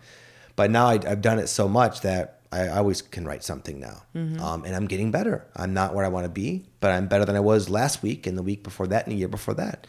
But 0.56 0.70
now 0.70 0.88
I, 0.88 0.94
I've 0.94 1.22
done 1.22 1.38
it 1.38 1.46
so 1.46 1.66
much 1.68 2.02
that 2.02 2.40
I 2.52 2.68
always 2.68 3.00
can 3.00 3.24
write 3.24 3.44
something 3.44 3.78
now, 3.80 4.02
um, 4.40 4.64
and 4.64 4.74
I'm 4.76 4.86
getting 4.86 5.10
better. 5.12 5.46
I'm 5.56 5.72
not 5.72 5.94
where 5.94 6.04
I 6.04 6.08
want 6.08 6.24
to 6.24 6.28
be, 6.30 6.66
but 6.80 6.90
I'm 6.90 7.06
better 7.06 7.24
than 7.24 7.36
I 7.36 7.40
was 7.40 7.70
last 7.70 8.02
week 8.02 8.26
and 8.26 8.36
the 8.36 8.42
week 8.42 8.62
before 8.64 8.88
that 8.88 9.06
and 9.06 9.12
the 9.14 9.18
year 9.18 9.28
before 9.28 9.54
that. 9.54 9.86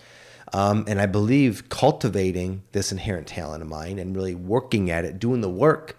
Um, 0.54 0.84
and 0.88 1.00
I 1.00 1.06
believe 1.06 1.70
cultivating 1.70 2.64
this 2.74 2.92
inherent 2.92 3.28
talent 3.28 3.62
of 3.64 3.70
mine 3.70 4.00
and 4.00 4.16
really 4.16 4.36
working 4.36 4.90
at 4.92 5.06
it, 5.06 5.18
doing 5.20 5.40
the 5.42 5.50
work, 5.50 5.98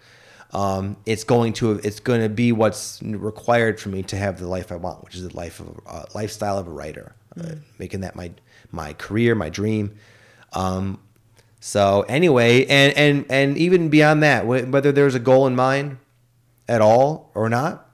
um, 0.53 0.97
it's 1.07 1.25
going 1.25 1.55
to 1.55 1.73
it's 1.79 2.01
going 2.01 2.21
to 2.21 2.29
be 2.29 2.53
what's 2.53 3.01
required 3.03 3.81
for 3.81 3.89
me 3.89 4.03
to 4.05 4.17
have 4.17 4.39
the 4.39 4.47
life 4.47 4.71
I 4.71 4.77
want, 4.77 5.03
which 5.05 5.15
is 5.15 5.27
the 5.27 5.35
life 5.35 5.61
of 5.61 5.81
uh, 5.87 6.03
lifestyle 6.15 6.59
of 6.59 6.67
a 6.67 6.71
writer, 6.71 7.15
uh, 7.41 7.55
making 7.79 8.01
that 8.03 8.15
my 8.15 8.33
my 8.71 8.93
career, 8.93 9.35
my 9.35 9.49
dream. 9.49 9.97
Um, 10.53 10.99
so 11.61 12.03
anyway, 12.03 12.67
and 12.67 12.95
and 12.97 13.25
and 13.31 13.57
even 13.57 13.89
beyond 13.89 14.23
that, 14.23 14.43
wh- 14.45 14.71
whether 14.71 14.93
there's 14.93 15.15
a 15.15 15.21
goal 15.21 15.47
in 15.47 15.57
mind 15.57 15.97
at 16.69 16.83
all 16.83 17.31
or 17.35 17.49
not, 17.49 17.89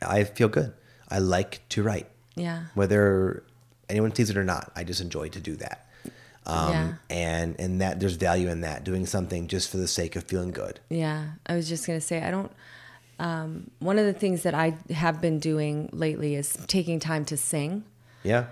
I 0.00 0.24
feel 0.24 0.48
good. 0.48 0.72
I 1.10 1.18
like 1.18 1.68
to 1.70 1.82
write, 1.82 2.06
Yeah. 2.36 2.64
whether 2.74 3.42
anyone 3.88 4.14
sees 4.14 4.30
it 4.30 4.36
or 4.36 4.44
not. 4.44 4.72
I 4.76 4.84
just 4.84 5.00
enjoy 5.00 5.28
to 5.30 5.40
do 5.40 5.56
that. 5.56 5.86
Um, 6.46 6.72
Yeah. 6.72 6.92
and 7.10 7.56
and 7.60 7.80
that 7.80 8.00
there's 8.00 8.14
value 8.16 8.48
in 8.48 8.62
that 8.62 8.82
doing 8.84 9.04
something 9.06 9.48
just 9.48 9.68
for 9.70 9.76
the 9.76 9.88
sake 9.88 10.16
of 10.16 10.24
feeling 10.24 10.50
good. 10.50 10.80
Yeah, 10.88 11.32
I 11.46 11.54
was 11.54 11.68
just 11.68 11.86
gonna 11.86 12.00
say 12.00 12.22
I 12.22 12.30
don't. 12.30 12.50
Um, 13.18 13.70
one 13.80 13.98
of 13.98 14.06
the 14.06 14.12
things 14.12 14.44
that 14.44 14.54
I 14.54 14.76
have 14.90 15.20
been 15.20 15.40
doing 15.40 15.88
lately 15.92 16.36
is 16.36 16.56
taking 16.68 17.00
time 17.00 17.24
to 17.26 17.36
sing. 17.36 17.84
Yeah. 18.22 18.46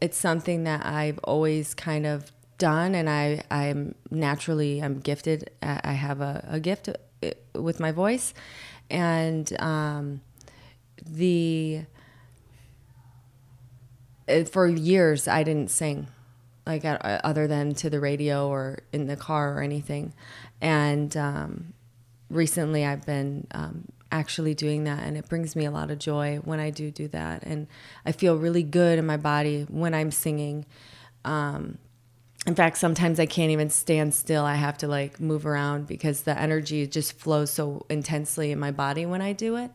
It's 0.00 0.18
something 0.18 0.64
that 0.64 0.84
I've 0.84 1.18
always 1.24 1.72
kind 1.72 2.04
of 2.04 2.30
done, 2.58 2.94
and 2.94 3.08
I 3.08 3.42
I'm 3.50 3.94
naturally 4.10 4.82
I'm 4.82 4.98
gifted. 5.00 5.50
I 5.62 5.92
have 5.92 6.20
a, 6.20 6.44
a 6.50 6.60
gift 6.60 6.88
uh, 6.90 7.30
with 7.54 7.80
my 7.80 7.92
voice, 7.92 8.34
and 8.90 9.50
um, 9.60 10.20
the 11.06 11.82
for 14.50 14.66
years 14.66 15.28
I 15.28 15.42
didn't 15.42 15.70
sing 15.70 16.08
like 16.66 16.84
uh, 16.84 16.98
other 17.24 17.46
than 17.46 17.74
to 17.74 17.90
the 17.90 18.00
radio 18.00 18.48
or 18.48 18.78
in 18.92 19.06
the 19.06 19.16
car 19.16 19.58
or 19.58 19.62
anything. 19.62 20.14
And 20.60 21.14
um, 21.16 21.74
recently 22.30 22.84
I've 22.84 23.04
been 23.04 23.46
um, 23.50 23.86
actually 24.10 24.54
doing 24.54 24.84
that 24.84 25.02
and 25.02 25.16
it 25.16 25.28
brings 25.28 25.54
me 25.54 25.64
a 25.66 25.70
lot 25.70 25.90
of 25.90 25.98
joy 25.98 26.40
when 26.44 26.60
I 26.60 26.70
do 26.70 26.90
do 26.90 27.08
that. 27.08 27.42
And 27.42 27.66
I 28.06 28.12
feel 28.12 28.36
really 28.36 28.62
good 28.62 28.98
in 28.98 29.06
my 29.06 29.16
body 29.16 29.66
when 29.68 29.94
I'm 29.94 30.10
singing. 30.10 30.64
Um, 31.24 31.78
in 32.46 32.54
fact 32.54 32.78
sometimes 32.78 33.20
I 33.20 33.26
can't 33.26 33.50
even 33.50 33.70
stand 33.70 34.14
still. 34.14 34.44
I 34.44 34.54
have 34.54 34.78
to 34.78 34.88
like 34.88 35.20
move 35.20 35.46
around 35.46 35.86
because 35.86 36.22
the 36.22 36.38
energy 36.38 36.86
just 36.86 37.12
flows 37.12 37.50
so 37.50 37.84
intensely 37.90 38.52
in 38.52 38.58
my 38.58 38.70
body 38.70 39.04
when 39.06 39.20
I 39.20 39.32
do 39.32 39.56
it 39.56 39.70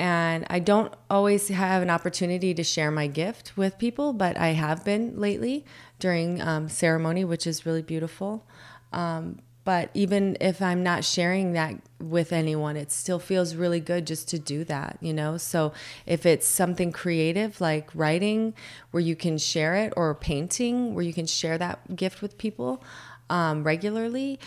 and 0.00 0.46
I 0.48 0.60
don't 0.60 0.94
always 1.10 1.48
have 1.48 1.82
an 1.82 1.90
opportunity 1.90 2.54
to 2.54 2.64
share 2.64 2.90
my 2.90 3.06
gift 3.06 3.54
with 3.54 3.76
people, 3.76 4.14
but 4.14 4.38
I 4.38 4.48
have 4.48 4.82
been 4.82 5.20
lately 5.20 5.66
during 5.98 6.40
um, 6.40 6.70
ceremony, 6.70 7.22
which 7.22 7.46
is 7.46 7.66
really 7.66 7.82
beautiful. 7.82 8.46
Um, 8.94 9.40
but 9.62 9.90
even 9.92 10.38
if 10.40 10.62
I'm 10.62 10.82
not 10.82 11.04
sharing 11.04 11.52
that 11.52 11.74
with 12.00 12.32
anyone, 12.32 12.78
it 12.78 12.90
still 12.90 13.18
feels 13.18 13.54
really 13.54 13.78
good 13.78 14.06
just 14.06 14.26
to 14.28 14.38
do 14.38 14.64
that, 14.64 14.96
you 15.02 15.12
know? 15.12 15.36
So 15.36 15.74
if 16.06 16.24
it's 16.24 16.48
something 16.48 16.92
creative 16.92 17.60
like 17.60 17.90
writing 17.94 18.54
where 18.92 19.02
you 19.02 19.14
can 19.14 19.36
share 19.36 19.74
it 19.76 19.92
or 19.98 20.14
painting 20.14 20.94
where 20.94 21.04
you 21.04 21.12
can 21.12 21.26
share 21.26 21.58
that 21.58 21.94
gift 21.94 22.22
with 22.22 22.38
people 22.38 22.82
um, 23.28 23.64
regularly, 23.64 24.40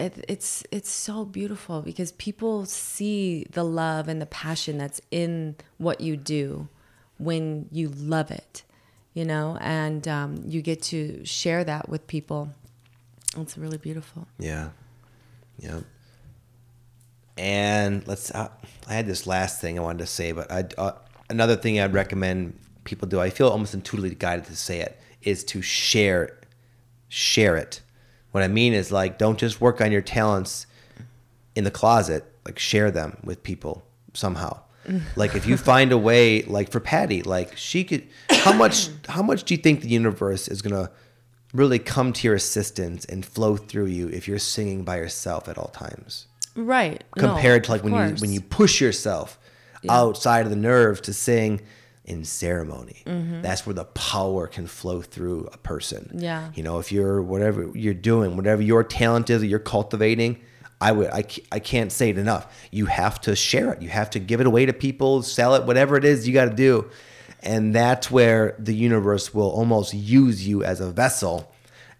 it, 0.00 0.24
it's 0.28 0.64
it's 0.70 0.90
so 0.90 1.24
beautiful 1.24 1.82
because 1.82 2.12
people 2.12 2.64
see 2.64 3.46
the 3.50 3.62
love 3.64 4.08
and 4.08 4.20
the 4.20 4.26
passion 4.26 4.78
that's 4.78 5.00
in 5.10 5.56
what 5.78 6.00
you 6.00 6.16
do 6.16 6.68
when 7.18 7.68
you 7.70 7.90
love 7.90 8.30
it, 8.30 8.62
you 9.12 9.24
know, 9.24 9.58
and 9.60 10.08
um, 10.08 10.42
you 10.46 10.62
get 10.62 10.80
to 10.82 11.24
share 11.24 11.64
that 11.64 11.88
with 11.88 12.06
people. 12.06 12.50
It's 13.36 13.58
really 13.58 13.78
beautiful. 13.78 14.26
Yeah. 14.38 14.70
Yep. 15.58 15.84
And 17.36 18.06
let's. 18.08 18.30
Uh, 18.30 18.48
I 18.88 18.94
had 18.94 19.06
this 19.06 19.26
last 19.26 19.60
thing 19.60 19.78
I 19.78 19.82
wanted 19.82 19.98
to 19.98 20.06
say, 20.06 20.32
but 20.32 20.50
I 20.50 20.64
uh, 20.78 20.92
another 21.28 21.56
thing 21.56 21.78
I'd 21.78 21.92
recommend 21.92 22.58
people 22.84 23.06
do. 23.06 23.20
I 23.20 23.30
feel 23.30 23.48
almost 23.48 23.74
intuitively 23.74 24.14
guided 24.14 24.46
to 24.46 24.56
say 24.56 24.80
it 24.80 24.98
is 25.22 25.44
to 25.44 25.60
share, 25.62 26.38
share 27.08 27.56
it. 27.56 27.82
What 28.32 28.42
I 28.42 28.48
mean 28.48 28.72
is 28.72 28.92
like 28.92 29.18
don't 29.18 29.38
just 29.38 29.60
work 29.60 29.80
on 29.80 29.92
your 29.92 30.02
talents 30.02 30.66
in 31.54 31.64
the 31.64 31.70
closet. 31.70 32.24
Like 32.44 32.58
share 32.58 32.90
them 32.90 33.18
with 33.22 33.42
people 33.42 33.84
somehow. 34.14 34.60
like 35.16 35.34
if 35.34 35.46
you 35.46 35.56
find 35.56 35.92
a 35.92 35.98
way, 35.98 36.42
like 36.42 36.70
for 36.70 36.80
Pattie, 36.80 37.22
like 37.22 37.56
she 37.56 37.84
could. 37.84 38.06
How 38.30 38.52
much? 38.52 38.88
How 39.08 39.22
much 39.22 39.44
do 39.44 39.54
you 39.54 39.58
think 39.58 39.82
the 39.82 39.88
universe 39.88 40.48
is 40.48 40.62
gonna 40.62 40.90
really 41.52 41.78
come 41.78 42.12
to 42.12 42.26
your 42.26 42.36
assistance 42.36 43.04
and 43.04 43.24
flow 43.24 43.56
through 43.56 43.86
you 43.86 44.08
if 44.08 44.26
you're 44.28 44.38
singing 44.38 44.84
by 44.84 44.96
yourself 44.96 45.48
at 45.48 45.58
all 45.58 45.68
times? 45.68 46.26
Right. 46.56 47.02
No, 47.16 47.28
compared 47.28 47.64
to 47.64 47.72
like 47.72 47.84
when 47.84 47.94
you 47.94 48.16
when 48.16 48.32
you 48.32 48.40
push 48.40 48.80
yourself 48.80 49.38
outside 49.88 50.44
of 50.44 50.50
the 50.50 50.56
nerve 50.56 51.00
to 51.02 51.12
sing 51.12 51.60
in 52.10 52.24
ceremony. 52.24 53.02
That's 53.42 53.62
where 53.66 53.74
the 53.82 53.84
power 53.84 54.46
can 54.48 54.66
flow 54.66 55.00
through 55.00 55.48
a 55.52 55.58
person. 55.58 56.02
Mm-hmm. 56.04 56.18
Yeah. 56.28 56.50
you 56.56 56.62
know 56.66 56.78
if 56.82 56.90
you're 56.94 57.22
whatever 57.22 57.60
you're 57.74 58.02
doing 58.12 58.28
whatever 58.36 58.62
your 58.72 58.82
talent 58.84 59.30
is 59.30 59.40
that 59.42 59.46
you're 59.52 59.68
cultivating 59.76 60.32
i 60.80 60.90
would 60.96 61.10
I, 61.20 61.22
I 61.52 61.60
can't 61.72 61.92
say 61.98 62.06
it 62.12 62.18
enough. 62.18 62.44
You 62.78 62.86
have 62.86 63.16
to 63.26 63.36
share 63.36 63.68
it. 63.72 63.78
You 63.84 63.90
have 64.00 64.10
to 64.10 64.18
give 64.18 64.40
it 64.42 64.46
away 64.46 64.66
to 64.66 64.72
people 64.72 65.22
sell 65.22 65.54
it 65.54 65.62
whatever 65.70 65.92
it 66.00 66.04
is 66.04 66.26
you 66.26 66.34
got 66.34 66.48
to 66.54 66.56
do. 66.68 66.72
And 67.52 67.62
that's 67.74 68.10
where 68.10 68.42
the 68.58 68.74
universe 68.74 69.26
will 69.36 69.50
almost 69.60 69.94
use 69.94 70.38
you 70.48 70.56
as 70.70 70.78
a 70.80 70.90
vessel 71.02 71.34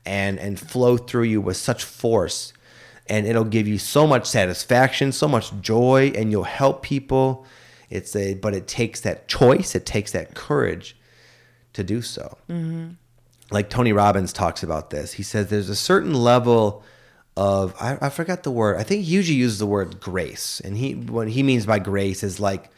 and 0.04 0.38
and 0.44 0.58
flow 0.72 0.96
through 1.08 1.28
you 1.34 1.40
with 1.48 1.56
such 1.56 1.82
force. 1.84 2.52
And 3.06 3.26
it'll 3.26 3.50
give 3.56 3.66
you 3.72 3.78
so 3.78 4.02
much 4.12 4.24
satisfaction 4.26 5.12
so 5.12 5.28
much 5.28 5.46
joy 5.72 6.00
and 6.18 6.30
you'll 6.30 6.54
help 6.62 6.76
people 6.82 7.44
it's 7.90 8.14
a 8.16 8.34
but 8.34 8.54
it 8.54 8.66
takes 8.66 9.00
that 9.00 9.28
choice 9.28 9.74
it 9.74 9.84
takes 9.84 10.12
that 10.12 10.34
courage 10.34 10.96
to 11.72 11.84
do 11.84 12.02
so. 12.02 12.38
Mm-hmm. 12.48 12.90
Like 13.50 13.68
tony 13.68 13.92
robbins 13.92 14.32
talks 14.32 14.62
about 14.62 14.90
this. 14.90 15.12
He 15.12 15.22
says 15.22 15.48
there's 15.48 15.68
a 15.68 15.76
certain 15.76 16.14
level 16.14 16.82
of 17.36 17.74
I, 17.80 17.98
I 18.00 18.08
forgot 18.08 18.42
the 18.42 18.50
word 18.50 18.76
i 18.76 18.82
think 18.82 19.04
he 19.04 19.14
usually 19.14 19.38
uses 19.38 19.58
the 19.58 19.66
word 19.66 20.00
grace. 20.00 20.60
And 20.64 20.76
he 20.76 20.94
what 20.94 21.28
he 21.28 21.42
means 21.42 21.66
by 21.66 21.78
grace 21.78 22.22
is 22.22 22.40
like 22.40 22.70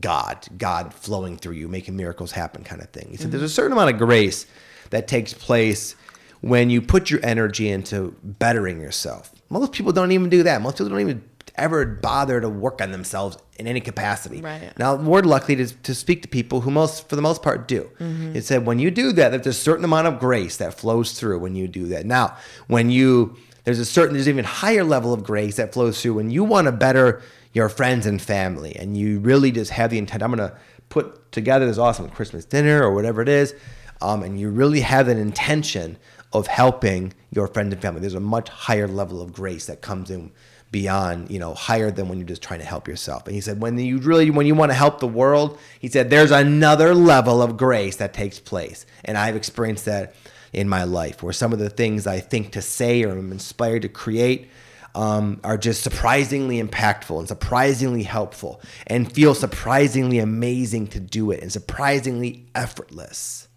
god 0.00 0.46
god 0.58 0.92
flowing 0.92 1.36
through 1.36 1.54
you 1.54 1.68
making 1.68 1.96
miracles 1.96 2.32
happen 2.32 2.64
kind 2.64 2.80
of 2.80 2.90
thing. 2.90 3.08
He 3.10 3.16
said 3.16 3.30
there's 3.30 3.42
a 3.42 3.46
mm-hmm. 3.46 3.52
certain 3.52 3.72
amount 3.72 3.90
of 3.90 3.98
grace 3.98 4.46
that 4.90 5.08
takes 5.08 5.34
place 5.34 5.94
when 6.40 6.70
you 6.70 6.80
put 6.80 7.10
your 7.10 7.20
energy 7.24 7.68
into 7.68 8.14
bettering 8.22 8.80
yourself. 8.80 9.32
Most 9.48 9.72
people 9.72 9.92
don't 9.92 10.12
even 10.12 10.28
do 10.28 10.42
that. 10.44 10.60
Most 10.62 10.78
people 10.78 10.90
don't 10.90 11.00
even 11.00 11.24
ever 11.56 11.84
bother 11.86 12.40
to 12.40 12.48
work 12.48 12.80
on 12.80 12.92
themselves 12.92 13.38
in 13.58 13.66
any 13.66 13.80
capacity. 13.80 14.40
Right. 14.40 14.76
Now, 14.78 14.96
we're 14.96 15.22
lucky 15.22 15.56
to, 15.56 15.66
to 15.66 15.94
speak 15.94 16.22
to 16.22 16.28
people 16.28 16.60
who 16.60 16.70
most, 16.70 17.08
for 17.08 17.16
the 17.16 17.22
most 17.22 17.42
part, 17.42 17.66
do. 17.68 17.90
It 18.36 18.42
said 18.44 18.66
when 18.66 18.78
you 18.78 18.90
do 18.90 19.12
that, 19.12 19.30
that 19.30 19.42
there's 19.44 19.56
a 19.56 19.60
certain 19.60 19.84
amount 19.84 20.06
of 20.06 20.18
grace 20.18 20.56
that 20.58 20.74
flows 20.74 21.18
through 21.18 21.38
when 21.38 21.54
you 21.54 21.68
do 21.68 21.86
that. 21.88 22.06
Now, 22.06 22.36
when 22.66 22.90
you 22.90 23.36
there's 23.64 23.80
a 23.80 23.84
certain 23.84 24.14
there's 24.14 24.28
even 24.28 24.44
higher 24.44 24.84
level 24.84 25.12
of 25.12 25.24
grace 25.24 25.56
that 25.56 25.72
flows 25.72 26.00
through 26.00 26.14
when 26.14 26.30
you 26.30 26.44
want 26.44 26.66
to 26.66 26.72
better 26.72 27.20
your 27.52 27.68
friends 27.68 28.06
and 28.06 28.22
family, 28.22 28.76
and 28.76 28.96
you 28.96 29.18
really 29.18 29.50
just 29.50 29.72
have 29.72 29.90
the 29.90 29.98
intent. 29.98 30.22
I'm 30.22 30.30
gonna 30.30 30.56
put 30.88 31.32
together 31.32 31.66
this 31.66 31.78
awesome 31.78 32.08
Christmas 32.10 32.44
dinner 32.44 32.82
or 32.82 32.94
whatever 32.94 33.22
it 33.22 33.28
is, 33.28 33.54
um, 34.00 34.22
and 34.22 34.38
you 34.38 34.50
really 34.50 34.80
have 34.80 35.08
an 35.08 35.18
intention 35.18 35.98
of 36.32 36.46
helping 36.46 37.14
your 37.30 37.48
friends 37.48 37.72
and 37.72 37.82
family. 37.82 38.00
There's 38.00 38.14
a 38.14 38.20
much 38.20 38.48
higher 38.48 38.86
level 38.86 39.20
of 39.20 39.32
grace 39.32 39.66
that 39.66 39.80
comes 39.80 40.10
in 40.10 40.30
beyond, 40.70 41.30
you 41.30 41.38
know, 41.38 41.54
higher 41.54 41.90
than 41.90 42.08
when 42.08 42.18
you're 42.18 42.26
just 42.26 42.42
trying 42.42 42.60
to 42.60 42.66
help 42.66 42.88
yourself. 42.88 43.26
And 43.26 43.34
he 43.34 43.40
said, 43.40 43.60
when 43.60 43.78
you 43.78 43.98
really, 43.98 44.30
when 44.30 44.46
you 44.46 44.54
want 44.54 44.70
to 44.70 44.76
help 44.76 45.00
the 45.00 45.06
world, 45.06 45.58
he 45.78 45.88
said, 45.88 46.10
there's 46.10 46.30
another 46.30 46.94
level 46.94 47.40
of 47.40 47.56
grace 47.56 47.96
that 47.96 48.12
takes 48.12 48.38
place. 48.38 48.84
And 49.04 49.16
I've 49.16 49.36
experienced 49.36 49.84
that 49.84 50.14
in 50.52 50.68
my 50.68 50.84
life 50.84 51.22
where 51.22 51.32
some 51.32 51.52
of 51.52 51.58
the 51.58 51.70
things 51.70 52.06
I 52.06 52.20
think 52.20 52.52
to 52.52 52.62
say 52.62 53.04
or 53.04 53.12
I'm 53.12 53.32
inspired 53.32 53.82
to 53.82 53.88
create 53.88 54.50
um, 54.94 55.40
are 55.44 55.58
just 55.58 55.82
surprisingly 55.82 56.60
impactful 56.62 57.18
and 57.18 57.28
surprisingly 57.28 58.02
helpful 58.02 58.62
and 58.86 59.10
feel 59.10 59.34
surprisingly 59.34 60.18
amazing 60.18 60.86
to 60.88 61.00
do 61.00 61.30
it 61.30 61.42
and 61.42 61.52
surprisingly 61.52 62.46
effortless. 62.54 63.48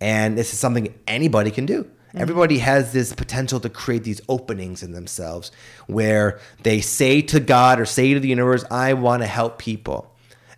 And 0.00 0.36
this 0.36 0.52
is 0.52 0.58
something 0.58 0.94
anybody 1.06 1.50
can 1.50 1.64
do. 1.64 1.90
Mm-hmm. 2.12 2.22
Everybody 2.22 2.58
has 2.58 2.92
this 2.92 3.12
potential 3.12 3.58
to 3.60 3.68
create 3.68 4.04
these 4.04 4.20
openings 4.28 4.82
in 4.82 4.92
themselves 4.92 5.50
where 5.86 6.40
they 6.62 6.80
say 6.80 7.22
to 7.22 7.40
God 7.40 7.80
or 7.80 7.86
say 7.86 8.14
to 8.14 8.20
the 8.20 8.28
universe, 8.28 8.64
I 8.70 8.92
want 8.92 9.22
to 9.22 9.26
help 9.26 9.58
people. 9.58 10.12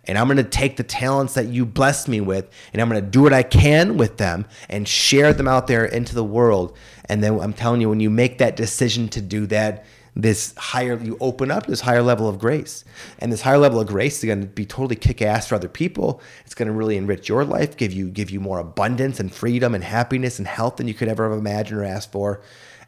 And 0.07 0.17
I'm 0.17 0.27
going 0.27 0.37
to 0.37 0.43
take 0.43 0.77
the 0.77 0.83
talents 0.83 1.33
that 1.33 1.47
you 1.47 1.65
blessed 1.65 2.07
me 2.07 2.21
with 2.21 2.47
and 2.73 2.81
I'm 2.81 2.89
going 2.89 3.03
to 3.03 3.09
do 3.09 3.23
what 3.23 3.33
I 3.33 3.41
can 3.41 3.97
with 3.97 4.17
them 4.17 4.45
and 4.69 4.87
share 4.87 5.33
them 5.33 5.47
out 5.47 5.67
there 5.67 5.85
into 5.85 6.13
the 6.13 6.23
world. 6.23 6.77
And 7.05 7.23
then 7.23 7.39
I'm 7.39 7.53
telling 7.53 7.81
you, 7.81 7.89
when 7.89 7.99
you 7.99 8.09
make 8.09 8.37
that 8.37 8.55
decision 8.55 9.09
to 9.09 9.21
do 9.21 9.47
that, 9.47 9.85
this 10.15 10.53
higher 10.55 10.97
you 10.97 11.17
open 11.19 11.51
up 11.51 11.65
this 11.65 11.81
higher 11.81 12.01
level 12.01 12.29
of 12.29 12.39
grace. 12.39 12.85
And 13.19 13.31
this 13.31 13.41
higher 13.41 13.57
level 13.57 13.81
of 13.81 13.87
grace 13.87 14.19
is 14.19 14.25
going 14.25 14.41
to 14.41 14.47
be 14.47 14.65
totally 14.65 14.95
kick 14.95 15.21
ass 15.21 15.47
for 15.47 15.55
other 15.55 15.67
people. 15.67 16.21
It's 16.45 16.55
going 16.55 16.67
to 16.67 16.73
really 16.73 16.95
enrich 16.95 17.27
your 17.27 17.43
life 17.43 17.75
give 17.75 17.91
you 17.91 18.09
give 18.09 18.29
you 18.29 18.39
more 18.39 18.59
abundance 18.59 19.19
and 19.19 19.33
freedom 19.33 19.75
and 19.75 19.83
happiness 19.83 20.39
and 20.39 20.47
health 20.47 20.77
than 20.77 20.87
you 20.87 20.93
could 20.93 21.09
ever 21.09 21.29
have 21.29 21.37
imagined 21.37 21.81
or 21.81 21.83
asked 21.83 22.11
for. 22.11 22.41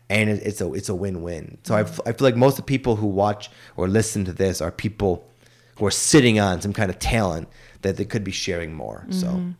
And 0.09 0.29
it, 0.29 0.41
it's 0.43 0.61
a 0.61 0.71
it's 0.73 0.87
a 0.87 0.95
win-win. 0.95 1.57
So 1.63 1.75
I, 1.75 1.81
f- 1.81 1.99
I 2.05 2.13
feel 2.13 2.25
like 2.25 2.37
most 2.37 2.53
of 2.53 2.65
the 2.65 2.69
people 2.69 2.95
who 2.95 3.07
watch 3.07 3.49
or 3.75 3.89
listen 3.89 4.23
to 4.25 4.33
this 4.33 4.61
are 4.61 4.71
people 4.71 5.29
who 5.77 5.85
are 5.85 5.91
sitting 5.91 6.39
on 6.39 6.61
some 6.61 6.71
kind 6.71 6.89
of 6.89 6.97
talent 6.97 7.49
that 7.81 7.97
they 7.97 8.05
could 8.05 8.23
be 8.23 8.31
sharing 8.31 8.73
more 8.73 9.05
so. 9.09 9.27
Mm-hmm. 9.27 9.51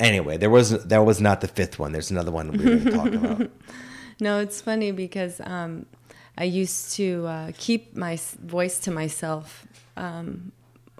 Anyway 0.00 0.36
there 0.36 0.50
was 0.50 0.84
there 0.84 1.02
was 1.02 1.20
not 1.20 1.42
the 1.42 1.48
fifth 1.48 1.78
one. 1.78 1.92
There's 1.92 2.10
another 2.10 2.32
one 2.32 2.50
we 2.50 2.58
were 2.58 2.64
going 2.64 2.84
to 2.84 2.90
talk 2.90 3.12
about 3.12 3.50
No, 4.22 4.38
it's 4.38 4.60
funny 4.60 4.92
because 4.92 5.40
um, 5.40 5.84
I 6.38 6.44
used 6.44 6.92
to 6.92 7.26
uh, 7.26 7.52
keep 7.58 7.96
my 7.96 8.20
voice 8.38 8.78
to 8.78 8.92
myself 8.92 9.66
um, 9.96 10.52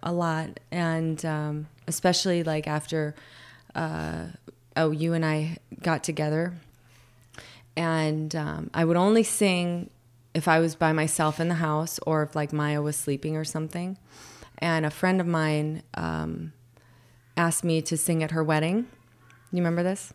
a 0.02 0.12
lot, 0.12 0.58
and 0.72 1.24
um, 1.24 1.68
especially 1.86 2.42
like 2.42 2.66
after 2.66 3.14
uh, 3.76 4.24
oh, 4.76 4.90
you 4.90 5.12
and 5.12 5.24
I 5.24 5.58
got 5.84 6.02
together, 6.02 6.54
and 7.76 8.34
um, 8.34 8.70
I 8.74 8.84
would 8.84 8.96
only 8.96 9.22
sing 9.22 9.88
if 10.34 10.48
I 10.48 10.58
was 10.58 10.74
by 10.74 10.92
myself 10.92 11.38
in 11.38 11.46
the 11.46 11.54
house 11.54 12.00
or 12.04 12.24
if 12.24 12.34
like 12.34 12.52
Maya 12.52 12.82
was 12.82 12.96
sleeping 12.96 13.36
or 13.36 13.44
something. 13.44 13.98
And 14.58 14.84
a 14.84 14.90
friend 14.90 15.20
of 15.20 15.28
mine 15.28 15.84
um, 15.94 16.54
asked 17.36 17.62
me 17.62 17.82
to 17.82 17.96
sing 17.96 18.24
at 18.24 18.32
her 18.32 18.42
wedding. 18.42 18.88
You 19.52 19.58
remember 19.58 19.84
this? 19.84 20.12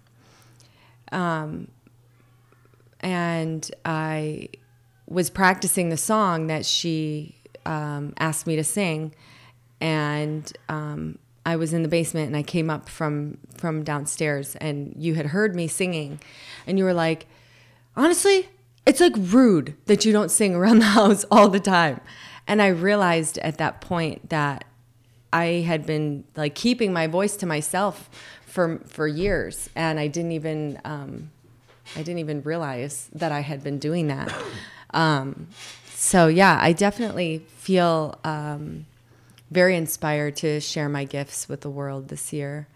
And 3.01 3.69
I 3.85 4.49
was 5.07 5.29
practicing 5.29 5.89
the 5.89 5.97
song 5.97 6.47
that 6.47 6.65
she 6.65 7.35
um, 7.65 8.13
asked 8.19 8.47
me 8.47 8.55
to 8.55 8.63
sing, 8.63 9.13
and 9.79 10.51
um, 10.69 11.19
I 11.45 11.55
was 11.55 11.73
in 11.73 11.83
the 11.83 11.89
basement, 11.89 12.27
and 12.27 12.35
I 12.35 12.43
came 12.43 12.69
up 12.69 12.89
from 12.89 13.37
from 13.55 13.83
downstairs, 13.83 14.55
and 14.57 14.93
you 14.97 15.15
had 15.15 15.27
heard 15.27 15.55
me 15.55 15.67
singing, 15.67 16.19
and 16.65 16.77
you 16.77 16.83
were 16.83 16.93
like, 16.93 17.27
honestly, 17.95 18.49
it's 18.85 18.99
like 18.99 19.13
rude 19.17 19.75
that 19.85 20.05
you 20.05 20.11
don't 20.11 20.31
sing 20.31 20.55
around 20.55 20.79
the 20.79 20.85
house 20.85 21.25
all 21.31 21.49
the 21.49 21.59
time, 21.59 22.01
and 22.47 22.61
I 22.61 22.67
realized 22.67 23.37
at 23.39 23.57
that 23.59 23.81
point 23.81 24.29
that 24.29 24.65
I 25.31 25.45
had 25.65 25.85
been 25.85 26.23
like 26.35 26.55
keeping 26.55 26.91
my 26.93 27.07
voice 27.07 27.35
to 27.37 27.45
myself 27.45 28.09
for 28.45 28.79
for 28.87 29.07
years, 29.07 29.69
and 29.75 29.99
I 29.99 30.07
didn't 30.07 30.31
even. 30.33 30.81
Um, 30.83 31.31
I 31.95 31.99
didn't 31.99 32.19
even 32.19 32.41
realize 32.43 33.09
that 33.13 33.31
I 33.31 33.41
had 33.41 33.63
been 33.63 33.79
doing 33.79 34.07
that. 34.07 34.33
Um, 34.93 35.47
so 35.89 36.27
yeah, 36.27 36.57
I 36.61 36.73
definitely 36.73 37.39
feel 37.57 38.19
um, 38.23 38.85
very 39.51 39.75
inspired 39.75 40.35
to 40.37 40.59
share 40.59 40.89
my 40.89 41.05
gifts 41.05 41.49
with 41.49 41.61
the 41.61 41.69
world 41.69 42.09
this 42.09 42.31
year. 42.31 42.67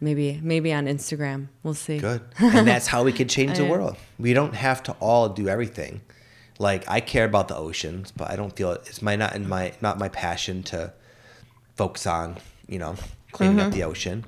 Maybe 0.00 0.40
maybe 0.42 0.72
on 0.72 0.86
Instagram. 0.86 1.48
We'll 1.62 1.74
see. 1.74 1.98
Good. 1.98 2.22
And 2.38 2.66
that's 2.66 2.86
how 2.86 3.04
we 3.04 3.12
can 3.12 3.28
change 3.28 3.58
the 3.58 3.66
world. 3.66 3.96
We 4.18 4.32
don't 4.32 4.54
have 4.54 4.82
to 4.84 4.92
all 5.00 5.28
do 5.28 5.48
everything. 5.48 6.00
Like 6.58 6.88
I 6.88 7.00
care 7.00 7.24
about 7.24 7.48
the 7.48 7.56
oceans, 7.56 8.10
but 8.10 8.30
I 8.30 8.36
don't 8.36 8.54
feel 8.56 8.72
it's 8.72 9.02
my 9.02 9.16
not 9.16 9.34
in 9.34 9.48
my 9.48 9.72
not 9.80 9.98
my 9.98 10.08
passion 10.08 10.62
to 10.64 10.92
focus 11.76 12.06
on, 12.06 12.36
you 12.66 12.78
know, 12.78 12.96
cleaning 13.32 13.60
up 13.60 13.72
the 13.72 13.84
ocean. 13.84 14.24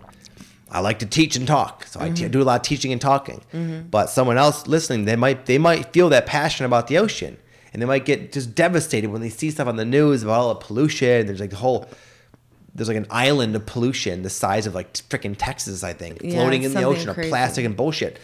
I 0.73 0.81
like 0.81 1.01
to 1.01 1.07
teach 1.07 1.37
and 1.37 1.47
talk, 1.47 1.87
so 1.87 2.01
I 2.01 2.09
te- 2.09 2.23
mm-hmm. 2.23 2.31
do 2.31 2.43
a 2.43 2.45
lot 2.45 2.61
of 2.61 2.67
teaching 2.67 2.93
and 2.93 3.01
talking. 3.01 3.43
Mm-hmm. 3.53 3.89
But 3.89 4.07
someone 4.07 4.39
else 4.39 4.67
listening, 4.67 5.05
they 5.05 5.17
might 5.17 5.47
they 5.47 5.59
might 5.59 5.93
feel 5.93 6.09
that 6.09 6.25
passion 6.27 6.65
about 6.65 6.87
the 6.87 6.97
ocean, 6.97 7.37
and 7.73 7.83
they 7.83 7.87
might 7.87 8.07
get 8.07 8.33
just 8.33 8.55
devastated 8.55 9.09
when 9.09 9.21
they 9.21 9.29
see 9.29 9.51
stuff 9.51 9.69
on 9.69 9.77
the 9.77 9.85
news 9.85 10.23
about 10.23 10.41
all 10.41 10.49
the 10.49 10.61
pollution. 10.61 11.27
There's 11.27 11.41
like 11.41 11.51
the 11.51 11.57
whole 11.57 11.87
there's 12.75 12.89
like 12.89 12.97
an 12.97 13.07
island 13.11 13.55
of 13.55 13.67
pollution 13.67 14.23
the 14.23 14.31
size 14.31 14.67
of 14.67 14.75
like 14.75 14.93
freaking 14.95 15.35
Texas, 15.37 15.85
I 15.85 15.93
think, 15.93 16.23
Yeah, 16.23 16.33
floating 16.33 16.63
in 16.63 16.73
the 16.73 16.85
ocean 16.85 17.11
of 17.11 17.17
plastic 17.17 17.65
and 17.65 17.77
bullshit. 17.77 18.19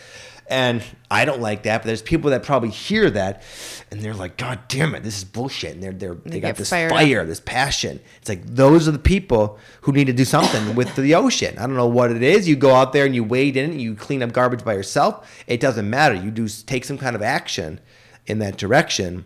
And 0.51 0.83
I 1.11 1.25
don't 1.27 1.41
like 1.41 1.65
that, 1.65 1.79
but 1.83 1.87
there's 1.87 2.01
people 2.01 2.31
that 2.31 2.43
probably 2.43 2.71
hear 2.71 3.11
that 3.11 3.43
and 3.91 4.01
they're 4.01 4.15
like, 4.15 4.37
God 4.37 4.61
damn 4.69 4.95
it, 4.95 5.03
this 5.03 5.19
is 5.19 5.25
bullshit. 5.25 5.75
And 5.75 5.83
they're 5.83 5.93
they're 5.93 6.15
they, 6.15 6.31
They 6.31 6.41
got 6.41 6.57
this 6.57 6.71
fire, 6.71 7.25
this 7.25 7.41
passion. 7.41 8.01
It's 8.21 8.29
like 8.29 8.45
those 8.47 8.89
are 8.89 8.93
the 8.93 8.99
people 8.99 9.59
who 9.83 9.93
need 9.93 10.07
to 10.07 10.13
do 10.13 10.25
something 10.25 10.75
with 10.75 10.95
the 10.97 11.15
ocean. 11.15 11.57
I 11.59 11.63
don't 11.63 11.77
know 11.77 11.87
what 11.87 12.11
it 12.11 12.23
is. 12.23 12.49
You 12.49 12.57
go 12.57 12.75
out 12.75 12.93
there 12.93 13.05
and 13.05 13.15
you 13.15 13.25
wade 13.25 13.57
in 13.57 13.73
it, 13.73 13.81
you 13.81 13.95
clean 13.95 14.23
up 14.23 14.33
garbage 14.33 14.65
by 14.65 14.75
yourself. 14.75 15.31
It 15.47 15.61
doesn't 15.61 15.89
matter. 15.89 16.15
You 16.15 16.31
do 16.31 16.49
take 16.49 16.85
some 16.85 16.99
kind 16.99 17.15
of 17.15 17.23
action 17.23 17.81
in 18.27 18.39
that 18.39 18.57
direction. 18.57 19.25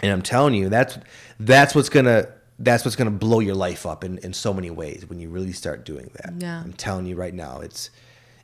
And 0.00 0.12
I'm 0.12 0.22
telling 0.22 0.54
you, 0.54 0.68
that's 0.68 0.98
that's 1.38 1.74
what's 1.74 1.88
gonna 1.88 2.28
that's 2.58 2.84
what's 2.84 2.96
gonna 2.96 3.10
blow 3.10 3.40
your 3.40 3.54
life 3.54 3.86
up 3.86 4.04
in, 4.04 4.18
in 4.18 4.32
so 4.32 4.52
many 4.52 4.70
ways 4.70 5.08
when 5.08 5.18
you 5.18 5.28
really 5.28 5.52
start 5.52 5.84
doing 5.84 6.10
that. 6.14 6.34
Yeah. 6.38 6.60
I'm 6.60 6.72
telling 6.72 7.06
you 7.06 7.16
right 7.16 7.34
now, 7.34 7.60
it's 7.60 7.90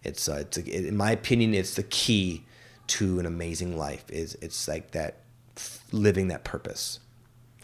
it's 0.07 0.29
uh, 0.29 0.39
it's 0.43 0.59
a, 0.59 0.89
in 0.89 0.97
my 0.97 1.11
opinion, 1.13 1.55
it's 1.55 1.75
the 1.75 1.83
key 1.83 2.45
to 2.89 3.19
an 3.19 3.27
amazing 3.27 3.77
life. 3.77 4.05
Is 4.11 4.37
it's 4.41 4.69
like 4.69 4.93
that 4.93 5.19
living 5.93 6.29
that 6.29 6.45
purpose. 6.45 7.01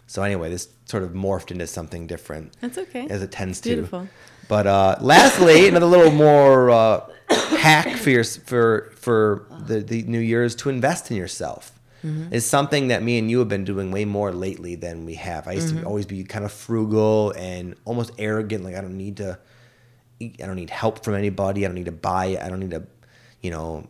So 0.07 0.21
anyway, 0.21 0.49
this 0.49 0.67
sort 0.85 1.03
of 1.03 1.11
morphed 1.11 1.49
into 1.49 1.65
something 1.65 2.05
different. 2.07 2.55
That's 2.61 2.77
okay. 2.77 3.07
as 3.09 3.23
it 3.23 3.31
tends 3.31 3.61
to. 3.61 3.69
Beautiful. 3.69 4.07
But 4.47 4.67
uh, 4.67 4.97
lastly, 5.01 5.67
another 5.69 5.85
little 5.85 6.11
more 6.11 6.69
uh, 6.69 7.09
hack 7.29 7.97
for 7.97 8.09
your, 8.09 8.23
for 8.23 8.91
for 8.95 9.47
the, 9.65 9.79
the 9.79 10.03
New 10.03 10.19
Year 10.19 10.43
is 10.43 10.55
to 10.55 10.69
invest 10.69 11.09
in 11.09 11.17
yourself. 11.17 11.71
It's 12.31 12.45
something 12.45 12.89
that 12.89 13.01
me 13.01 13.17
and 13.17 13.31
you 13.31 13.39
have 13.39 13.47
been 13.47 13.63
doing 13.63 13.89
way 13.89 14.03
more 14.03 14.33
lately 14.33 14.75
than 14.75 15.05
we 15.05 15.13
have. 15.13 15.47
I 15.47 15.53
used 15.53 15.73
to 15.73 15.83
always 15.85 16.05
be 16.05 16.25
kind 16.25 16.43
of 16.43 16.51
frugal 16.51 17.31
and 17.37 17.75
almost 17.85 18.11
arrogant, 18.17 18.65
like 18.65 18.75
I 18.75 18.81
don't 18.81 18.97
need 18.97 19.17
to, 19.17 19.39
I 20.21 20.31
don't 20.39 20.55
need 20.55 20.69
help 20.69 21.03
from 21.03 21.15
anybody. 21.15 21.65
I 21.65 21.67
don't 21.67 21.75
need 21.75 21.85
to 21.85 21.91
buy 21.91 22.27
it. 22.27 22.41
I 22.41 22.49
don't 22.49 22.59
need 22.59 22.71
to, 22.71 22.83
you 23.41 23.51
know, 23.51 23.87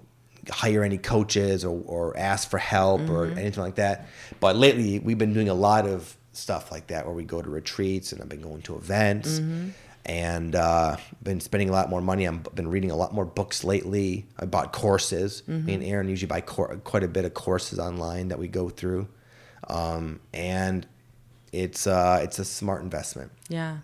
hire 0.49 0.83
any 0.83 0.97
coaches 0.97 1.63
or, 1.63 1.81
or 1.85 2.17
ask 2.17 2.49
for 2.49 2.57
help 2.57 3.09
or 3.09 3.27
anything 3.27 3.63
like 3.63 3.75
that. 3.75 4.07
But 4.39 4.55
lately, 4.55 4.99
we've 4.99 5.17
been 5.17 5.33
doing 5.33 5.49
a 5.49 5.53
lot 5.53 5.85
of 5.87 6.15
stuff 6.33 6.71
like 6.71 6.87
that 6.87 7.05
where 7.05 7.13
we 7.13 7.23
go 7.23 7.41
to 7.41 7.49
retreats 7.49 8.11
and 8.11 8.21
I've 8.21 8.29
been 8.29 8.41
going 8.41 8.61
to 8.63 8.75
events 8.75 9.39
and 10.05 10.55
uh, 10.55 10.97
been 11.21 11.39
spending 11.39 11.69
a 11.69 11.71
lot 11.71 11.89
more 11.89 12.01
money. 12.01 12.27
I've 12.27 12.43
been 12.55 12.67
reading 12.67 12.91
a 12.91 12.95
lot 12.95 13.13
more 13.13 13.23
books 13.25 13.63
lately. 13.63 14.25
I 14.37 14.45
bought 14.45 14.73
courses. 14.73 15.47
Me 15.47 15.73
and 15.75 15.83
Aaron 15.83 16.09
usually 16.09 16.27
buy 16.27 16.41
cor- 16.41 16.75
quite 16.83 17.03
a 17.03 17.07
bit 17.07 17.23
of 17.25 17.33
courses 17.33 17.79
online 17.79 18.29
that 18.29 18.39
we 18.39 18.47
go 18.47 18.67
through, 18.69 19.07
um, 19.69 20.19
and 20.33 20.85
it's 21.53 21.85
uh, 21.87 22.19
it's 22.23 22.39
a 22.39 22.45
smart 22.45 22.81
investment 22.81 23.31
Yeah. 23.47 23.77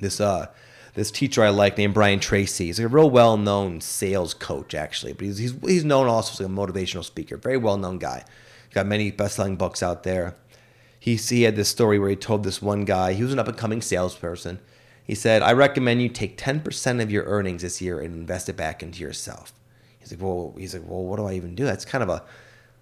this 0.00 0.20
uh 0.20 0.46
this 0.98 1.12
teacher 1.12 1.44
I 1.44 1.50
like 1.50 1.78
named 1.78 1.94
Brian 1.94 2.18
Tracy. 2.18 2.66
He's 2.66 2.80
a 2.80 2.88
real 2.88 3.08
well 3.08 3.36
known 3.36 3.80
sales 3.80 4.34
coach 4.34 4.74
actually, 4.74 5.12
but 5.12 5.26
he's 5.26 5.38
he's, 5.38 5.54
he's 5.62 5.84
known 5.84 6.08
also 6.08 6.32
as 6.32 6.50
a 6.50 6.52
motivational 6.52 7.04
speaker. 7.04 7.36
Very 7.36 7.56
well 7.56 7.76
known 7.76 7.98
guy. 7.98 8.24
He's 8.66 8.74
got 8.74 8.86
many 8.86 9.12
best 9.12 9.36
selling 9.36 9.54
books 9.54 9.80
out 9.80 10.02
there. 10.02 10.36
he 10.98 11.14
he 11.14 11.42
had 11.42 11.54
this 11.54 11.68
story 11.68 12.00
where 12.00 12.10
he 12.10 12.16
told 12.16 12.42
this 12.42 12.60
one 12.60 12.84
guy 12.84 13.12
he 13.12 13.22
was 13.22 13.32
an 13.32 13.38
up 13.38 13.46
and 13.46 13.56
coming 13.56 13.80
salesperson. 13.80 14.58
He 15.04 15.14
said, 15.14 15.40
"I 15.40 15.52
recommend 15.52 16.02
you 16.02 16.08
take 16.08 16.36
ten 16.36 16.60
percent 16.60 17.00
of 17.00 17.12
your 17.12 17.24
earnings 17.26 17.62
this 17.62 17.80
year 17.80 18.00
and 18.00 18.12
invest 18.12 18.48
it 18.48 18.56
back 18.56 18.82
into 18.82 19.00
yourself." 19.00 19.52
He's 20.00 20.10
like, 20.10 20.20
"Well, 20.20 20.54
he's 20.58 20.74
like, 20.74 20.82
well, 20.84 21.04
what 21.04 21.18
do 21.18 21.26
I 21.26 21.34
even 21.34 21.54
do? 21.54 21.64
That's 21.64 21.84
kind 21.84 22.02
of 22.02 22.10
a 22.10 22.24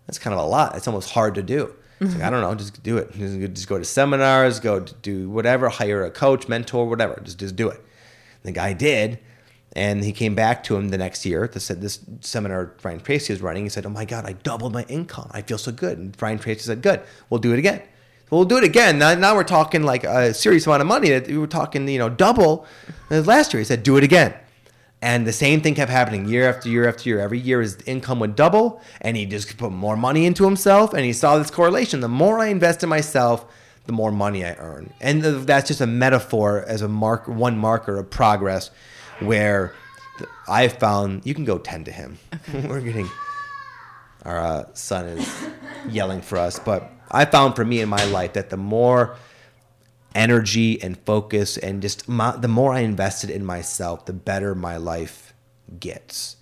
that's 0.07 0.19
kind 0.19 0.33
of 0.33 0.41
a 0.41 0.47
lot. 0.47 0.75
It's 0.75 0.89
almost 0.89 1.11
hard 1.11 1.35
to 1.35 1.43
do." 1.43 1.75
He's 1.99 2.09
like, 2.09 2.17
mm-hmm. 2.17 2.27
"I 2.27 2.31
don't 2.31 2.41
know, 2.41 2.55
just 2.55 2.83
do 2.83 2.97
it. 2.97 3.13
Just 3.13 3.69
go 3.69 3.77
to 3.79 3.85
seminars, 3.85 4.59
go 4.59 4.81
to 4.81 4.95
do 5.03 5.29
whatever, 5.29 5.69
hire 5.69 6.03
a 6.03 6.11
coach, 6.11 6.49
mentor, 6.49 6.89
whatever. 6.89 7.21
Just 7.23 7.39
just 7.39 7.57
do 7.57 7.69
it." 7.69 7.83
The 8.47 8.53
guy 8.53 8.73
did. 8.73 9.19
And 9.75 10.03
he 10.03 10.13
came 10.13 10.35
back 10.35 10.65
to 10.65 10.77
him 10.77 10.89
the 10.89 10.97
next 10.97 11.27
year 11.27 11.47
to 11.49 11.61
said 11.61 11.83
this 11.83 12.01
seminar 12.23 12.73
Brian 12.81 12.99
Tracy 12.99 13.35
was 13.35 13.43
running. 13.43 13.65
He 13.65 13.69
said, 13.69 13.85
"Oh 13.85 13.91
my 13.91 14.07
God, 14.07 14.25
I 14.25 14.33
doubled 14.33 14.73
my 14.73 14.85
income. 14.85 15.29
I 15.33 15.43
feel 15.43 15.59
so 15.59 15.71
good." 15.71 15.99
And 15.99 16.17
Brian 16.17 16.39
Tracy 16.39 16.61
said, 16.61 16.81
"Good, 16.81 17.03
we'll 17.29 17.41
do 17.41 17.53
it 17.53 17.59
again. 17.59 17.83
We'll 18.31 18.47
do 18.47 18.57
it 18.57 18.65
again." 18.65 18.99
Now, 18.99 19.15
now 19.15 19.35
we're 19.35 19.45
talking 19.45 19.83
like 19.83 20.05
a 20.05 20.33
serious 20.33 20.67
amount 20.67 20.81
of 20.81 20.89
money. 20.89 21.11
That 21.11 21.27
we 21.27 21.37
were 21.37 21.47
talking, 21.47 21.87
you 21.89 21.99
know, 21.99 22.09
double. 22.09 22.65
Uh, 23.11 23.21
last 23.21 23.53
year, 23.53 23.59
he 23.59 23.65
said, 23.65 23.83
"Do 23.83 23.99
it 23.99 24.05
again." 24.05 24.33
And 25.03 25.27
the 25.27 25.33
same 25.33 25.61
thing 25.61 25.75
kept 25.75 25.91
happening 25.91 26.27
year 26.27 26.49
after 26.49 26.71
year 26.71 26.89
after 26.89 27.11
year. 27.11 27.21
Every 27.21 27.39
year 27.39 27.61
his 27.61 27.77
income 27.85 28.19
would 28.21 28.35
double, 28.35 28.81
and 29.03 29.15
he 29.15 29.27
just 29.27 29.59
put 29.59 29.73
more 29.73 29.97
money 29.97 30.25
into 30.25 30.45
himself. 30.45 30.95
And 30.95 31.05
he 31.05 31.13
saw 31.13 31.37
this 31.37 31.51
correlation: 31.51 32.01
the 32.01 32.09
more 32.09 32.39
I 32.39 32.47
invest 32.47 32.83
in 32.83 32.89
myself, 32.89 33.45
the 33.87 33.93
more 33.93 34.13
money 34.13 34.45
I 34.45 34.55
earn. 34.55 34.93
And 35.01 35.23
that's 35.23 35.69
just 35.69 35.81
a 35.81 35.87
metaphor 35.87 36.65
as 36.67 36.83
a 36.83 36.89
mark, 36.89 37.29
one 37.29 37.59
marker 37.59 37.99
of 37.99 38.11
progress 38.11 38.71
where 39.21 39.75
I 40.49 40.69
found 40.69 41.25
you 41.25 41.35
can 41.35 41.45
go 41.45 41.59
tend 41.59 41.87
to 41.87 41.93
him. 41.93 42.19
Okay. 42.49 42.67
We're 42.69 42.81
getting 42.81 43.09
our 44.25 44.41
uh, 44.41 44.65
son 44.75 45.07
is 45.07 45.47
yelling 45.89 46.21
for 46.21 46.39
us, 46.39 46.59
but 46.59 46.91
I 47.11 47.25
found 47.27 47.55
for 47.55 47.65
me 47.65 47.81
in 47.81 47.89
my 47.89 48.05
life 48.07 48.33
that 48.33 48.51
the 48.51 48.57
more 48.57 49.17
energy 50.17 50.83
and 50.83 50.99
focus 51.05 51.57
and 51.59 51.81
just 51.81 52.09
my, 52.09 52.37
the 52.37 52.49
more 52.49 52.73
I 52.73 52.81
invested 52.81 53.31
in 53.31 53.45
myself, 53.45 54.07
the 54.07 54.13
better 54.13 54.55
my 54.55 54.79
life 54.79 55.33
gets. 55.79 56.37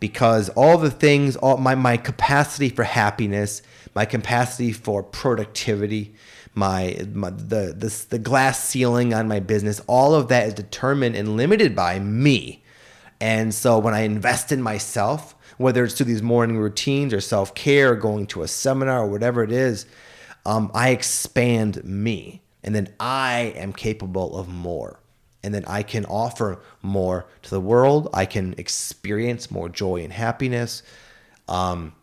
Because 0.00 0.48
all 0.50 0.78
the 0.78 0.90
things, 0.90 1.36
all 1.36 1.56
my 1.56 1.74
my 1.74 1.96
capacity 1.96 2.68
for 2.68 2.84
happiness, 2.84 3.62
my 3.94 4.04
capacity 4.04 4.72
for 4.72 5.02
productivity, 5.02 6.14
my, 6.54 7.06
my 7.12 7.30
the, 7.30 7.74
the 7.76 8.06
the 8.10 8.18
glass 8.18 8.62
ceiling 8.62 9.14
on 9.14 9.28
my 9.28 9.40
business, 9.40 9.80
all 9.86 10.14
of 10.14 10.28
that 10.28 10.48
is 10.48 10.54
determined 10.54 11.16
and 11.16 11.36
limited 11.36 11.76
by 11.76 11.98
me. 11.98 12.62
And 13.20 13.54
so 13.54 13.78
when 13.78 13.94
I 13.94 14.00
invest 14.00 14.50
in 14.50 14.62
myself, 14.62 15.34
whether 15.58 15.84
it's 15.84 15.94
through 15.94 16.06
these 16.06 16.22
morning 16.22 16.58
routines 16.58 17.12
or 17.12 17.20
self 17.20 17.54
care, 17.54 17.92
or 17.92 17.96
going 17.96 18.26
to 18.28 18.42
a 18.42 18.48
seminar 18.48 19.02
or 19.02 19.06
whatever 19.06 19.44
it 19.44 19.52
is, 19.52 19.86
um, 20.46 20.70
I 20.74 20.90
expand 20.90 21.84
me, 21.84 22.42
and 22.64 22.74
then 22.74 22.88
I 22.98 23.52
am 23.56 23.72
capable 23.72 24.36
of 24.36 24.48
more. 24.48 25.00
And 25.42 25.54
then 25.54 25.64
I 25.66 25.82
can 25.82 26.04
offer 26.06 26.62
more 26.82 27.26
to 27.42 27.50
the 27.50 27.60
world. 27.60 28.10
I 28.12 28.26
can 28.26 28.54
experience 28.58 29.50
more 29.50 29.70
joy 29.70 30.02
and 30.02 30.12
happiness. 30.12 30.82
Um, 31.48 31.94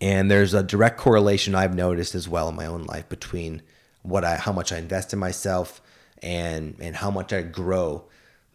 and 0.00 0.30
there's 0.30 0.54
a 0.54 0.62
direct 0.62 0.98
correlation 0.98 1.54
I've 1.54 1.74
noticed 1.74 2.14
as 2.14 2.28
well 2.28 2.48
in 2.48 2.56
my 2.56 2.66
own 2.66 2.84
life 2.84 3.08
between 3.08 3.62
what 4.02 4.24
I 4.24 4.36
how 4.36 4.52
much 4.52 4.72
I 4.72 4.78
invest 4.78 5.12
in 5.12 5.18
myself 5.18 5.80
and 6.22 6.76
and 6.80 6.96
how 6.96 7.10
much 7.10 7.32
I 7.32 7.42
grow 7.42 8.04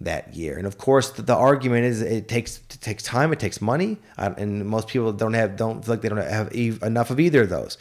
that 0.02 0.34
year. 0.34 0.58
And 0.58 0.66
of 0.66 0.78
course, 0.78 1.10
the, 1.12 1.22
the 1.22 1.36
argument 1.36 1.86
is 1.86 2.02
it 2.02 2.28
takes 2.28 2.58
it 2.58 2.82
takes 2.82 3.04
time, 3.04 3.34
it 3.34 3.40
takes 3.40 3.62
money, 3.62 3.98
and 4.18 4.66
most 4.66 4.88
people 4.88 5.12
don't 5.12 5.34
have 5.34 5.56
don't 5.56 5.84
feel 5.84 5.94
like 5.94 6.02
they 6.02 6.10
don't 6.10 6.18
have 6.18 6.56
e- 6.56 6.78
enough 6.82 7.10
of 7.10 7.20
either 7.20 7.44
of 7.44 7.50
those. 7.50 7.78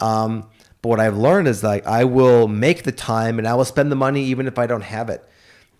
Um, 0.00 0.48
but 0.80 0.90
what 0.90 1.00
I've 1.00 1.16
learned 1.16 1.48
is 1.48 1.62
like 1.62 1.86
I 1.86 2.04
will 2.04 2.48
make 2.48 2.84
the 2.84 2.92
time 2.92 3.38
and 3.38 3.48
I 3.48 3.54
will 3.54 3.64
spend 3.64 3.90
the 3.90 3.96
money 3.96 4.24
even 4.24 4.46
if 4.46 4.58
I 4.58 4.66
don't 4.66 4.82
have 4.82 5.10
it. 5.10 5.24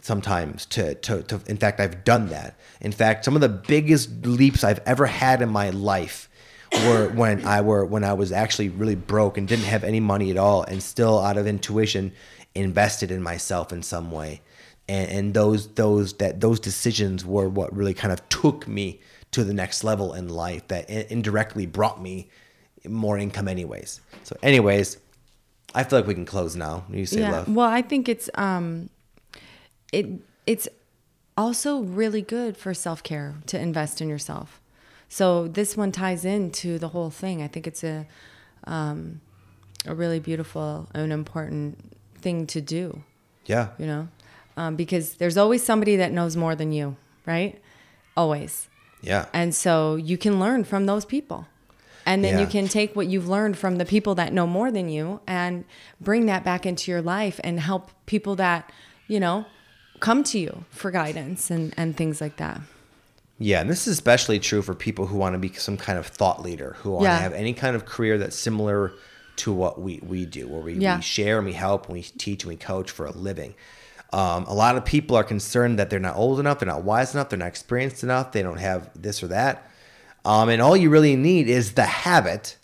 Sometimes 0.00 0.64
to, 0.66 0.94
to, 0.94 1.22
to 1.24 1.40
in 1.46 1.56
fact 1.56 1.80
I've 1.80 2.04
done 2.04 2.28
that. 2.28 2.56
In 2.80 2.92
fact, 2.92 3.24
some 3.24 3.34
of 3.34 3.40
the 3.40 3.48
biggest 3.48 4.24
leaps 4.24 4.62
I've 4.62 4.80
ever 4.86 5.06
had 5.06 5.42
in 5.42 5.48
my 5.48 5.70
life 5.70 6.27
were 6.72 7.08
when 7.08 7.44
I 7.46 7.60
were 7.60 7.84
when 7.84 8.04
I 8.04 8.12
was 8.12 8.32
actually 8.32 8.68
really 8.68 8.94
broke 8.94 9.38
and 9.38 9.48
didn't 9.48 9.64
have 9.64 9.84
any 9.84 10.00
money 10.00 10.30
at 10.30 10.36
all, 10.36 10.62
and 10.62 10.82
still 10.82 11.18
out 11.18 11.36
of 11.36 11.46
intuition 11.46 12.12
invested 12.54 13.10
in 13.10 13.22
myself 13.22 13.72
in 13.72 13.82
some 13.82 14.10
way. 14.10 14.40
And, 14.88 15.10
and 15.10 15.34
those 15.34 15.68
those 15.74 16.14
that 16.14 16.40
those 16.40 16.60
decisions 16.60 17.24
were 17.24 17.48
what 17.48 17.74
really 17.74 17.94
kind 17.94 18.12
of 18.12 18.26
took 18.28 18.66
me 18.66 19.00
to 19.32 19.44
the 19.44 19.54
next 19.54 19.84
level 19.84 20.14
in 20.14 20.28
life. 20.28 20.66
That 20.68 20.88
indirectly 20.90 21.66
brought 21.66 22.00
me 22.02 22.28
more 22.86 23.18
income, 23.18 23.48
anyways. 23.48 24.00
So, 24.24 24.36
anyways, 24.42 24.98
I 25.74 25.84
feel 25.84 25.98
like 25.98 26.08
we 26.08 26.14
can 26.14 26.26
close 26.26 26.56
now. 26.56 26.84
You 26.90 27.06
say 27.06 27.20
yeah. 27.20 27.32
love. 27.32 27.48
Well, 27.48 27.68
I 27.68 27.82
think 27.82 28.08
it's 28.08 28.30
um, 28.34 28.88
it 29.92 30.06
it's 30.46 30.68
also 31.36 31.80
really 31.80 32.22
good 32.22 32.56
for 32.56 32.74
self 32.74 33.02
care 33.02 33.36
to 33.46 33.58
invest 33.58 34.00
in 34.00 34.08
yourself. 34.08 34.57
So 35.08 35.48
this 35.48 35.76
one 35.76 35.92
ties 35.92 36.24
into 36.24 36.78
the 36.78 36.88
whole 36.88 37.10
thing. 37.10 37.42
I 37.42 37.48
think 37.48 37.66
it's 37.66 37.82
a 37.82 38.06
um, 38.64 39.20
a 39.86 39.94
really 39.94 40.20
beautiful 40.20 40.88
and 40.94 41.12
important 41.12 41.78
thing 42.20 42.46
to 42.48 42.60
do. 42.60 43.02
Yeah. 43.46 43.68
You 43.78 43.86
know, 43.86 44.08
um, 44.56 44.76
because 44.76 45.14
there's 45.14 45.36
always 45.36 45.62
somebody 45.62 45.96
that 45.96 46.12
knows 46.12 46.36
more 46.36 46.54
than 46.54 46.72
you, 46.72 46.96
right? 47.24 47.60
Always. 48.16 48.68
Yeah. 49.00 49.26
And 49.32 49.54
so 49.54 49.96
you 49.96 50.18
can 50.18 50.38
learn 50.40 50.64
from 50.64 50.86
those 50.86 51.04
people. 51.04 51.46
And 52.04 52.24
then 52.24 52.34
Yeah. 52.34 52.40
you 52.40 52.46
can 52.46 52.68
take 52.68 52.96
what 52.96 53.06
you've 53.06 53.28
learned 53.28 53.56
from 53.56 53.76
the 53.76 53.84
people 53.84 54.14
that 54.16 54.32
know 54.32 54.46
more 54.46 54.70
than 54.70 54.88
you 54.88 55.20
and 55.26 55.64
bring 56.00 56.26
that 56.26 56.42
back 56.42 56.66
into 56.66 56.90
your 56.90 57.02
life 57.02 57.38
and 57.44 57.60
help 57.60 57.90
people 58.06 58.34
that, 58.36 58.70
you 59.06 59.20
know, 59.20 59.44
come 60.00 60.22
to 60.24 60.38
you 60.38 60.64
for 60.70 60.90
guidance 60.90 61.50
and, 61.50 61.72
and 61.76 61.96
things 61.96 62.20
like 62.20 62.36
that. 62.38 62.60
Yeah, 63.38 63.60
and 63.60 63.70
this 63.70 63.86
is 63.86 63.92
especially 63.92 64.38
true 64.40 64.62
for 64.62 64.74
people 64.74 65.06
who 65.06 65.16
want 65.16 65.34
to 65.34 65.38
be 65.38 65.52
some 65.52 65.76
kind 65.76 65.98
of 65.98 66.06
thought 66.06 66.42
leader, 66.42 66.76
who 66.80 66.90
want 66.90 67.04
Yeah. 67.04 67.16
to 67.16 67.22
have 67.22 67.32
any 67.32 67.54
kind 67.54 67.76
of 67.76 67.84
career 67.84 68.18
that's 68.18 68.36
similar 68.36 68.92
to 69.36 69.52
what 69.52 69.80
we, 69.80 70.00
we 70.02 70.26
do, 70.26 70.48
where 70.48 70.60
we, 70.60 70.74
Yeah. 70.74 70.96
we 70.96 71.02
share 71.02 71.36
and 71.38 71.46
we 71.46 71.52
help 71.52 71.86
and 71.86 71.94
we 71.94 72.02
teach 72.02 72.42
and 72.42 72.48
we 72.48 72.56
coach 72.56 72.90
for 72.90 73.06
a 73.06 73.12
living. 73.12 73.54
Um, 74.12 74.44
a 74.44 74.54
lot 74.54 74.76
of 74.76 74.84
people 74.84 75.16
are 75.16 75.22
concerned 75.22 75.78
that 75.78 75.90
they're 75.90 76.00
not 76.00 76.16
old 76.16 76.40
enough, 76.40 76.58
they're 76.58 76.66
not 76.66 76.82
wise 76.82 77.14
enough, 77.14 77.28
they're 77.28 77.38
not 77.38 77.46
experienced 77.48 78.02
enough, 78.02 78.32
they 78.32 78.42
don't 78.42 78.58
have 78.58 78.90
this 79.00 79.22
or 79.22 79.28
that. 79.28 79.70
Um, 80.24 80.48
and 80.48 80.60
all 80.60 80.76
you 80.76 80.90
really 80.90 81.14
need 81.14 81.48
is 81.48 81.72
the 81.74 81.84
habit 81.84 82.56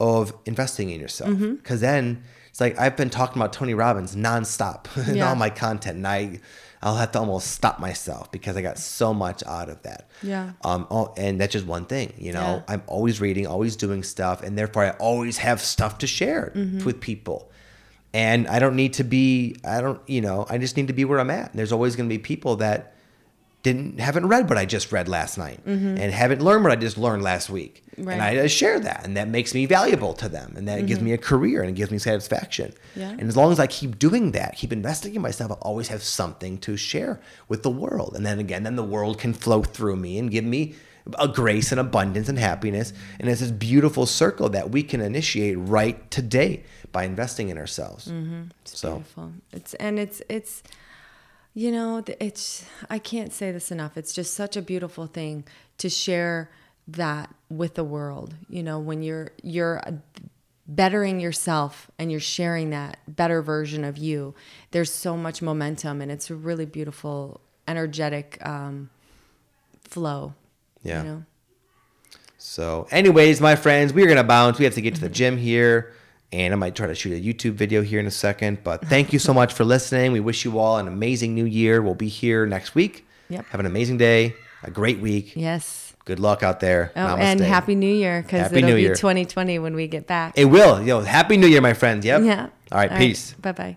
of 0.00 0.34
investing 0.44 0.90
in 0.90 1.00
yourself. 1.00 1.30
Mm-hmm. 1.30 1.54
Because 1.56 1.80
then 1.80 2.22
it's 2.50 2.60
like 2.60 2.78
I've 2.78 2.96
been 2.96 3.10
talking 3.10 3.40
about 3.40 3.52
Tony 3.52 3.74
Robbins 3.74 4.16
nonstop 4.16 4.86
in 5.08 5.20
all 5.22 5.36
my 5.36 5.50
content, 5.50 5.96
and 5.98 6.06
I 6.06 6.40
I'll 6.86 6.96
have 6.96 7.10
to 7.12 7.18
almost 7.18 7.50
stop 7.50 7.80
myself 7.80 8.30
because 8.30 8.56
I 8.56 8.62
got 8.62 8.78
so 8.78 9.12
much 9.12 9.42
out 9.44 9.68
of 9.68 9.82
that. 9.82 10.08
Yeah. 10.22 10.52
Um. 10.62 10.86
Oh, 10.90 11.12
and 11.16 11.40
that's 11.40 11.52
just 11.52 11.66
one 11.66 11.84
thing. 11.86 12.12
You 12.16 12.32
know, 12.32 12.40
Yeah. 12.40 12.62
I'm 12.74 12.82
always 12.86 13.20
reading, 13.20 13.46
always 13.46 13.74
doing 13.76 14.02
stuff, 14.04 14.42
and 14.44 14.56
therefore 14.56 14.84
I 14.84 14.90
always 14.90 15.38
have 15.38 15.60
stuff 15.60 15.98
to 15.98 16.06
share 16.06 16.52
Mm-hmm. 16.54 16.84
with 16.84 17.00
people. 17.00 17.50
And 18.14 18.46
I 18.48 18.58
don't 18.60 18.76
need 18.76 18.94
to 18.94 19.04
be. 19.04 19.56
I 19.64 19.80
don't. 19.80 20.00
You 20.08 20.20
know. 20.22 20.46
I 20.48 20.58
just 20.58 20.76
need 20.76 20.86
to 20.86 20.94
be 20.94 21.04
where 21.04 21.18
I'm 21.20 21.30
at. 21.30 21.50
And 21.50 21.58
there's 21.58 21.72
always 21.72 21.96
going 21.96 22.08
to 22.08 22.14
be 22.14 22.18
people 22.22 22.56
that 22.56 22.94
didn't 23.62 23.98
haven't 23.98 24.28
read 24.28 24.48
what 24.48 24.58
I 24.58 24.64
just 24.64 24.92
read 24.92 25.08
last 25.08 25.38
night 25.38 25.60
and 25.66 25.98
haven't 25.98 26.40
learned 26.40 26.62
what 26.62 26.72
I 26.72 26.76
just 26.76 26.96
learned 26.96 27.22
last 27.22 27.50
week. 27.50 27.82
Mm-hmm. 27.92 28.08
Right. 28.08 28.14
And 28.14 28.40
I 28.40 28.46
share 28.46 28.78
that, 28.78 29.04
and 29.04 29.16
that 29.16 29.26
makes 29.28 29.54
me 29.54 29.66
valuable 29.66 30.12
to 30.14 30.28
them, 30.28 30.54
and 30.56 30.68
that 30.68 30.86
gives 30.86 31.00
me 31.00 31.12
a 31.12 31.18
career 31.18 31.62
and 31.62 31.70
it 31.70 31.74
gives 31.74 31.90
me 31.90 31.98
satisfaction. 31.98 32.72
Mm-hmm. 32.72 33.00
Yeah. 33.00 33.10
And 33.10 33.22
as 33.22 33.36
long 33.36 33.52
as 33.52 33.58
I 33.58 33.66
keep 33.66 33.98
doing 33.98 34.32
that, 34.32 34.56
keep 34.56 34.72
investing 34.72 35.14
in 35.14 35.22
myself, 35.22 35.50
I'll 35.50 35.58
always 35.58 35.88
have 35.88 36.02
something 36.02 36.58
to 36.58 36.76
share 36.76 37.20
with 37.48 37.62
the 37.62 37.70
world. 37.70 38.14
And 38.14 38.24
then 38.24 38.38
again, 38.38 38.62
then 38.62 38.76
the 38.76 38.84
world 38.84 39.18
can 39.18 39.32
flow 39.32 39.62
through 39.62 39.96
me 39.96 40.18
and 40.18 40.30
give 40.30 40.44
me 40.44 40.74
a 41.18 41.28
grace 41.28 41.70
and 41.70 41.80
abundance 41.80 42.28
and 42.28 42.38
happiness. 42.38 42.92
And 43.18 43.28
it's 43.28 43.40
this 43.40 43.50
beautiful 43.50 44.06
circle 44.06 44.48
that 44.50 44.70
we 44.70 44.82
can 44.82 45.00
initiate 45.00 45.56
right 45.58 46.08
today 46.10 46.64
by 46.92 47.04
investing 47.04 47.48
in 47.48 47.58
ourselves. 47.58 48.04
so 48.64 48.96
Beautiful. 48.96 49.32
It's 49.52 49.74
and 49.74 49.98
it's 49.98 50.22
it's 50.28 50.62
you 51.56 51.72
know 51.72 52.04
it's 52.20 52.66
I 52.90 52.98
can't 52.98 53.32
say 53.32 53.50
this 53.50 53.72
enough. 53.72 53.96
It's 53.96 54.12
just 54.12 54.34
such 54.34 54.58
a 54.58 54.62
beautiful 54.62 55.06
thing 55.06 55.44
to 55.78 55.88
share 55.88 56.50
that 56.86 57.34
with 57.48 57.74
the 57.74 57.82
world. 57.82 58.34
You 58.50 58.62
know, 58.62 58.78
when 58.78 59.02
you're 59.02 59.30
you're 59.42 59.78
uh, 59.78 59.92
bettering 60.68 61.18
yourself 61.18 61.90
and 61.98 62.10
you're 62.10 62.20
sharing 62.20 62.70
that 62.70 62.98
better 63.08 63.40
version 63.40 63.84
of 63.84 63.96
you, 63.96 64.34
there's 64.72 64.92
so 64.92 65.16
much 65.16 65.40
momentum 65.40 66.02
and 66.02 66.12
it's 66.12 66.28
a 66.28 66.34
really 66.34 66.66
beautiful, 66.66 67.40
energetic 67.66 68.38
um, 68.46 68.90
flow. 69.82 70.34
Yeah. 70.82 71.02
You 71.02 71.08
know? 71.08 71.24
So, 72.36 72.86
anyways, 72.90 73.40
my 73.40 73.56
friends, 73.56 73.94
we're 73.94 74.06
gonna 74.06 74.22
bounce. 74.24 74.58
We 74.58 74.66
have 74.66 74.74
to 74.74 74.82
get 74.82 74.94
to 74.96 75.00
the 75.00 75.08
gym 75.08 75.38
here, 75.38 75.94
and 76.36 76.52
I 76.52 76.56
might 76.56 76.74
try 76.74 76.86
to 76.86 76.94
shoot 76.94 77.14
a 77.14 77.20
YouTube 77.20 77.54
video 77.54 77.80
here 77.82 77.98
in 77.98 78.06
a 78.06 78.10
second. 78.10 78.62
But 78.62 78.86
thank 78.86 79.12
you 79.12 79.18
so 79.18 79.32
much 79.32 79.54
for 79.54 79.64
listening. 79.64 80.12
We 80.12 80.20
wish 80.20 80.44
you 80.44 80.58
all 80.58 80.76
an 80.76 80.86
amazing 80.86 81.34
new 81.34 81.46
year. 81.46 81.80
We'll 81.80 81.94
be 81.94 82.08
here 82.08 82.46
next 82.46 82.74
week. 82.74 83.06
Yep. 83.30 83.46
Have 83.46 83.60
an 83.60 83.66
amazing 83.66 83.96
day, 83.96 84.34
a 84.62 84.70
great 84.70 85.00
week. 85.00 85.34
Yes. 85.34 85.94
Good 86.04 86.20
luck 86.20 86.42
out 86.42 86.60
there. 86.60 86.92
Oh, 86.94 87.16
and 87.16 87.40
Happy 87.40 87.74
New 87.74 87.92
Year 87.92 88.22
because 88.22 88.52
it'll 88.52 88.68
New 88.68 88.76
be 88.76 88.82
Year. 88.82 88.94
2020 88.94 89.58
when 89.58 89.74
we 89.74 89.88
get 89.88 90.06
back. 90.06 90.34
It 90.36 90.44
will. 90.44 90.80
Yo, 90.82 91.00
Happy 91.00 91.36
New 91.36 91.48
Year, 91.48 91.60
my 91.60 91.72
friends. 91.72 92.04
Yep. 92.04 92.22
yeah. 92.22 92.48
All 92.70 92.78
right. 92.78 92.96
peace. 92.96 93.32
Bye 93.32 93.52
bye. 93.52 93.76